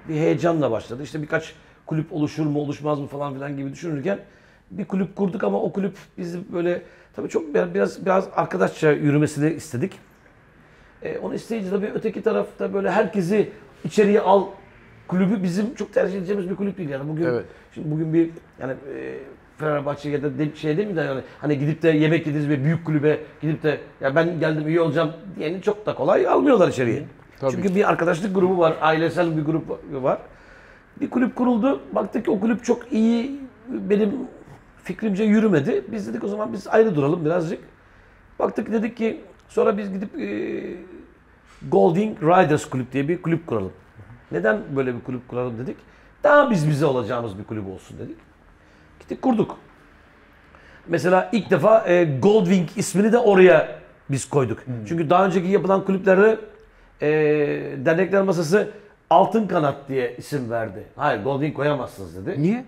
[0.09, 1.03] Bir heyecanla başladı.
[1.03, 1.53] İşte birkaç
[1.85, 4.19] kulüp oluşur mu oluşmaz mı falan filan gibi düşünürken
[4.71, 6.81] bir kulüp kurduk ama o kulüp bizi böyle
[7.15, 9.99] tabii çok biraz biraz, biraz arkadaşça yürümesini istedik.
[11.01, 13.49] E, onu isteyince tabii öteki tarafta böyle herkesi
[13.83, 14.45] içeriye al
[15.07, 17.45] kulübü bizim çok tercih edeceğimiz bir kulüp değil yani bugün Evet.
[17.73, 18.29] şimdi bugün bir
[18.59, 19.19] yani e,
[19.57, 22.63] Fenerbahçe ya da de, şey değil mi de yani hani gidip de yemek yediğiniz bir
[22.63, 27.03] büyük kulübe gidip de ya ben geldim iyi olacağım diyeni çok da kolay almıyorlar içeriye.
[27.39, 27.51] Tabii.
[27.51, 30.19] Çünkü bir arkadaşlık grubu var, ailesel bir grup var.
[31.01, 31.81] Bir kulüp kuruldu.
[31.91, 34.11] Baktık ki o kulüp çok iyi benim
[34.83, 35.83] fikrimce yürümedi.
[35.91, 37.59] Biz dedik o zaman biz ayrı duralım birazcık.
[38.39, 40.61] Baktık dedik ki sonra biz gidip e,
[41.71, 43.71] Golding Riders Kulüp diye bir kulüp kuralım.
[44.33, 45.77] Neden böyle bir kulüp kuralım dedik.
[46.23, 48.17] Daha biz bize olacağımız bir kulüp olsun dedik.
[48.99, 49.57] Gittik kurduk.
[50.87, 53.79] Mesela ilk defa e, Goldwing ismini de oraya
[54.09, 54.59] biz koyduk.
[54.87, 56.39] Çünkü daha önceki yapılan kulüplerde
[57.01, 57.07] e,
[57.85, 58.69] dernekler masası
[59.09, 60.83] Altın Kanat diye isim verdi.
[60.95, 62.41] Hayır Goldwing koyamazsınız dedi.
[62.41, 62.65] Niye?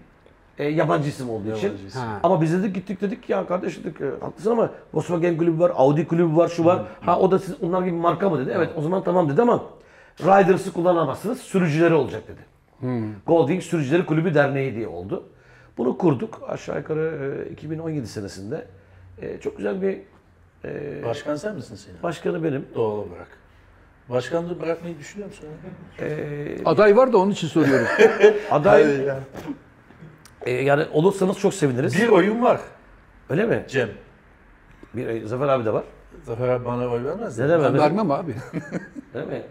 [0.57, 1.67] E, yabancı isim olduğu için.
[1.67, 2.01] Yabancı isim.
[2.01, 2.19] Ha.
[2.23, 6.07] Ama biz dedik gittik dedik ya kardeş dedik e, haklısın ama Volkswagen kulübü var, Audi
[6.07, 6.81] kulübü var, şu var.
[7.01, 8.51] Ha o da siz onlar gibi marka mı dedi.
[8.55, 9.63] Evet o zaman tamam dedi ama
[10.19, 12.55] Riders'ı kullanamazsınız, sürücüleri olacak dedi.
[13.27, 15.23] Goldwing Sürücüleri Kulübü Derneği diye oldu.
[15.77, 18.67] Bunu kurduk aşağı yukarı e, 2017 senesinde.
[19.21, 19.97] E, çok güzel bir
[20.65, 22.03] e, Başkan sen misin Sinan?
[22.03, 22.65] başkanı benim.
[22.75, 23.27] Doğal olarak.
[24.09, 25.49] Başkanlığı bırakmayı düşünüyor musun?
[25.99, 27.87] E, Aday var da onun için soruyorum.
[28.51, 29.07] aday
[30.45, 32.01] e, yani olursanız çok seviniriz.
[32.01, 32.61] Bir oyun var.
[33.29, 33.65] Öyle mi?
[33.67, 33.89] Cem.
[34.93, 35.83] Bir, e, Zafer abi de var.
[36.25, 37.39] Zafer abi bana oy vermez.
[37.39, 37.83] Neden Ben vermedin?
[37.83, 38.35] vermem abi.
[39.13, 39.41] Değil mi?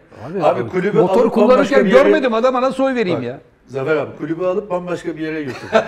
[0.43, 3.41] Abi kulübü Motor kullanırken yere- görmedim adama nasıl oy vereyim Bak, ya?
[3.67, 5.69] Zafer abi kulübü alıp bambaşka bir yere götür.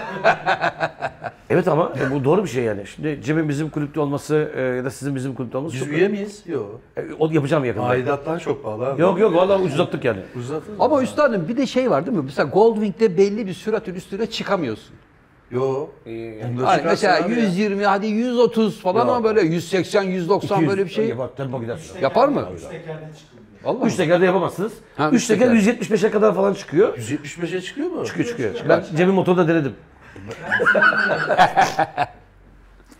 [1.51, 2.87] Evet ama e, bu doğru bir şey yani.
[2.87, 5.93] Şimdi Cem'in bizim kulüpte olması e, ya da sizin bizim kulüpte olması Biz çok...
[5.93, 6.43] üye miyiz?
[6.47, 6.81] Yok.
[6.97, 7.85] E, o yapacağım yakında.
[7.85, 9.03] Aidatlar çok pahalı abi.
[9.03, 10.21] Yok yok vallahi ucuzlattık yani.
[10.39, 10.75] Uzatın.
[10.79, 12.23] Ama üstadım bir de şey var değil mi?
[12.25, 14.95] Mesela Goldwing'de belli bir süratin üstüne çıkamıyorsun.
[15.51, 15.95] Yok.
[16.07, 17.39] Bunda Hani mesela abi ya.
[17.39, 21.63] 120 hadi 130 falan ama böyle 180 190 böyle bir şey Yapar, tempo
[22.01, 22.49] yapar mı?
[23.65, 23.87] Vallahi.
[23.87, 24.73] Üç tekerde yapamazsın.
[24.97, 25.75] Ha, Üç üç teker teker.
[25.75, 26.99] 175'e kadar falan çıkıyor.
[26.99, 28.07] 175'e çıkıyor mu?
[28.07, 28.55] Çıkıyor çıkıyor.
[28.69, 29.75] Ben Cem'in motorda denedim.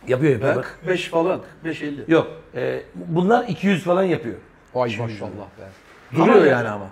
[0.07, 0.55] yapıyor yapıyor.
[0.55, 0.77] Bak.
[0.81, 1.41] 45 falan.
[1.65, 2.11] 45-50.
[2.11, 2.27] Yok.
[2.55, 4.35] e, bunlar 200 falan yapıyor.
[4.75, 5.67] Vay maşallah be.
[6.15, 6.89] Duruyor yani ama.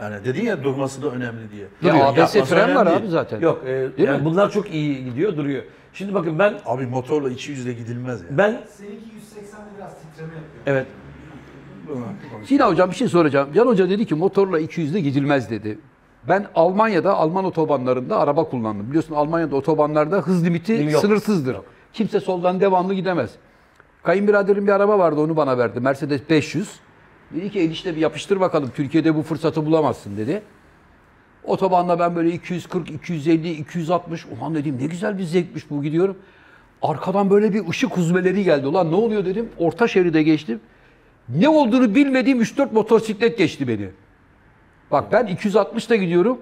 [0.00, 1.66] Yani dedin ya durması da önemli diye.
[1.82, 3.12] Ya ABS Yapması fren var önemli abi değil.
[3.12, 3.40] zaten.
[3.40, 3.62] Yok.
[3.64, 4.24] E, Değil yani mi?
[4.24, 5.62] bunlar çok iyi gidiyor, duruyor.
[5.92, 8.26] Şimdi bakın ben Abi motorla 200 ile gidilmez ya.
[8.30, 10.62] ben Seninki 180'de biraz titreme yapıyor.
[10.66, 10.86] evet
[12.44, 13.48] Sinan hocam bir şey soracağım.
[13.54, 15.78] Can Hoca dedi ki motorla 200'de gidilmez dedi.
[16.28, 18.88] Ben Almanya'da Alman otobanlarında araba kullandım.
[18.88, 21.00] Biliyorsun Almanya'da otobanlarda hız limiti Yok.
[21.02, 21.56] sınırsızdır.
[21.92, 23.30] Kimse soldan devamlı gidemez.
[24.02, 25.80] Kayınbiraderim bir araba vardı onu bana verdi.
[25.80, 26.70] Mercedes 500.
[27.34, 28.70] Dedi ki enişte bir yapıştır bakalım.
[28.76, 30.42] Türkiye'de bu fırsatı bulamazsın dedi.
[31.44, 34.26] Otobanda ben böyle 240, 250, 260.
[34.26, 36.16] Ulan dedim ne güzel bir zevkmiş bu gidiyorum.
[36.82, 38.66] Arkadan böyle bir ışık huzmeleri geldi.
[38.66, 39.48] Ulan ne oluyor dedim.
[39.58, 40.60] Orta şeride geçtim.
[41.28, 43.88] Ne olduğunu bilmediğim 3-4 motosiklet geçti beni.
[44.90, 46.40] Bak ben 260'da gidiyorum.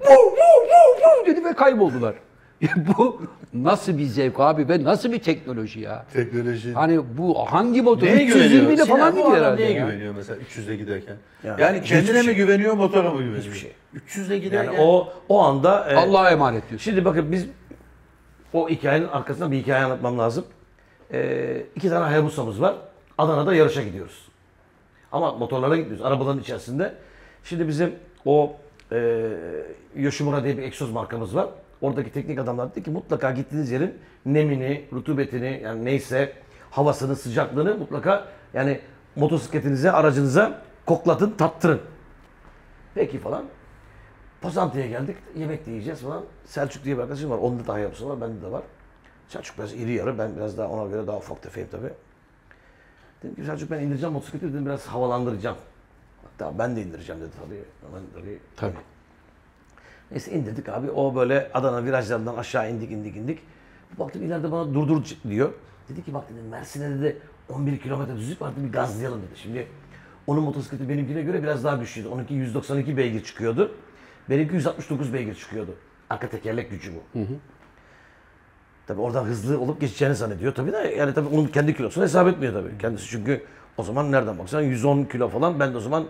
[0.00, 2.14] Vuv, vuv, vuv, vuv dedi ve kayboldular.
[2.98, 3.22] bu
[3.54, 6.06] nasıl bir zevk abi ve nasıl bir teknoloji ya?
[6.12, 6.72] Teknoloji.
[6.72, 8.06] Hani bu hangi motor?
[8.06, 8.72] Neye 320 güveniyor?
[8.72, 9.62] ile Sinan, falan bu gidiyor adam herhalde.
[9.62, 9.86] Neye ya.
[9.86, 11.16] güveniyor mesela 300'de giderken?
[11.44, 12.32] Ya, yani hiçbir kendine şey.
[12.32, 13.42] mi güveniyor, motora mı güveniyor?
[13.42, 13.72] Hiçbir şey.
[14.08, 14.72] 300'de giderken.
[14.72, 16.84] yani o o anda e, Allah'a emanet diyorsun.
[16.90, 17.46] Şimdi bakın biz
[18.52, 20.44] o hikayenin arkasında bir hikaye anlatmam lazım.
[21.12, 22.74] Ee, iki tane Hayabusa'mız var.
[23.18, 24.28] Adana'da yarışa gidiyoruz.
[25.12, 26.06] Ama motorlara gitmiyoruz.
[26.06, 26.94] Arabaların içerisinde.
[27.44, 27.94] Şimdi bizim
[28.24, 28.56] o
[28.92, 29.28] e,
[29.96, 31.48] Yoshimura diye bir egzoz markamız var.
[31.82, 36.32] Oradaki teknik adamlar dedi ki mutlaka gittiğiniz yerin nemini, rutubetini yani neyse
[36.70, 38.80] havasını, sıcaklığını mutlaka yani
[39.16, 41.80] motosikletinize, aracınıza koklatın, tattırın.
[42.94, 43.44] Peki falan.
[44.40, 45.16] Pazantıya geldik.
[45.36, 46.24] Yemek yiyeceğiz falan.
[46.44, 47.38] Selçuk diye bir arkadaşım var.
[47.38, 48.20] Onda daha yapısı var.
[48.20, 48.62] Bende de var.
[49.28, 50.18] Selçuk biraz iri yarı.
[50.18, 51.92] Ben biraz daha ona göre daha ufak tefeyim tabii.
[53.22, 55.56] Dedim ki Selçuk ben indireceğim motosikleti dedim biraz havalandıracağım.
[56.22, 57.64] Hatta ben de indireceğim dedi tabii.
[57.94, 58.38] Ben tabii.
[58.56, 58.91] Tabii.
[60.12, 60.90] Neyse indirdik abi.
[60.90, 63.38] O böyle Adana virajlarından aşağı indik indik indik.
[63.98, 65.52] Baktım ileride bana durdur diyor.
[65.88, 69.38] Dedi ki bak dedi Mersin'e dedi 11 kilometre düzlük vardı bir gazlayalım dedi.
[69.38, 69.66] Şimdi
[70.26, 72.08] onun motosikleti benimkine göre biraz daha güçlüydü.
[72.08, 73.74] Onunki 192 beygir çıkıyordu.
[74.30, 75.74] Benimki 169 beygir çıkıyordu.
[76.10, 77.18] Arka tekerlek gücü bu.
[78.86, 82.52] Tabii oradan hızlı olup geçeceğini zannediyor tabii de yani tabii onun kendi kilosunu hesap etmiyor
[82.52, 82.78] tabii.
[82.78, 83.44] Kendisi çünkü
[83.76, 86.04] o zaman nereden baksan 110 kilo falan ben de o zaman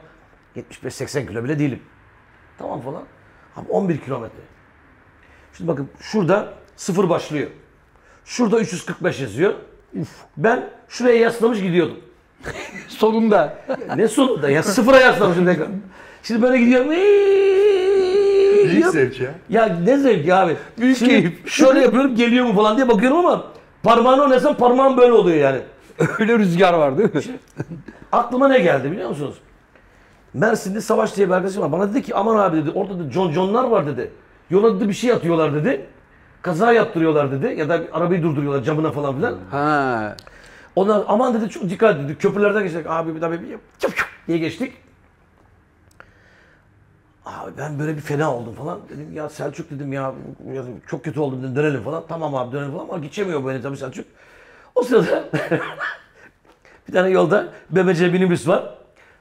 [0.56, 1.80] 75-80 kilo bile değilim.
[2.58, 3.02] Tamam falan.
[3.56, 4.38] Abi 11 kilometre.
[5.56, 7.50] Şimdi bakın şurada sıfır başlıyor.
[8.24, 9.54] Şurada 345 yazıyor.
[10.36, 11.96] Ben şuraya yaslamış gidiyordum.
[12.88, 13.58] Sonunda.
[13.96, 15.68] Ne sonunda ya sıfıra yaslamışım tekrar.
[16.22, 16.90] Şimdi böyle gidiyorum.
[18.70, 19.34] Büyük zevk ya.
[19.48, 20.56] Ya ne zevk ya abi.
[20.78, 21.48] Büyük Şimdi keyif.
[21.48, 23.44] Şöyle yapıyorum geliyor mu falan diye bakıyorum ama
[23.82, 25.60] parmağını oynasam parmağım böyle oluyor yani.
[26.18, 27.20] Öyle rüzgar var değil mi?
[28.12, 29.34] Aklıma ne geldi biliyor musunuz?
[30.34, 31.72] Mersin'de Savaş diye bir arkadaşım var.
[31.72, 34.10] Bana dedi ki aman abi dedi orada da John John'lar var dedi.
[34.50, 35.86] Yola dedi bir şey atıyorlar dedi.
[36.42, 37.60] Kaza yaptırıyorlar dedi.
[37.60, 39.38] Ya da arabayı durduruyorlar camına falan filan.
[39.50, 40.16] Ha.
[40.76, 42.18] Onlar aman dedi çok dikkat dedi.
[42.18, 42.86] Köprülerden geçtik.
[42.88, 43.40] Abi bir daha bir
[43.78, 44.72] çap çap diye geçtik.
[47.26, 48.80] Abi ben böyle bir fena oldum falan.
[48.88, 50.14] Dedim ya Selçuk dedim ya,
[50.86, 52.04] çok kötü oldum dedim dönelim falan.
[52.08, 54.06] Tamam abi dönelim falan ama geçemiyor beni tabii Selçuk.
[54.74, 55.24] O sırada
[56.88, 58.74] bir tane yolda BBC minibüs var.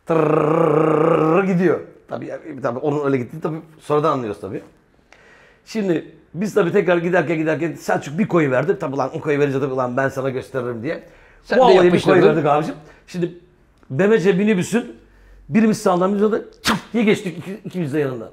[0.06, 1.80] Tırrrr gidiyor.
[2.08, 2.32] Tabii,
[2.64, 4.62] tabii onun öyle gitti tabii sonradan anlıyoruz tabii.
[5.66, 8.80] Şimdi biz tabii tekrar giderken giderken Selçuk bir koyu verdi.
[8.80, 11.04] Tabii lan o koyu verince lan ben sana gösteririm diye.
[11.44, 12.76] Sen Vallahi bir koyu verdik abicim.
[13.08, 13.34] Şimdi
[13.90, 14.96] BBC minibüsün
[15.50, 16.44] birimiz sağdan birimiz soldan
[16.94, 18.32] diye geçtik iki, ikimiz de yanında.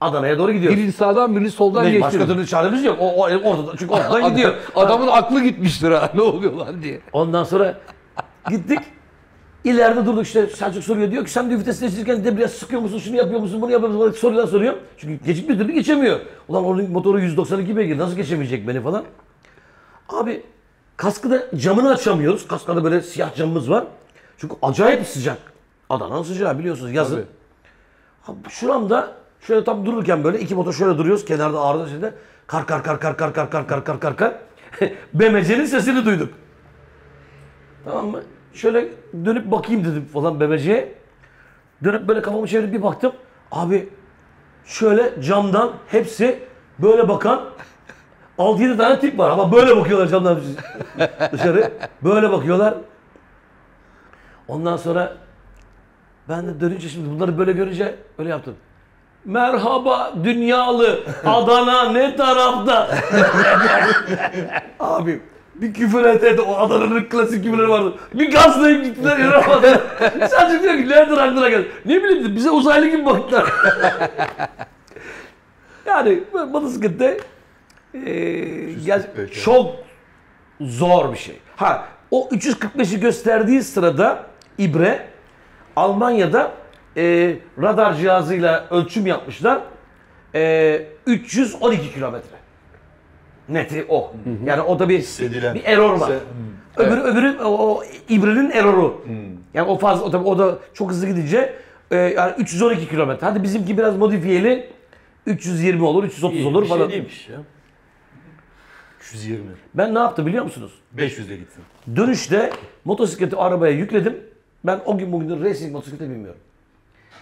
[0.00, 0.78] Adana'ya doğru gidiyoruz.
[0.78, 2.96] Birini sağdan birini soldan Ne, başka türlü çaremiz yok.
[3.00, 3.94] O, o çünkü.
[4.74, 6.10] Adamın aklı gitmiştir ha.
[6.14, 7.00] Ne oluyor lan diye.
[7.12, 7.78] Ondan sonra
[8.50, 8.78] gittik.
[9.64, 13.16] İleride durduk işte Selçuk soruyor diyor ki sen diyor vites değiştirirken debriyaj sıkıyor musun, şunu
[13.16, 14.10] yapıyor musun, bunu yapıyor musun?
[14.20, 14.74] Sorular soruyor.
[14.98, 16.20] Çünkü geçip bir türlü geçemiyor.
[16.48, 19.04] Ulan onun motoru 192 beygir nasıl geçemeyecek beni falan.
[20.08, 20.42] Abi
[20.96, 22.48] kaskı da camını açamıyoruz.
[22.48, 23.84] Kaskada böyle siyah camımız var.
[24.38, 25.38] Çünkü acayip sıcak.
[25.90, 27.16] Adana'nın sıcağı biliyorsunuz yazın.
[27.16, 28.38] Tabii.
[28.38, 32.14] Abi şuramda şöyle tam dururken böyle iki motor şöyle duruyoruz kenarda ağrıda şeyde
[32.46, 34.34] kar kar kar kar kar kar kar kar kar kar kar.
[35.14, 36.34] BMC'nin sesini duyduk.
[37.84, 38.22] Tamam mı?
[38.54, 38.88] Şöyle
[39.24, 40.94] dönüp bakayım dedim falan BMC'ye.
[41.84, 43.12] Dönüp böyle kafamı çevirip bir baktım.
[43.52, 43.88] Abi
[44.64, 46.38] şöyle camdan hepsi
[46.78, 47.42] böyle bakan
[48.38, 50.40] 6-7 tane tip var ama böyle bakıyorlar camdan
[51.32, 51.72] dışarı.
[52.02, 52.74] Böyle bakıyorlar.
[54.48, 55.16] Ondan sonra
[56.28, 58.54] ben de dönünce şimdi bunları böyle görünce öyle yaptım.
[59.24, 62.88] Merhaba dünyalı Adana ne tarafta?
[64.80, 65.20] Abi
[65.62, 67.94] bir küfür et et o Adana'nın klasik küfürleri vardı.
[68.14, 69.80] Bir gazlayıp gittiler inanamadılar.
[70.30, 71.68] Sadece diyor ki nereden aklına geldi?
[71.84, 73.46] Ne bileyim bize uzaylı gibi baktılar.
[75.86, 76.22] yani
[77.94, 79.10] eee gel-
[79.44, 79.74] çok
[80.60, 81.38] zor bir şey.
[81.56, 84.26] Ha o 345'i gösterdiği sırada
[84.58, 85.06] İbre
[85.76, 86.50] Almanya'da
[86.96, 89.58] e, radar cihazıyla ölçüm yapmışlar.
[90.34, 92.41] E, 312 kilometre.
[93.48, 94.12] Neti o.
[94.46, 95.54] Yani o da bir Hissedilen.
[95.54, 96.10] bir error var.
[96.10, 96.18] Se-
[96.76, 99.04] Öbürü öbürü o, o İbre'nin erroru.
[99.54, 101.54] Yani o fazla o tabii o da çok hızlı gidince
[101.90, 103.26] e, yani 312 kilometre.
[103.26, 104.70] Hadi bizimki biraz modifiyeli
[105.26, 106.88] 320 olur, 330 olur bir falan.
[106.88, 107.36] şey değilmiş ya.
[109.00, 109.44] 320.
[109.74, 110.72] Ben ne yaptım biliyor musunuz?
[110.96, 111.62] 500'e gittin.
[111.96, 112.50] Dönüşte
[112.84, 114.16] motosikleti arabaya yükledim.
[114.64, 116.40] Ben o gün bugündür racing motosiklete binmiyorum.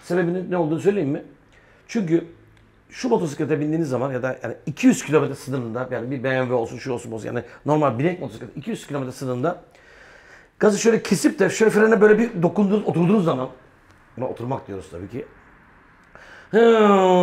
[0.02, 1.22] Sebebinin ne olduğunu söyleyeyim mi?
[1.88, 2.24] Çünkü
[2.90, 6.92] şu motosiklete bindiğiniz zaman ya da yani 200 km sınırında yani bir BMW olsun şu
[6.92, 9.62] olsun olsun yani normal binek motosiklet 200 km sınırında
[10.58, 13.48] gazı şöyle kesip de şöyle frene böyle bir dokunduğunuz oturduğunuz zaman
[14.16, 15.26] buna oturmak diyoruz tabii ki.
[16.50, 16.58] Hı,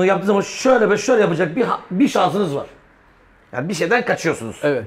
[0.06, 2.68] yaptığı zaman şöyle ve şöyle yapacak bir bir şansınız var.
[3.52, 4.60] Yani bir şeyden kaçıyorsunuz.
[4.64, 4.86] Evet.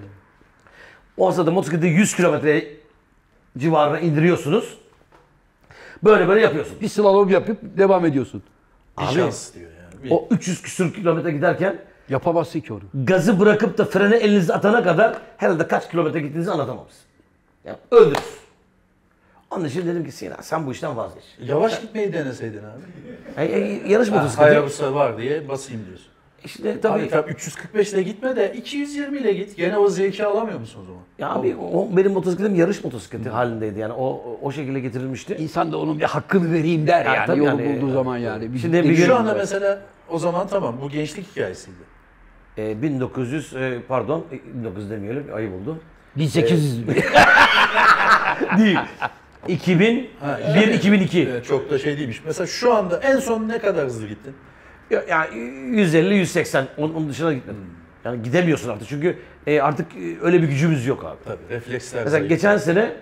[1.16, 2.64] O sırada motosikleti 100 kilometre
[3.58, 4.78] civarına indiriyorsunuz.
[6.04, 6.80] Böyle böyle yapıyorsunuz.
[6.80, 8.42] Bir slalom yapıp devam ediyorsun.
[8.98, 9.69] Bir Abi, şans diyor.
[10.04, 11.76] Bir- O 300 küsür kilometre giderken
[12.08, 12.80] Yapamazsın ki onu.
[12.94, 16.92] gazı bırakıp da frene elinizi atana kadar herhalde kaç kilometre gittiğinizi anlatamamız.
[17.64, 18.18] Yani öldürür.
[19.50, 21.24] Onun için dedim ki Sinan sen bu işten vazgeç.
[21.40, 22.82] Yavaş gitmeyi deneseydin abi.
[23.52, 24.42] Yani yarış motosikleti.
[24.48, 26.06] Hayabusa var diye basayım diyorsun.
[26.44, 27.02] İşte tabii.
[27.02, 29.56] Abi tabii 345 ile gitme de 220 ile git.
[29.56, 31.00] Gene o zevki alamıyor musun o zaman?
[31.18, 35.34] Ya abi o, benim motosikletim yarış motosikleti halindeydi yani o o şekilde getirilmişti.
[35.34, 37.82] İnsan da onun bir hakkını vereyim der Ya yani, tabii yolu yani.
[37.82, 38.52] bulduğu zaman yani.
[38.52, 41.76] Bir Şimdi bir Şu anda mesela o zaman tamam bu gençlik hikayesiydi.
[42.58, 45.78] Ee, 1900 e, pardon e, 1900 demeyelim ayıp oldu.
[46.16, 46.88] 1800
[48.58, 48.78] Değil.
[49.48, 51.20] 2001 2002.
[51.28, 52.22] Ee, çok da şey değilmiş.
[52.26, 54.34] Mesela şu anda en son ne kadar hızlı gittin?
[54.90, 55.38] Ya- Yani
[55.78, 57.60] 150 180 onun, dışına gitmedim.
[58.04, 59.16] Yani gidemiyorsun artık çünkü
[59.46, 61.16] e, artık e, öyle bir gücümüz yok abi.
[61.24, 62.28] Tabii refleksler Mesela zayıf.
[62.28, 62.92] geçen sene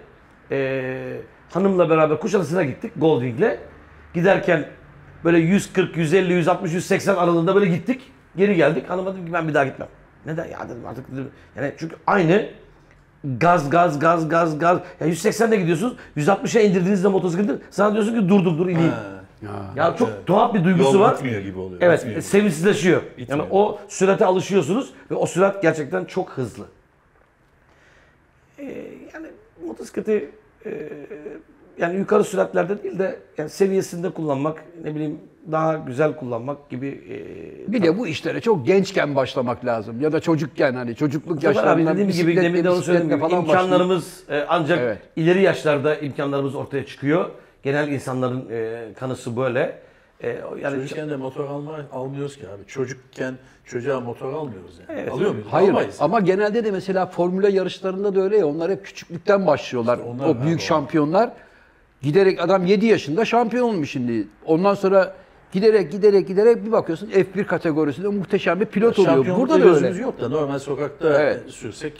[0.50, 1.20] e,
[1.50, 3.58] hanımla beraber Kuşadası'na gittik Goldwing'le.
[4.14, 4.66] Giderken
[5.24, 8.12] böyle 140, 150, 160, 180 aralığında böyle gittik.
[8.36, 8.90] Geri geldik.
[8.90, 9.88] Hanıma dedim ki ben bir daha gitmem.
[10.26, 10.44] Neden?
[10.44, 11.28] Ya dedim artık dedim.
[11.56, 12.46] Yani çünkü aynı
[13.24, 14.78] gaz gaz gaz gaz gaz.
[15.00, 15.96] Ya 180'de gidiyorsunuz.
[16.16, 18.90] 160'a indirdiğinizde motosikleti sana diyorsun ki dur dur dur ineyim.
[18.90, 19.17] Ha,
[19.76, 21.14] Ya çok tuhaf bir duygusu Yol var.
[21.16, 21.80] bitmiyor gibi oluyor.
[21.82, 22.20] Evet, Bitmiyor.
[22.20, 23.02] sevimsizleşiyor.
[23.18, 23.30] Bitmiyor.
[23.44, 26.64] Yani o sürate alışıyorsunuz ve o sürat gerçekten çok hızlı.
[28.58, 28.64] Ee,
[29.14, 29.26] yani
[29.66, 30.30] motosikleti
[30.66, 30.88] e,
[31.78, 35.18] yani yukarı süratlerde değil de yani seviyesinde kullanmak, ne bileyim
[35.52, 36.86] daha güzel kullanmak gibi
[37.68, 40.00] e, Bir de bu işlere çok gençken başlamak lazım.
[40.00, 44.44] Ya da çocukken hani çocukluk yaşlarında dediğim gibi demin de onu söyledim falan imkanlarımız e,
[44.48, 44.98] ancak Evet.
[45.16, 47.30] ileri yaşlarda imkanlarımız ortaya çıkıyor.
[47.62, 49.78] Genel insanların e, kanısı böyle.
[50.22, 50.28] E,
[50.62, 52.66] yani Çocukken de motor alma, almıyoruz ki abi.
[52.66, 55.00] Çocukken çocuğa motor almıyoruz yani.
[55.00, 55.12] Evet.
[55.12, 55.46] Alıyor muyuz?
[55.50, 55.96] Hayır Almayız.
[56.00, 59.98] ama genelde de mesela formüle yarışlarında da öyle ya onlar hep küçüklükten başlıyorlar.
[59.98, 60.66] onlar o büyük doğru.
[60.66, 61.30] şampiyonlar
[62.02, 64.28] giderek adam 7 yaşında şampiyon olmuş şimdi.
[64.46, 65.14] Ondan sonra
[65.52, 69.36] giderek giderek giderek bir bakıyorsun F1 kategorisinde muhteşem bir pilot oluyor.
[69.38, 70.00] Burada da öyle.
[70.00, 71.50] yok da normal sokakta Evet.
[71.50, 71.92] sürsek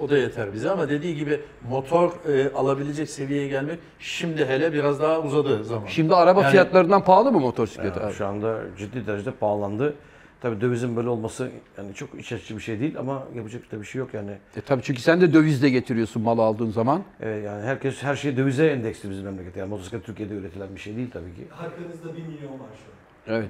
[0.00, 1.40] o da yeter bize ama dediği gibi
[1.70, 5.86] motor e, alabilecek seviyeye gelmek şimdi hele biraz daha uzadı zaman.
[5.86, 8.12] Şimdi araba Yani- fiyatlarından pahalı mı motosiklet abi?
[8.12, 9.94] Şu anda ciddi derecede pahalandı.
[10.40, 13.86] Tabii dövizin böyle olması yani çok iç açıcı bir şey değil ama yapacak da bir
[13.86, 14.30] şey yok yani.
[14.56, 17.02] E tabii çünkü sen de dövizle getiriyorsun mal aldığın zaman.
[17.20, 19.56] Ee, yani herkes her şey dövize endeksli bizim memleket.
[19.56, 21.42] Yani motosiklet Türkiye'de üretilen bir şey değil tabii ki.
[21.60, 23.36] Arkanızda 1 milyon var şu an.
[23.38, 23.48] Evet.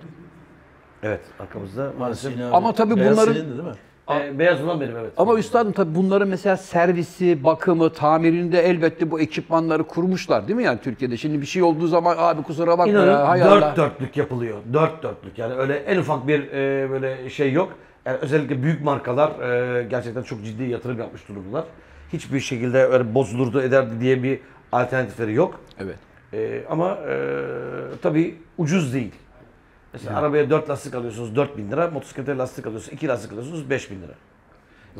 [1.03, 2.33] Evet arkamızda maalesef.
[2.53, 3.75] Ama tabii Beyaz bunların- silindi değil mi?
[4.11, 5.13] Ee, beyaz olan benim evet.
[5.17, 10.79] Ama üstadım tabii bunların mesela servisi, bakımı, tamirinde elbette bu ekipmanları kurmuşlar değil mi yani
[10.83, 11.17] Türkiye'de?
[11.17, 13.77] Şimdi bir şey olduğu zaman abi kusura bakma İnanın ya hay dört Allah.
[13.77, 14.59] dörtlük yapılıyor.
[14.73, 15.39] Dört dörtlük.
[15.39, 17.73] Yani öyle en ufak bir e, böyle şey yok.
[18.07, 21.65] Yani özellikle büyük markalar e, gerçekten çok ciddi yatırım yapmış durumdalar.
[22.13, 24.39] Hiçbir şekilde öyle bozulurdu ederdi diye bir
[24.73, 25.61] alternatifleri yok.
[25.81, 25.97] Evet.
[26.33, 27.17] E, ama e,
[28.03, 29.13] tabii ucuz değil.
[29.95, 34.13] Mesela arabaya 4 lastik alıyorsunuz 4000 lira, motosiklete lastik alıyorsunuz 2 lastik alıyorsunuz 5000 lira.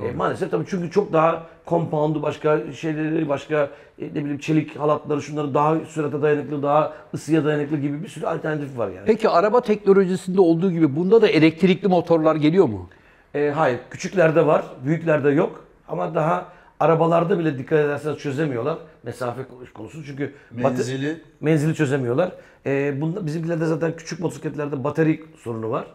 [0.03, 5.23] E, maalesef tabii çünkü çok daha compound'u başka şeyleri başka e, ne bileyim çelik halatları
[5.23, 9.07] şunları daha sürate dayanıklı daha ısıya dayanıklı gibi bir sürü alternatif var yani.
[9.07, 12.89] Peki araba teknolojisinde olduğu gibi bunda da elektrikli motorlar geliyor mu?
[13.35, 16.49] E, hayır küçüklerde var büyüklerde yok ama daha
[16.81, 19.43] arabalarda bile dikkat ederseniz çözemiyorlar mesafe
[19.75, 22.33] konusu çünkü Menzili menzili çözemiyorlar.
[22.67, 25.87] Ee, bunda bizimkilerde zaten küçük motosikletlerde bateri sorunu var.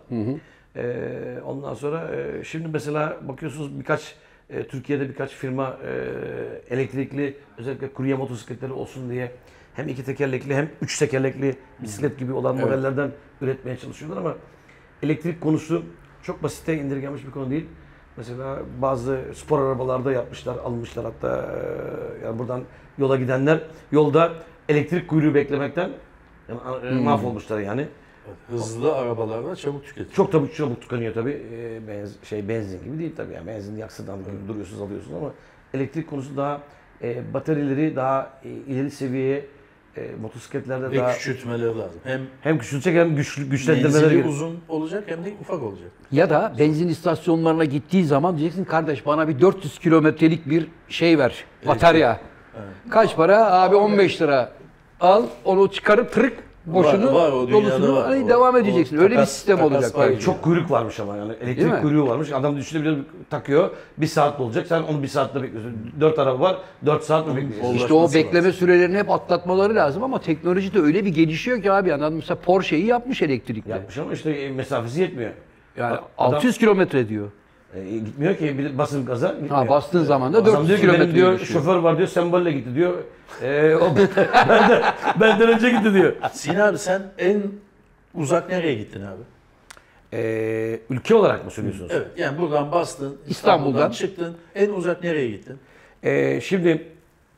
[0.76, 4.16] Ee, ondan sonra e, şimdi mesela bakıyorsunuz birkaç
[4.50, 9.32] e, Türkiye'de birkaç firma e, elektrikli özellikle kurye motosikletleri olsun diye
[9.74, 13.12] hem iki tekerlekli hem üç tekerlekli bisiklet gibi olan modellerden
[13.42, 14.36] üretmeye çalışıyorlar ama
[15.04, 15.84] elektrik konusu
[16.24, 17.66] çok basite indirgenmiş bir konu değil.
[18.20, 21.56] Mesela bazı spor arabalarda yapmışlar, almışlar hatta
[22.22, 22.62] e, yani buradan
[22.98, 23.60] yola gidenler
[23.92, 24.34] yolda
[24.70, 25.92] elektrik kuyruğu beklemekten
[26.50, 27.88] yani, e, mahvolmuşlar yani.
[28.48, 30.12] hızlı arabalarda çabuk tüketiyor.
[30.12, 31.44] Çok tabii çabuk tükeniyor tabii.
[31.54, 33.48] E, benz, şey benzin gibi değil tabii yani.
[33.48, 35.32] Benzin yaksıdan gibi duruyorsunuz alıyorsunuz ama
[35.74, 36.62] elektrik konusu daha
[37.02, 39.46] e, bataryaları daha e, ileri seviyeye
[40.00, 42.00] e, motosikletlerde Ve daha küçültmeleri lazım.
[42.04, 44.34] Hem hem küçülecek hem güçlü, güçlendirmeleri menzili gerekiyor.
[44.34, 45.92] uzun olacak hem de ufak olacak.
[46.12, 51.44] Ya da benzin istasyonlarına gittiği zaman diyeceksin kardeş bana bir 400 kilometrelik bir şey ver.
[51.68, 52.20] Batarya.
[52.90, 53.52] Kaç para?
[53.52, 54.52] Abi 15 lira.
[55.02, 56.38] Al onu çıkarıp tırık
[56.74, 58.08] boşunu Var, var, o dolusunu var.
[58.08, 58.98] hani O- devam o edeceksin.
[58.98, 59.98] Öyle bir takas- sistem takas olacak.
[59.98, 60.20] var.
[60.20, 62.32] Çok kuyruk varmış ama yani elektrik kuyruğu varmış.
[62.32, 62.98] Adam düşünebilir
[63.30, 63.70] takıyor.
[63.98, 64.68] Bir saat olacak.
[64.68, 65.74] Sen onu bir saatte bekliyorsun.
[66.00, 66.58] Dört araba var.
[66.86, 67.74] Dört saat mi bekliyorsun?
[67.76, 71.90] İşte o bekleme sürelerini hep atlatmaları lazım ama teknoloji de öyle bir gelişiyor ki abi
[72.12, 72.18] mı?
[72.18, 73.70] Mesela Porsche'yi yapmış elektrikli.
[73.72, 75.32] Yapmış ama işte mesafesi yetmiyor.
[75.78, 77.28] Yani Adam- 600 kilometre diyor.
[77.76, 79.56] E, gitmiyor ki bir basın gaza gitmiyor.
[79.56, 81.62] Ha bastığın zaman da Adam 400 diyor ki benim kilometre diyor geçiyor.
[81.62, 82.94] şoför var diyor sembolle gitti diyor.
[83.44, 83.96] E, o
[84.50, 84.82] benden,
[85.20, 86.14] benden önce gitti diyor.
[86.34, 87.42] Sinan abi sen en
[88.16, 89.22] uzak nereye gittin abi?
[90.14, 91.92] E, ülke olarak mı söylüyorsunuz?
[91.96, 93.30] Evet yani buradan bastın, İstanbul'dan.
[93.30, 94.38] İstanbul'dan çıktın.
[94.56, 95.58] En uzak nereye gittin?
[96.04, 96.88] E, şimdi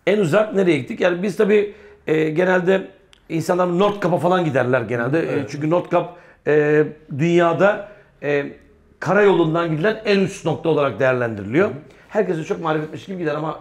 [0.07, 0.99] en uzak nereye gittik?
[1.01, 1.73] Yani biz tabii
[2.07, 2.87] e, genelde
[3.29, 5.19] insanlar Nordkap'a falan giderler genelde.
[5.19, 6.17] E, çünkü Nordkap
[6.47, 6.83] e,
[7.17, 7.87] dünyada
[8.23, 8.45] e,
[9.01, 11.69] karayolundan gidilen en üst nokta olarak değerlendiriliyor.
[12.09, 13.59] Herkese çok marifetmiş gibi gider ama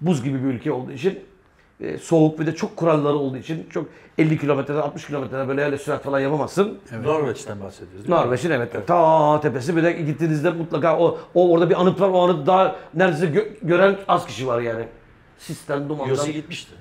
[0.00, 1.18] buz gibi bir ülke olduğu için
[1.80, 3.86] e, soğuk ve de çok kuralları olduğu için çok
[4.18, 6.78] 50 kilometrede 60 kilometrede böyle öyle sürat falan yapamazsın.
[7.02, 8.24] Norveç'ten bahsediyoruz değil mi?
[8.24, 8.86] Norveç'in evet.
[8.86, 12.08] Ta tepesi bir de gittiğinizde mutlaka o, o orada bir anıt var.
[12.08, 14.84] O anıt daha neredeyse gö- gören az kişi var yani.
[15.38, 16.10] Sisten, dumandan.
[16.10, 16.72] Yossi gitmişti.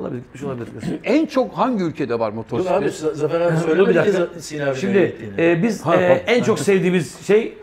[0.00, 0.66] Olabilir, gitmiş olabilir.
[1.04, 2.72] En çok hangi ülkede var Dur motosiklet?
[2.76, 6.12] abi Z- Zafer abi Dur bir söylemedi ki Sinan abi Şimdi e, biz Ha, e,
[6.26, 7.58] en çok sevdiğimiz şey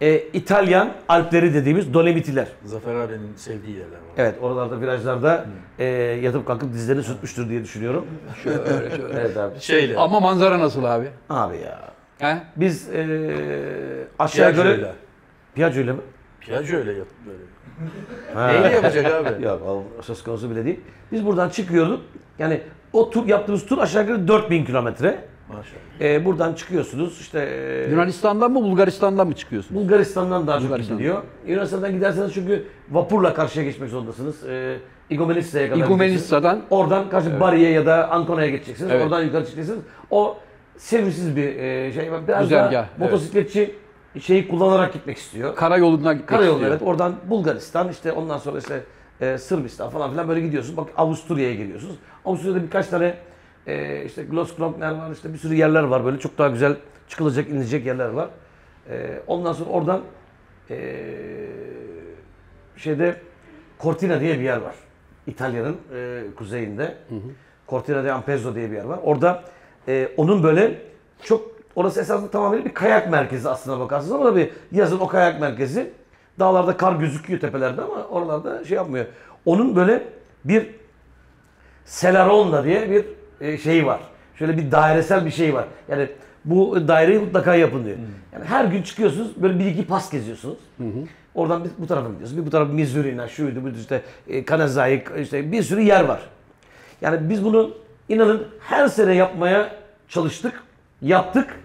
[0.00, 2.48] e, İtalyan Alpleri dediğimiz Dolomitiler.
[2.64, 3.98] Zafer abinin sevdiği yerler var.
[4.16, 5.46] Evet oralarda virajlarda
[5.78, 5.84] e,
[6.22, 8.06] yatıp kalkıp dizlerini sürtmüştür diye düşünüyorum.
[8.44, 8.56] Şöyle
[8.90, 9.14] şöyle.
[9.20, 9.60] Evet abi.
[9.60, 11.08] Şeyle, Ama manzara nasıl abi?
[11.30, 11.80] Abi ya.
[12.18, 12.36] He?
[12.56, 13.06] Biz e,
[14.18, 14.66] aşağı yukarı...
[14.68, 14.94] Piaggio'yla.
[15.54, 16.00] Piaggio ile mi?
[16.48, 17.42] Piaggio'yla yap böyle.
[18.34, 18.52] Ha.
[18.52, 19.44] Neyle yapacak abi?
[19.46, 20.80] Yok o söz konusu bile değil.
[21.12, 22.00] Biz buradan çıkıyorduk.
[22.38, 22.60] Yani
[22.92, 25.24] o tur yaptığımız tur aşağı yukarı 4000 kilometre.
[25.48, 25.64] Maşallah.
[26.00, 29.80] Ee, buradan çıkıyorsunuz işte e, Yunanistan'dan mı Bulgaristan'dan mı çıkıyorsunuz?
[29.82, 30.96] Bulgaristan'dan daha çok Bulgaristan.
[30.96, 31.22] gidiliyor.
[31.46, 34.48] Yunanistan'dan giderseniz çünkü vapurla karşıya geçmek zorundasınız.
[34.48, 34.76] Ee,
[35.10, 36.62] Igoumenitsa'ya kadar gideceksiniz.
[36.70, 38.90] Oradan karşı Bari'ye ya da Ankona'ya geçeceksiniz.
[38.90, 39.02] Evet.
[39.04, 39.80] Oradan yukarı çıkacaksınız.
[40.10, 40.36] O
[40.76, 42.10] sevimsiz bir e, şey.
[42.28, 42.98] Biraz Güzergah, daha evet.
[42.98, 43.74] motosikletçi
[44.20, 45.56] şeyi kullanarak gitmek istiyor.
[45.56, 46.70] Karayolundan gitmek Karayolu istiyor.
[46.70, 46.82] evet.
[46.82, 48.82] Oradan Bulgaristan işte ondan sonra işte
[49.20, 50.76] e, Sırbistan falan filan böyle gidiyorsunuz.
[50.76, 51.94] Bak Avusturya'ya geliyorsunuz.
[52.24, 53.14] Avusturya'da birkaç tane
[53.66, 56.76] e, işte Gloskronkner var işte bir sürü yerler var böyle çok daha güzel
[57.08, 58.28] çıkılacak inilecek yerler var.
[58.90, 60.00] E, ondan sonra oradan
[60.70, 60.76] e,
[62.76, 63.16] şeyde
[63.80, 64.74] Cortina diye bir yer var.
[65.26, 66.94] İtalya'nın e, kuzeyinde.
[67.68, 68.98] Cortina de Ampezzo diye bir yer var.
[69.02, 69.44] Orada
[69.88, 70.78] e, onun böyle
[71.22, 75.90] çok orası esasında tamamen bir kayak merkezi aslına bakarsınız ama tabii yazın o kayak merkezi
[76.38, 79.06] dağlarda kar gözüküyor tepelerde ama oralarda şey yapmıyor.
[79.46, 80.02] Onun böyle
[80.44, 80.66] bir
[81.84, 83.04] Selaronda diye bir
[83.40, 84.00] e, şey var.
[84.34, 85.64] Şöyle bir dairesel bir şey var.
[85.88, 86.08] Yani
[86.44, 87.96] bu daireyi mutlaka yapın diyor.
[88.32, 90.58] Yani her gün çıkıyorsunuz böyle bir iki pas geziyorsunuz.
[91.34, 92.40] Oradan bir, bu tarafa gidiyorsunuz.
[92.40, 96.20] Bir bu taraf Missouri'ne, şuydu, buydu işte e, Kanazai, işte bir sürü yer var.
[97.00, 97.70] Yani biz bunu
[98.08, 99.76] inanın her sene yapmaya
[100.08, 100.62] çalıştık,
[101.02, 101.60] yaptık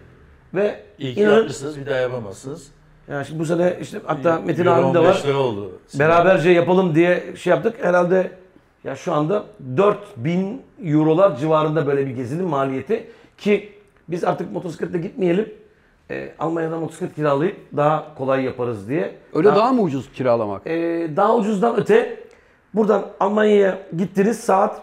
[0.53, 2.67] ve İyi ki inanın yapmışsınız bir daha yapamazsınız.
[3.07, 5.27] yani şimdi bu sene işte hatta Metin Euro abim de 15 var.
[5.27, 5.79] lira oldu.
[5.99, 7.75] Beraberce yapalım diye şey yaptık.
[7.85, 8.31] Herhalde
[8.83, 9.43] ya şu anda
[9.77, 13.07] 4000 eurolar civarında böyle bir gezinin maliyeti
[13.37, 13.73] ki
[14.07, 15.53] biz artık motosikletle gitmeyelim.
[16.11, 19.15] Ee, Almanya'dan motosiklet kiralayıp daha kolay yaparız diye.
[19.33, 20.67] Öyle daha mı ucuz kiralamak?
[20.67, 22.19] Ee, daha ucuzdan öte
[22.73, 24.81] buradan Almanya'ya gittiniz saat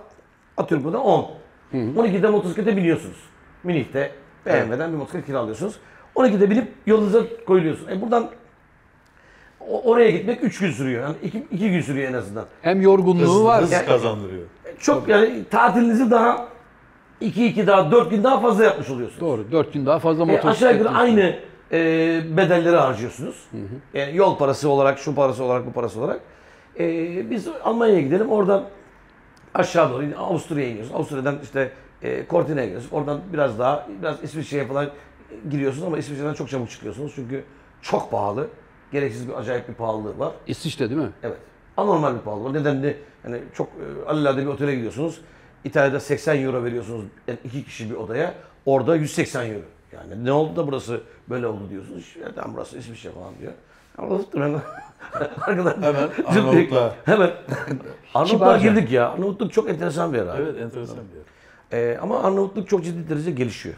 [0.57, 1.31] atıyorum buradan 10.
[1.75, 3.17] 12'de motosiklete biniyorsunuz.
[3.65, 4.11] Münih'te
[4.47, 5.75] BMW'den bir motosiklet kiralıyorsunuz.
[6.17, 7.93] 12'de binip yolunuza koyuluyorsunuz.
[7.93, 8.31] E buradan
[9.71, 11.03] O- oraya gitmek 3 gün sürüyor.
[11.03, 12.45] Yani 2 iki gün sürüyor en azından.
[12.63, 13.63] Hem yorgunluğu Hız, var.
[13.63, 14.43] hız Yani- kazandırıyor.
[14.79, 16.49] Çok yani tatilinizi daha
[17.21, 19.21] 2-2 daha 4 gün daha fazla yapmış oluyorsunuz.
[19.21, 19.53] Doğru.
[19.53, 20.53] 4 gün daha fazla E, motosiklet.
[20.57, 21.37] aşağı yukarı aynı
[21.73, 21.77] e,
[22.37, 23.45] bedelleri harcıyorsunuz.
[23.95, 26.21] Yani yol parası olarak, şu parası olarak, bu parası olarak.
[26.79, 26.87] E,
[27.31, 28.29] biz Almanya'ya gidelim.
[28.31, 28.65] Oradan
[29.55, 30.93] aşağı doğru Avusturya'ya iniyoruz.
[30.95, 31.71] Avusturya'dan işte
[32.03, 32.89] e, Cortina'ya gidiyoruz.
[32.93, 34.91] Oradan biraz daha biraz İsviçre'ye falan
[35.51, 37.13] giriyorsunuz ama İsviçre'den çok çabuk çıkıyorsunuz.
[37.15, 37.45] Çünkü
[37.83, 38.49] çok pahalı.
[38.93, 40.33] Gereksiz bir acayip bir pahalılığı var.
[40.47, 41.11] İsviçre değil mi?
[41.23, 41.39] Evet.
[41.77, 42.55] Anormal bir pahalı var.
[42.55, 45.21] Nedenli yani çok e, alelade bir otele gidiyorsunuz.
[45.65, 48.35] İtalya'da 80 euro veriyorsunuz yani iki kişi bir odaya.
[48.67, 49.65] Orada 180 euro.
[49.93, 51.01] Yani ne oldu da burası
[51.31, 52.01] böyle oldu diyorsunuz.
[52.01, 53.53] İşte, tamam burası İsviçre falan diyor.
[53.99, 54.61] Anlattım ben.
[55.41, 56.95] Arkadan Hemen Arnavutluğa.
[57.05, 57.31] Hemen.
[58.15, 59.09] Arnavutluğa girdik ya.
[59.11, 60.43] Arnavutluk çok enteresan bir yer abi.
[60.43, 61.25] Evet enteresan bir yer.
[61.73, 63.75] Ee, ama Arnavutluk çok ciddi derecede gelişiyor.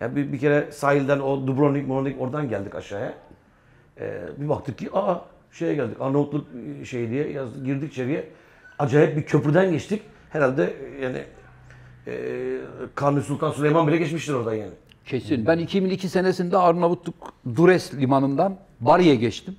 [0.00, 3.14] Yani bir, bir kere sahilden o Dubrovnik, Dubrovnik oradan geldik aşağıya.
[4.00, 5.16] Ee, bir baktık ki aa
[5.52, 6.46] şeye geldik Arnavutluk
[6.84, 8.28] şey diye yazdık, girdik içeriye.
[8.78, 10.02] Acayip bir köprüden geçtik.
[10.30, 11.24] Herhalde e, yani
[12.06, 12.56] e,
[12.94, 14.72] Kanuni Sultan Süleyman bile geçmiştir oradan yani.
[15.04, 15.46] Kesin.
[15.46, 19.56] Ben 2002 senesinde Arnavutluk Dures limanından Bari'ye geçtim.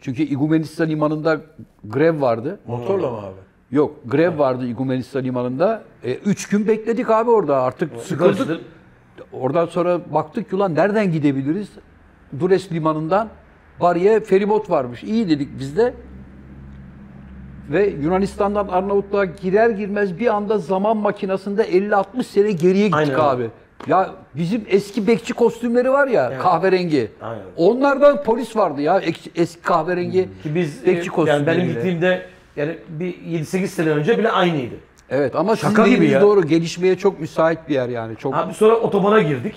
[0.00, 1.40] Çünkü İgumenistan limanında
[1.84, 2.60] grev vardı.
[2.66, 3.36] Motorla mı abi?
[3.72, 5.82] Yok, grev vardı İgumenistan limanında.
[6.04, 7.62] E, üç gün bekledik abi orada.
[7.62, 8.60] Artık sıkıldık.
[9.32, 11.68] Oradan sonra baktık ki ulan nereden gidebiliriz?
[12.40, 13.28] Dures limanından
[13.80, 15.02] Bari'ye feribot varmış.
[15.02, 15.94] İyi dedik biz de.
[17.70, 23.18] Ve Yunanistan'dan Arnavutluğa girer girmez bir anda zaman makinesinde 50-60 sene geriye gittik Aynen.
[23.18, 23.50] abi.
[23.86, 27.10] Ya bizim eski bekçi kostümleri var ya kahverengi.
[27.22, 27.42] Aynen.
[27.56, 29.00] Onlardan polis vardı ya
[29.34, 34.30] eski, kahverengi Ki biz bekçi e, yani benim gittiğimde yani bir 7-8 sene önce bile
[34.30, 34.74] aynıydı.
[35.10, 36.20] Evet ama Şaka sizin gibi ya.
[36.20, 38.16] doğru gelişmeye çok müsait bir yer yani.
[38.16, 39.54] Çok Abi sonra otobana girdik.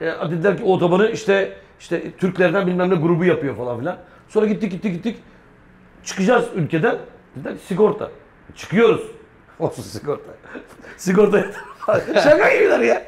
[0.00, 3.96] E, dediler ki o otobanı işte işte Türklerden bilmem ne grubu yapıyor falan filan.
[4.28, 5.16] Sonra gittik gittik gittik.
[6.04, 6.96] Çıkacağız ülkeden.
[7.36, 8.10] Dediler ki sigorta.
[8.56, 9.02] Çıkıyoruz.
[9.58, 10.30] Olsun sigorta.
[10.96, 11.46] sigorta.
[12.24, 13.02] Şaka gibiler ya.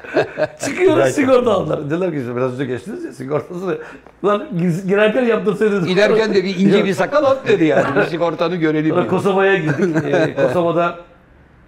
[0.60, 1.90] Çıkıyoruz sigorta aldılar.
[1.90, 3.78] Dediler ki işte biraz önce geçtiniz ya sigortası.
[4.24, 5.86] Lan gir- girerken yaptırsaydınız.
[5.86, 7.96] Giderken de bir ince bir sakal at dedi yani.
[7.96, 9.08] Bir sigortanı görelim.
[9.08, 9.96] Kosova'ya girdik.
[10.04, 10.98] Ee, Kosova'da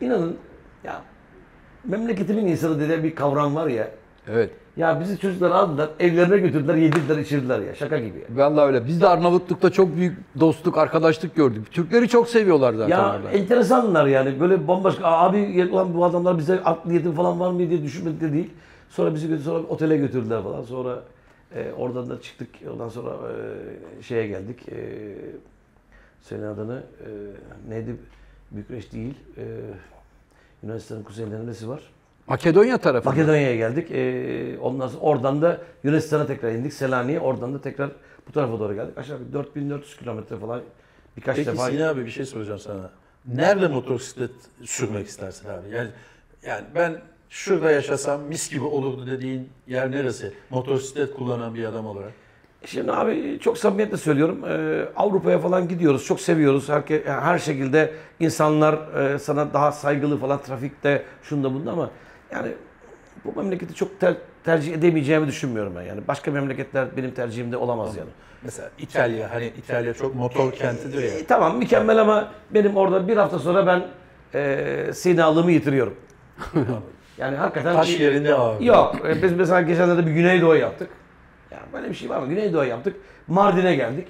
[0.01, 0.37] inanın
[0.85, 1.03] ya
[1.85, 3.89] memleketimin insanı dediği bir kavram var ya.
[4.33, 4.51] Evet.
[4.81, 7.75] Ya bizi çocuklar aldılar, evlerine götürdüler, yedirdiler, içirdiler ya.
[7.75, 8.25] Şaka gibi ya.
[8.31, 8.87] Vallahi öyle.
[8.87, 11.73] Biz de Arnavutluk'ta çok büyük dostluk, arkadaşlık gördük.
[11.73, 13.31] Türkleri çok seviyorlar zaten Ya orada.
[13.31, 14.41] enteresanlar yani.
[14.41, 18.33] Böyle bambaşka abi ulan bu adamlar bize aklı yetim falan var mı diye düşünmedik de
[18.33, 18.51] değil.
[18.91, 20.63] Sonra bizi götür, sonra otele götürdüler falan.
[20.63, 21.03] Sonra
[21.55, 22.49] e, oradan da çıktık.
[22.73, 24.69] Ondan sonra e, şeye geldik.
[24.69, 24.79] E,
[26.23, 27.09] senin adını e,
[27.71, 27.97] neydi?
[28.51, 29.15] Bükreş değil.
[29.37, 29.43] E,
[30.63, 31.81] Yunanistan'ın kuzeyinde neresi var?
[32.31, 33.09] Makedonya tarafı.
[33.09, 33.91] Makedonya'ya geldik.
[33.91, 36.73] Ee, ondan sonra oradan da Yunanistan'a tekrar indik.
[36.73, 37.21] Selanik'e.
[37.21, 37.91] Oradan da tekrar
[38.29, 38.99] bu tarafa doğru geldik.
[38.99, 40.61] Aşağı yukarı 4400 kilometre falan
[41.17, 41.67] birkaç Peki defa.
[41.67, 42.91] Sinan abi bir şey soracağım sana.
[43.27, 44.31] Nerede motosiklet
[44.65, 45.75] sürmek istersin abi?
[45.77, 45.89] Yani
[46.47, 47.01] yani ben
[47.31, 50.33] şurada yaşasam mis gibi olurdu dediğin yer neresi?
[50.51, 52.13] Motosiklet kullanan bir adam olarak.
[52.65, 54.45] Şimdi abi çok samimiyetle söylüyorum.
[54.49, 56.05] Ee, Avrupa'ya falan gidiyoruz.
[56.05, 56.69] Çok seviyoruz.
[56.69, 61.91] Her, her şekilde insanlar e, sana daha saygılı falan trafikte şunda bunda ama
[62.33, 62.49] yani
[63.25, 65.83] bu memleketi çok ter- tercih edemeyeceğimi düşünmüyorum ben.
[65.83, 68.11] Yani başka memleketler benim tercihimde olamaz yani.
[68.43, 71.11] Mesela İtalya hani İtalya çok motor kentidir ya.
[71.19, 73.83] E, tamam mükemmel ama benim orada bir hafta sonra ben
[74.35, 75.95] e, sinalığımı yitiriyorum.
[77.19, 78.61] yani hakikaten Taş bir- yerinde ağır.
[78.61, 78.97] Yok.
[79.09, 80.89] e, Biz mesela geçenlerde bir Güneydoğu yaptık.
[81.51, 82.29] Yani böyle bir şey var mı?
[82.29, 82.97] Güneydoğu yaptık.
[83.29, 84.09] Mardin'e geldik.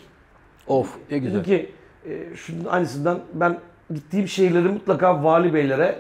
[0.67, 1.33] Of ne güzel.
[1.41, 1.73] Dedim ki
[2.11, 3.59] e, şunun aynısından ben
[3.95, 5.99] gittiğim şehirleri mutlaka vali beylere,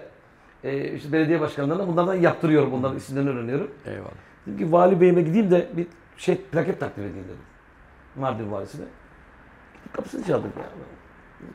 [0.64, 2.72] e, işte belediye başkanlarına bunlardan yaptırıyorum.
[2.72, 3.70] Bunların isimlerini öğreniyorum.
[3.86, 4.10] Eyvallah.
[4.46, 7.44] Dedim ki vali beyime gideyim de bir şey plaket takdim edeyim dedim.
[8.16, 8.84] Mardin valisine.
[9.74, 10.64] Gittik kapısını çaldık ya.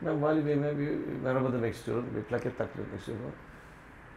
[0.06, 0.90] Ben vali beyime bir
[1.24, 2.04] merhaba demek istiyorum.
[2.16, 3.24] Bir plaket takdim etmek istiyorum.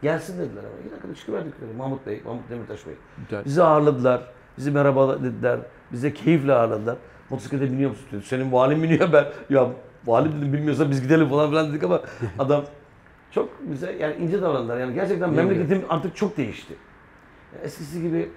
[0.02, 0.80] Gelsin dediler ama.
[0.80, 1.76] İki dakikada çıkıverdik dedi.
[1.78, 2.94] Mahmut Bey, Mahmut Demirtaş Bey.
[3.28, 3.44] Güzel.
[3.44, 4.22] Bizi ağırladılar.
[4.58, 5.60] Bizi merhaba dediler.
[5.92, 6.96] Bize keyifle ağırladılar.
[7.30, 8.22] Motosiklete biniyor musun dedi.
[8.22, 9.24] Senin valin biniyor ben.
[9.50, 9.70] Ya
[10.06, 12.00] valim dedim bilmiyorsa biz gidelim falan filan dedik ama
[12.38, 12.64] adam
[13.30, 14.78] çok bize yani ince davrandılar.
[14.78, 16.74] Yani gerçekten memleketim artık çok değişti.
[17.54, 18.28] Yani eskisi gibi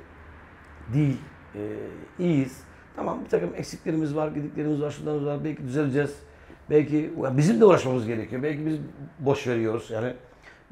[0.93, 1.17] değil.
[1.55, 1.59] Ee,
[2.19, 2.63] iyiyiz.
[2.95, 5.43] Tamam bir takım eksiklerimiz var, gidiklerimiz var, şunlarımız var.
[5.43, 6.19] Belki düzeleceğiz.
[6.69, 8.43] Belki yani bizim de uğraşmamız gerekiyor.
[8.43, 8.77] Belki biz
[9.19, 9.91] boş veriyoruz.
[9.91, 10.13] Yani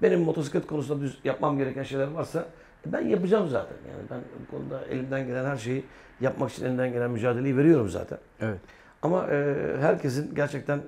[0.01, 2.45] benim motosiklet konusunda düz yapmam gereken şeyler varsa
[2.85, 3.75] ben yapacağım zaten.
[3.89, 5.83] Yani ben bu konuda elimden gelen her şeyi
[6.21, 8.17] yapmak için elimden gelen mücadeleyi veriyorum zaten.
[8.39, 8.59] Evet.
[9.01, 10.81] Ama e, herkesin gerçekten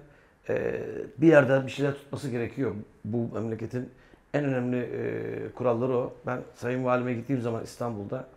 [0.50, 0.82] e,
[1.18, 2.76] bir yerden bir şeyler tutması gerekiyor.
[3.06, 3.90] Bu memleketin
[4.34, 6.14] en önemli e, kuralları o.
[6.26, 8.28] Ben Sayın Valime gittiğim zaman İstanbul'da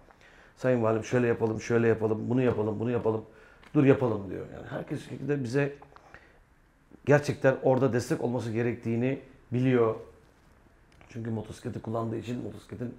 [0.56, 3.24] Sayın Valim şöyle yapalım, şöyle yapalım, bunu yapalım, bunu yapalım.
[3.74, 4.46] dur yapalım diyor.
[4.54, 5.74] Yani herkes de bize
[7.06, 9.18] gerçekten orada destek olması gerektiğini
[9.52, 9.94] biliyor.
[11.08, 12.94] Çünkü motosikleti kullandığı için motosikletin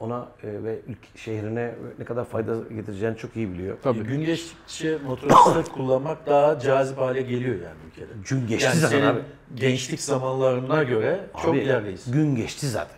[0.00, 0.78] ona e, ve
[1.16, 3.76] şehrine ne kadar fayda getireceğini çok iyi biliyor.
[3.82, 4.02] Tabii.
[4.02, 8.12] Gün geçtikçe motosiklet kullanmak daha cazip hale geliyor yani ülkede.
[8.28, 9.20] Gün geçti Yani zaten abi.
[9.54, 12.10] gençlik zamanlarına göre çok Abi, ilerideyiz.
[12.12, 12.96] Gün geçti zaten.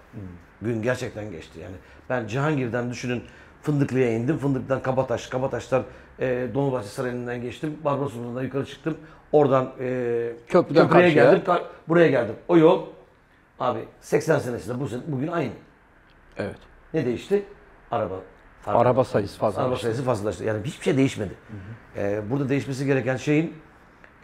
[0.63, 1.61] Gün gerçekten geçti.
[1.61, 1.75] Yani
[2.11, 3.23] ben Cihangir'den düşünün
[3.63, 4.39] Fındıklı'ya indim.
[4.39, 5.83] Fındık'tan Kabataş, Kabataş'tan
[6.21, 7.77] e, Dolmabahçe Sarayı'ndan geçtim.
[7.85, 8.97] Barbaros'undan yukarı çıktım.
[9.33, 11.43] Oradan e, Köprüden köprüye geldim.
[11.47, 12.35] ka- buraya geldim.
[12.49, 12.87] O yol
[13.61, 15.53] abi 80 senesinde bu sene, bugün aynı.
[16.39, 16.57] Evet.
[16.95, 17.43] Ne değişti?
[17.91, 18.21] Araba.
[18.63, 18.81] farklı.
[18.81, 19.63] Araba sayısı fazla.
[19.63, 20.45] Araba sayısı fazlalaştı.
[20.45, 21.35] Yani hiçbir şey değişmedi.
[21.97, 23.55] Ee, burada değişmesi gereken şeyin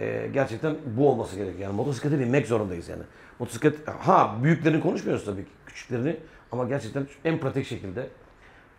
[0.01, 1.63] e, gerçekten bu olması gerekiyor.
[1.63, 3.03] Yani motosiklete binmek zorundayız yani.
[3.39, 6.17] Motosiklet, ha büyüklerini konuşmuyoruz tabii ki, küçüklerini
[6.53, 8.09] ama gerçekten en pratik şekilde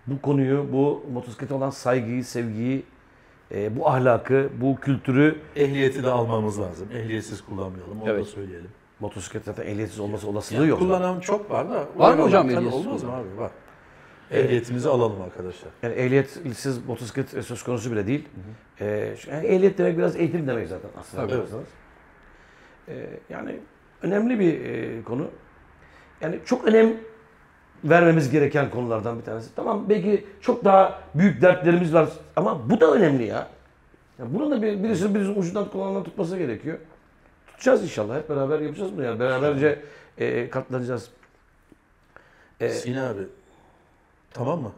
[0.07, 2.83] bu konuyu, bu motosiklete olan saygıyı, sevgiyi,
[3.51, 6.87] e, bu ahlakı, bu kültürü Ehliyeti de almamız lazım.
[6.93, 8.01] Ehliyetsiz kullanmayalım.
[8.01, 8.27] Onu da Evet.
[8.27, 8.69] söyleyelim.
[8.99, 10.79] Motosiklet zaten ehliyetsiz olması olasılığı Yani yok.
[10.79, 11.85] kullanan çok var da.
[11.95, 13.37] Var mı hocam ehliyetsiz Olmaz mı abi?
[13.37, 13.51] Var.
[14.31, 15.69] Ehliyetimizi alalım arkadaşlar.
[15.83, 18.29] Yani ehliyetsiz motosiklet söz konusu bile değil.
[18.81, 21.27] Ee, şu- yani ehliyet demek biraz eğitim demek zaten aslında.
[21.27, 21.41] Tabii.
[22.87, 23.59] Ee, yani
[24.01, 25.27] önemli bir e, konu.
[26.21, 26.93] Yani çok önem
[27.83, 29.55] vermemiz gereken konulardan bir tanesi.
[29.55, 33.47] Tamam belki çok daha büyük dertlerimiz var ama bu da önemli ya.
[34.19, 36.77] ya bunun da bir, birisinin birisinin ucundan kulağından tutması gerekiyor.
[37.57, 38.17] Tutacağız inşallah.
[38.17, 39.19] Hep beraber yapacağız bunu yani.
[39.19, 39.81] Beraberce
[40.17, 41.09] e, katlanacağız.
[42.59, 43.21] Ee, Sina abi.
[44.33, 44.71] Tamam mı?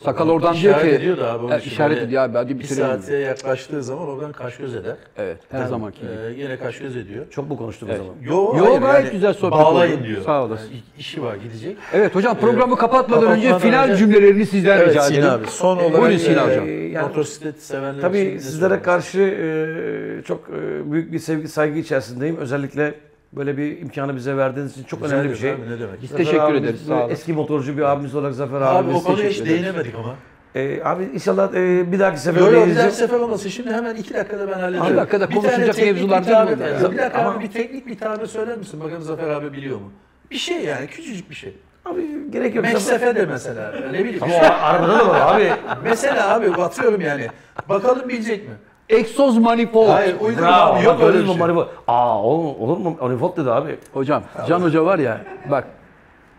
[0.00, 1.54] Sakal oradan diyor İşaret ki ediyor da abi.
[1.54, 4.96] E, işaret ediyor abi hadi Bir saate yaklaştığı zaman oradan kaş göz eder.
[5.16, 6.10] Evet her zamanki gibi.
[6.10, 7.24] Ee, yine kaş göz ediyor.
[7.30, 8.12] çok mu konuştuk o zaman?
[8.22, 10.06] Yo, Yo, hayır, gayet yani güzel sohbet Bağlayın oldu.
[10.06, 10.22] diyor.
[10.22, 10.64] Sağ olasın.
[10.66, 11.76] Yani işi var gidecek.
[11.92, 15.28] Evet hocam programı kapatmadan önce kapatmadan final önce- cümlelerini sizden Evet rica edelim.
[15.28, 15.46] abi.
[15.46, 16.68] Son E, olarak buyurun Sina e, hocam.
[16.92, 22.36] yani- motosiklet sevenler Tabii sizlere karşı e, çok e, büyük bir sevgi saygı içerisindeyim.
[22.36, 22.94] Özellikle
[23.32, 25.52] böyle bir imkanı bize verdiğiniz için çok Rica önemli bir şey.
[25.52, 26.02] abi, ne demek.
[26.02, 26.88] Biz Zafer teşekkür abimiz, ederiz.
[26.88, 27.12] böyle Sağ olun.
[27.12, 28.96] Eski motorcu bir abimiz olarak Zafer Abi abimiz.
[28.96, 30.14] o konuya hiç değinemedik ama.
[30.54, 33.48] E, abi inşallah e, bir dahaki sefer Yok yok bir dahaki sefer olmasın.
[33.48, 34.84] Şimdi hemen iki dakikada ben hallederim.
[34.84, 36.26] İki dakikada Bir konuşacak mevzular bir
[36.60, 36.82] değil.
[36.82, 38.80] Ya Bir dakika Ama- abi bir teknik bir tabir söyler misin?
[38.80, 39.92] Bakalım Zafer abi biliyor mu?
[40.30, 41.54] Bir şey yani küçücük bir şey.
[41.84, 42.64] Abi gerek yok.
[42.64, 43.74] Meksefe de mesela.
[43.92, 44.22] Ne bileyim.
[44.22, 45.52] Ama arabada da var abi.
[45.84, 47.26] mesela abi batıyorum yani.
[47.68, 48.54] Bakalım bilecek mi?
[48.88, 49.88] Egzoz manifold.
[49.88, 50.74] Hayır uydurma Bravo.
[50.76, 50.84] abi.
[50.84, 51.38] Yok öyle bir mu şey.
[51.38, 51.66] manifold?
[51.86, 52.96] Aa olur, olur mu?
[53.00, 53.78] Manifold dedi abi.
[53.92, 55.64] Hocam Can Hoca var ya bak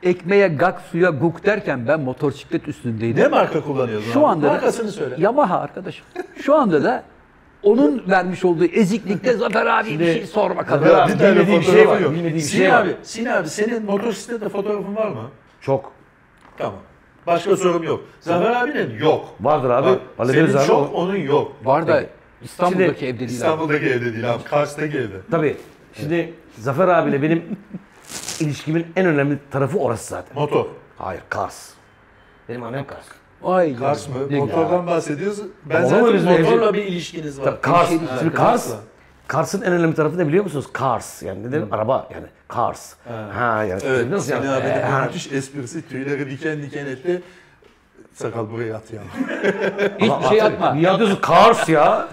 [0.03, 3.23] ekmeğe gak suya guk derken ben motosiklet üstündeydim.
[3.23, 4.25] Ne marka kullanıyorsun Şu abi?
[4.25, 5.15] anda da- Markasını söyle.
[5.17, 6.05] Yamaha arkadaşım.
[6.41, 7.03] Şu anda da
[7.63, 10.83] onun vermiş olduğu eziklikte Zafer abi bir şey sor bakalım.
[10.87, 11.99] Zafer abi, Bir tane bir şey fotoğrafı var.
[11.99, 12.11] yok.
[12.13, 12.81] Bilmediği bir Sin şey var.
[12.81, 15.21] abi, Sin abi senin motosikletle fotoğrafın var mı?
[15.61, 15.91] Çok.
[16.57, 16.73] Tamam.
[17.27, 18.01] Başka sorum yok.
[18.19, 19.25] Zafer abinin yok.
[19.41, 19.87] Vardır abi.
[19.87, 20.67] Bak, Hallederiz senin abi.
[20.67, 21.51] çok, onun yok.
[21.63, 22.03] Var da
[22.43, 23.33] İstanbul'daki evde değil abi.
[23.33, 24.43] İstanbul'daki evde değil abi.
[24.43, 25.15] Kars'taki evde.
[25.31, 25.57] Tabii.
[25.93, 27.43] Şimdi Zafer abiyle benim
[28.39, 30.35] ilişkimin en önemli tarafı orası zaten.
[30.35, 30.65] Motor.
[30.97, 31.69] Hayır, Kars.
[32.49, 33.05] Benim annem Kars.
[33.43, 34.15] Ay Kars mı?
[34.29, 35.39] ne- Motordan bahsediyoruz.
[35.65, 37.45] Ben Olur zaten motorla evci- bir ilişkiniz var.
[37.45, 37.89] Tabii Kars.
[37.89, 38.45] şey değil Şimdi zaten.
[38.45, 38.73] Kars.
[39.27, 40.65] Kars'ın en önemli tarafı ne biliyor musunuz?
[40.73, 41.23] Kars.
[41.23, 41.73] Yani ne demek?
[41.73, 42.25] Araba yani.
[42.47, 42.93] Kars.
[43.33, 43.81] Ha, yani.
[43.85, 44.09] Evet.
[44.09, 44.55] Nasıl Seni yani?
[44.55, 45.05] abinin Ee, ha.
[45.05, 47.21] müthiş esprisi tüyleri diken diken etti.
[48.13, 49.01] Sakal buraya at ya.
[49.99, 50.73] Hiçbir şey atma.
[50.73, 51.19] Niye atıyorsun?
[51.21, 52.07] Kars ya.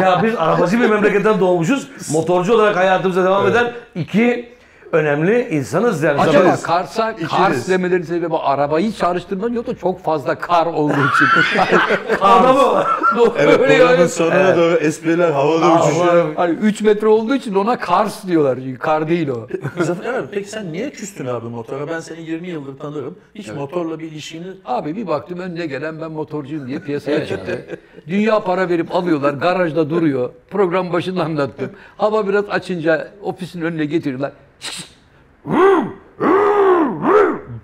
[0.00, 2.10] ya biz arabacı bir memleketten doğmuşuz.
[2.12, 4.55] Motorcu olarak hayatımıza devam eden iki
[4.92, 6.20] önemli insanız yani.
[6.20, 7.28] Acaba Zafer- Kars'a İkiniz.
[7.30, 11.26] Kars demelerinin sebebi arabayı çağrıştırmak yok da çok fazla kar olduğu için.
[12.20, 12.84] Adamı.
[13.38, 14.08] Evet Öyle programın yani.
[14.08, 16.34] sonuna doğru espriler havada uçuşuyor.
[16.36, 18.58] Hani 3 metre olduğu için ona Kars diyorlar.
[18.64, 19.48] Çünkü kar değil o.
[19.82, 21.88] Zafer abi peki sen niye küstün abi motora?
[21.88, 23.18] Ben seni 20 yıldır tanırım.
[23.34, 27.66] Hiç motorla bir ilişkini Abi bir baktım önüne gelen ben motorcuyum diye piyasaya çıktı.
[28.08, 29.34] Dünya para verip alıyorlar.
[29.34, 30.30] Garajda duruyor.
[30.50, 31.70] Program başında anlattım.
[31.96, 34.32] Hava biraz açınca ofisin önüne getiriyorlar.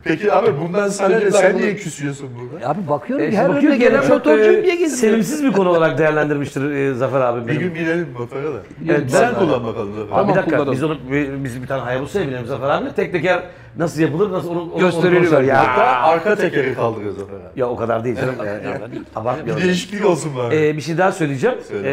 [0.04, 1.30] Peki abi bundan sana ne?
[1.30, 2.64] Sen niye küsüyorsun burada?
[2.64, 4.98] Ya abi bakıyorum E, ki her bakıyor önüne ki gelen çok, motorcuyum e, diye geziyor.
[5.12, 7.60] Sevimsiz bir konu olarak değerlendirmiştir e, Zafer abi Bir benim.
[7.60, 8.58] gün binelim motora da.
[8.88, 10.02] Evet, sen ben- kullan bakalım Zafer.
[10.02, 10.72] Abi Tamam, bir dakika kullanalım.
[10.74, 12.94] biz onu bi- biz bir tane Hayabusa'ya binelim Zafer abi.
[12.96, 13.42] Tek teker
[13.78, 15.10] nasıl yapılır nasıl onu, onu Gösterelim.
[15.18, 15.48] onu konuşalım.
[15.48, 16.02] Hatta Ya.
[16.02, 17.60] arka tekeri kaldırıyor Zafer abi.
[17.60, 18.34] ya o kadar değil canım.
[18.44, 20.66] Yani, Bir değişiklik olsun bari.
[20.68, 21.56] Ee, bir şey daha söyleyeceğim.
[21.68, 21.88] Söyle.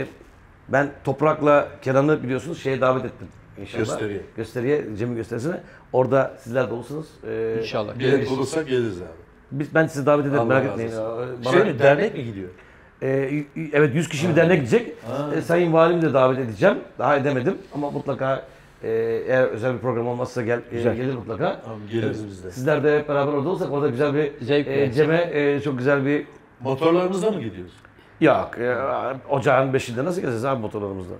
[0.00, 0.06] Ee,
[0.68, 3.26] ben Toprak'la Kenan'ı biliyorsunuz şeye davet ettim.
[3.60, 3.78] İnşallah.
[3.84, 4.20] Gösteriye.
[4.36, 5.60] Gösteriye, Cem'in gösterisine.
[5.92, 7.06] Orada sizler de olursunuz.
[7.28, 7.98] Ee, İnşallah.
[7.98, 9.08] Bilet bulursak geliriz abi.
[9.52, 10.92] Biz, ben sizi davet ederim Allah merak etmeyin.
[11.44, 12.48] Bana, Şey mi, dernek mi gidiyor?
[13.02, 14.94] Ee, evet 100 kişi bir dernek gidecek.
[15.36, 16.78] Ee, Sayın Valimi de davet edeceğim.
[16.98, 18.46] Daha edemedim ama mutlaka
[18.82, 18.88] e,
[19.28, 21.60] eğer özel bir program olmazsa gel e, gelir mutlaka.
[21.64, 22.50] Tamam geliriz biz de.
[22.50, 24.82] Sizler de hep beraber orada olsak orada güzel bir Zevkle.
[24.82, 26.26] e, Cem'e e, çok güzel bir
[26.60, 27.72] Motorlarımızda mı gidiyoruz?
[28.20, 28.50] Yok.
[28.58, 28.76] E,
[29.30, 31.14] ocağın beşinde nasıl gezeceğiz abi motorlarımızla?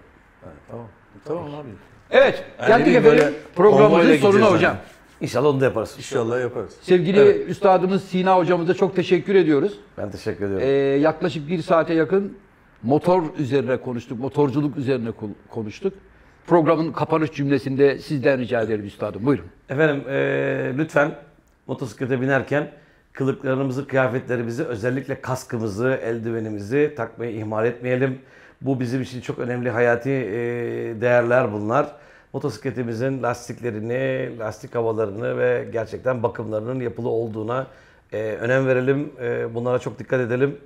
[0.71, 0.87] Tamam.
[1.25, 1.69] Tamam abi.
[2.11, 4.77] Evet, Yani geldik efendim böyle programımızın sonuna hocam.
[5.21, 5.95] İnşallah onu da yaparız.
[5.99, 6.73] İnşallah yaparız.
[6.83, 9.73] Sevgili üstadımız Sina hocamıza çok teşekkür ediyoruz.
[9.99, 10.67] Ben teşekkür ediyorum.
[10.67, 10.71] Ee,
[11.01, 12.37] yaklaşık bir saate yakın
[12.83, 15.93] motor üzerine konuştuk, motorculuk üzerine ko- konuştuk.
[16.47, 19.27] Programın kapanış cümlesinde sizden rica ederim üstadım.
[19.27, 19.45] Buyurun.
[19.69, 21.15] Efendim eee, lütfen
[21.67, 22.71] motosiklete binerken
[23.13, 28.19] kılıklarımızı, kıyafetlerimizi, özellikle kaskımızı, eldivenimizi takmayı ihmal etmeyelim.
[28.61, 31.87] Bu bizim için çok önemli hayati eee, değerler bunlar.
[32.33, 37.67] Motosikletimizin lastiklerini, lastik havalarını ve gerçekten bakımlarının yapılı olduğuna
[38.13, 39.13] eee, önem verelim.
[39.21, 40.57] Eee, bunlara çok dikkat edelim.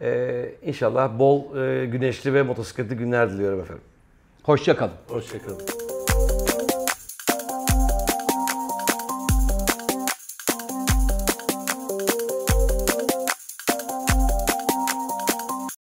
[0.00, 3.84] Eee inşallah bol eee, güneşli ve motosikletli günler diliyorum efendim.
[4.42, 4.92] Hoşça kalın.
[5.08, 5.81] Hoşçakalın.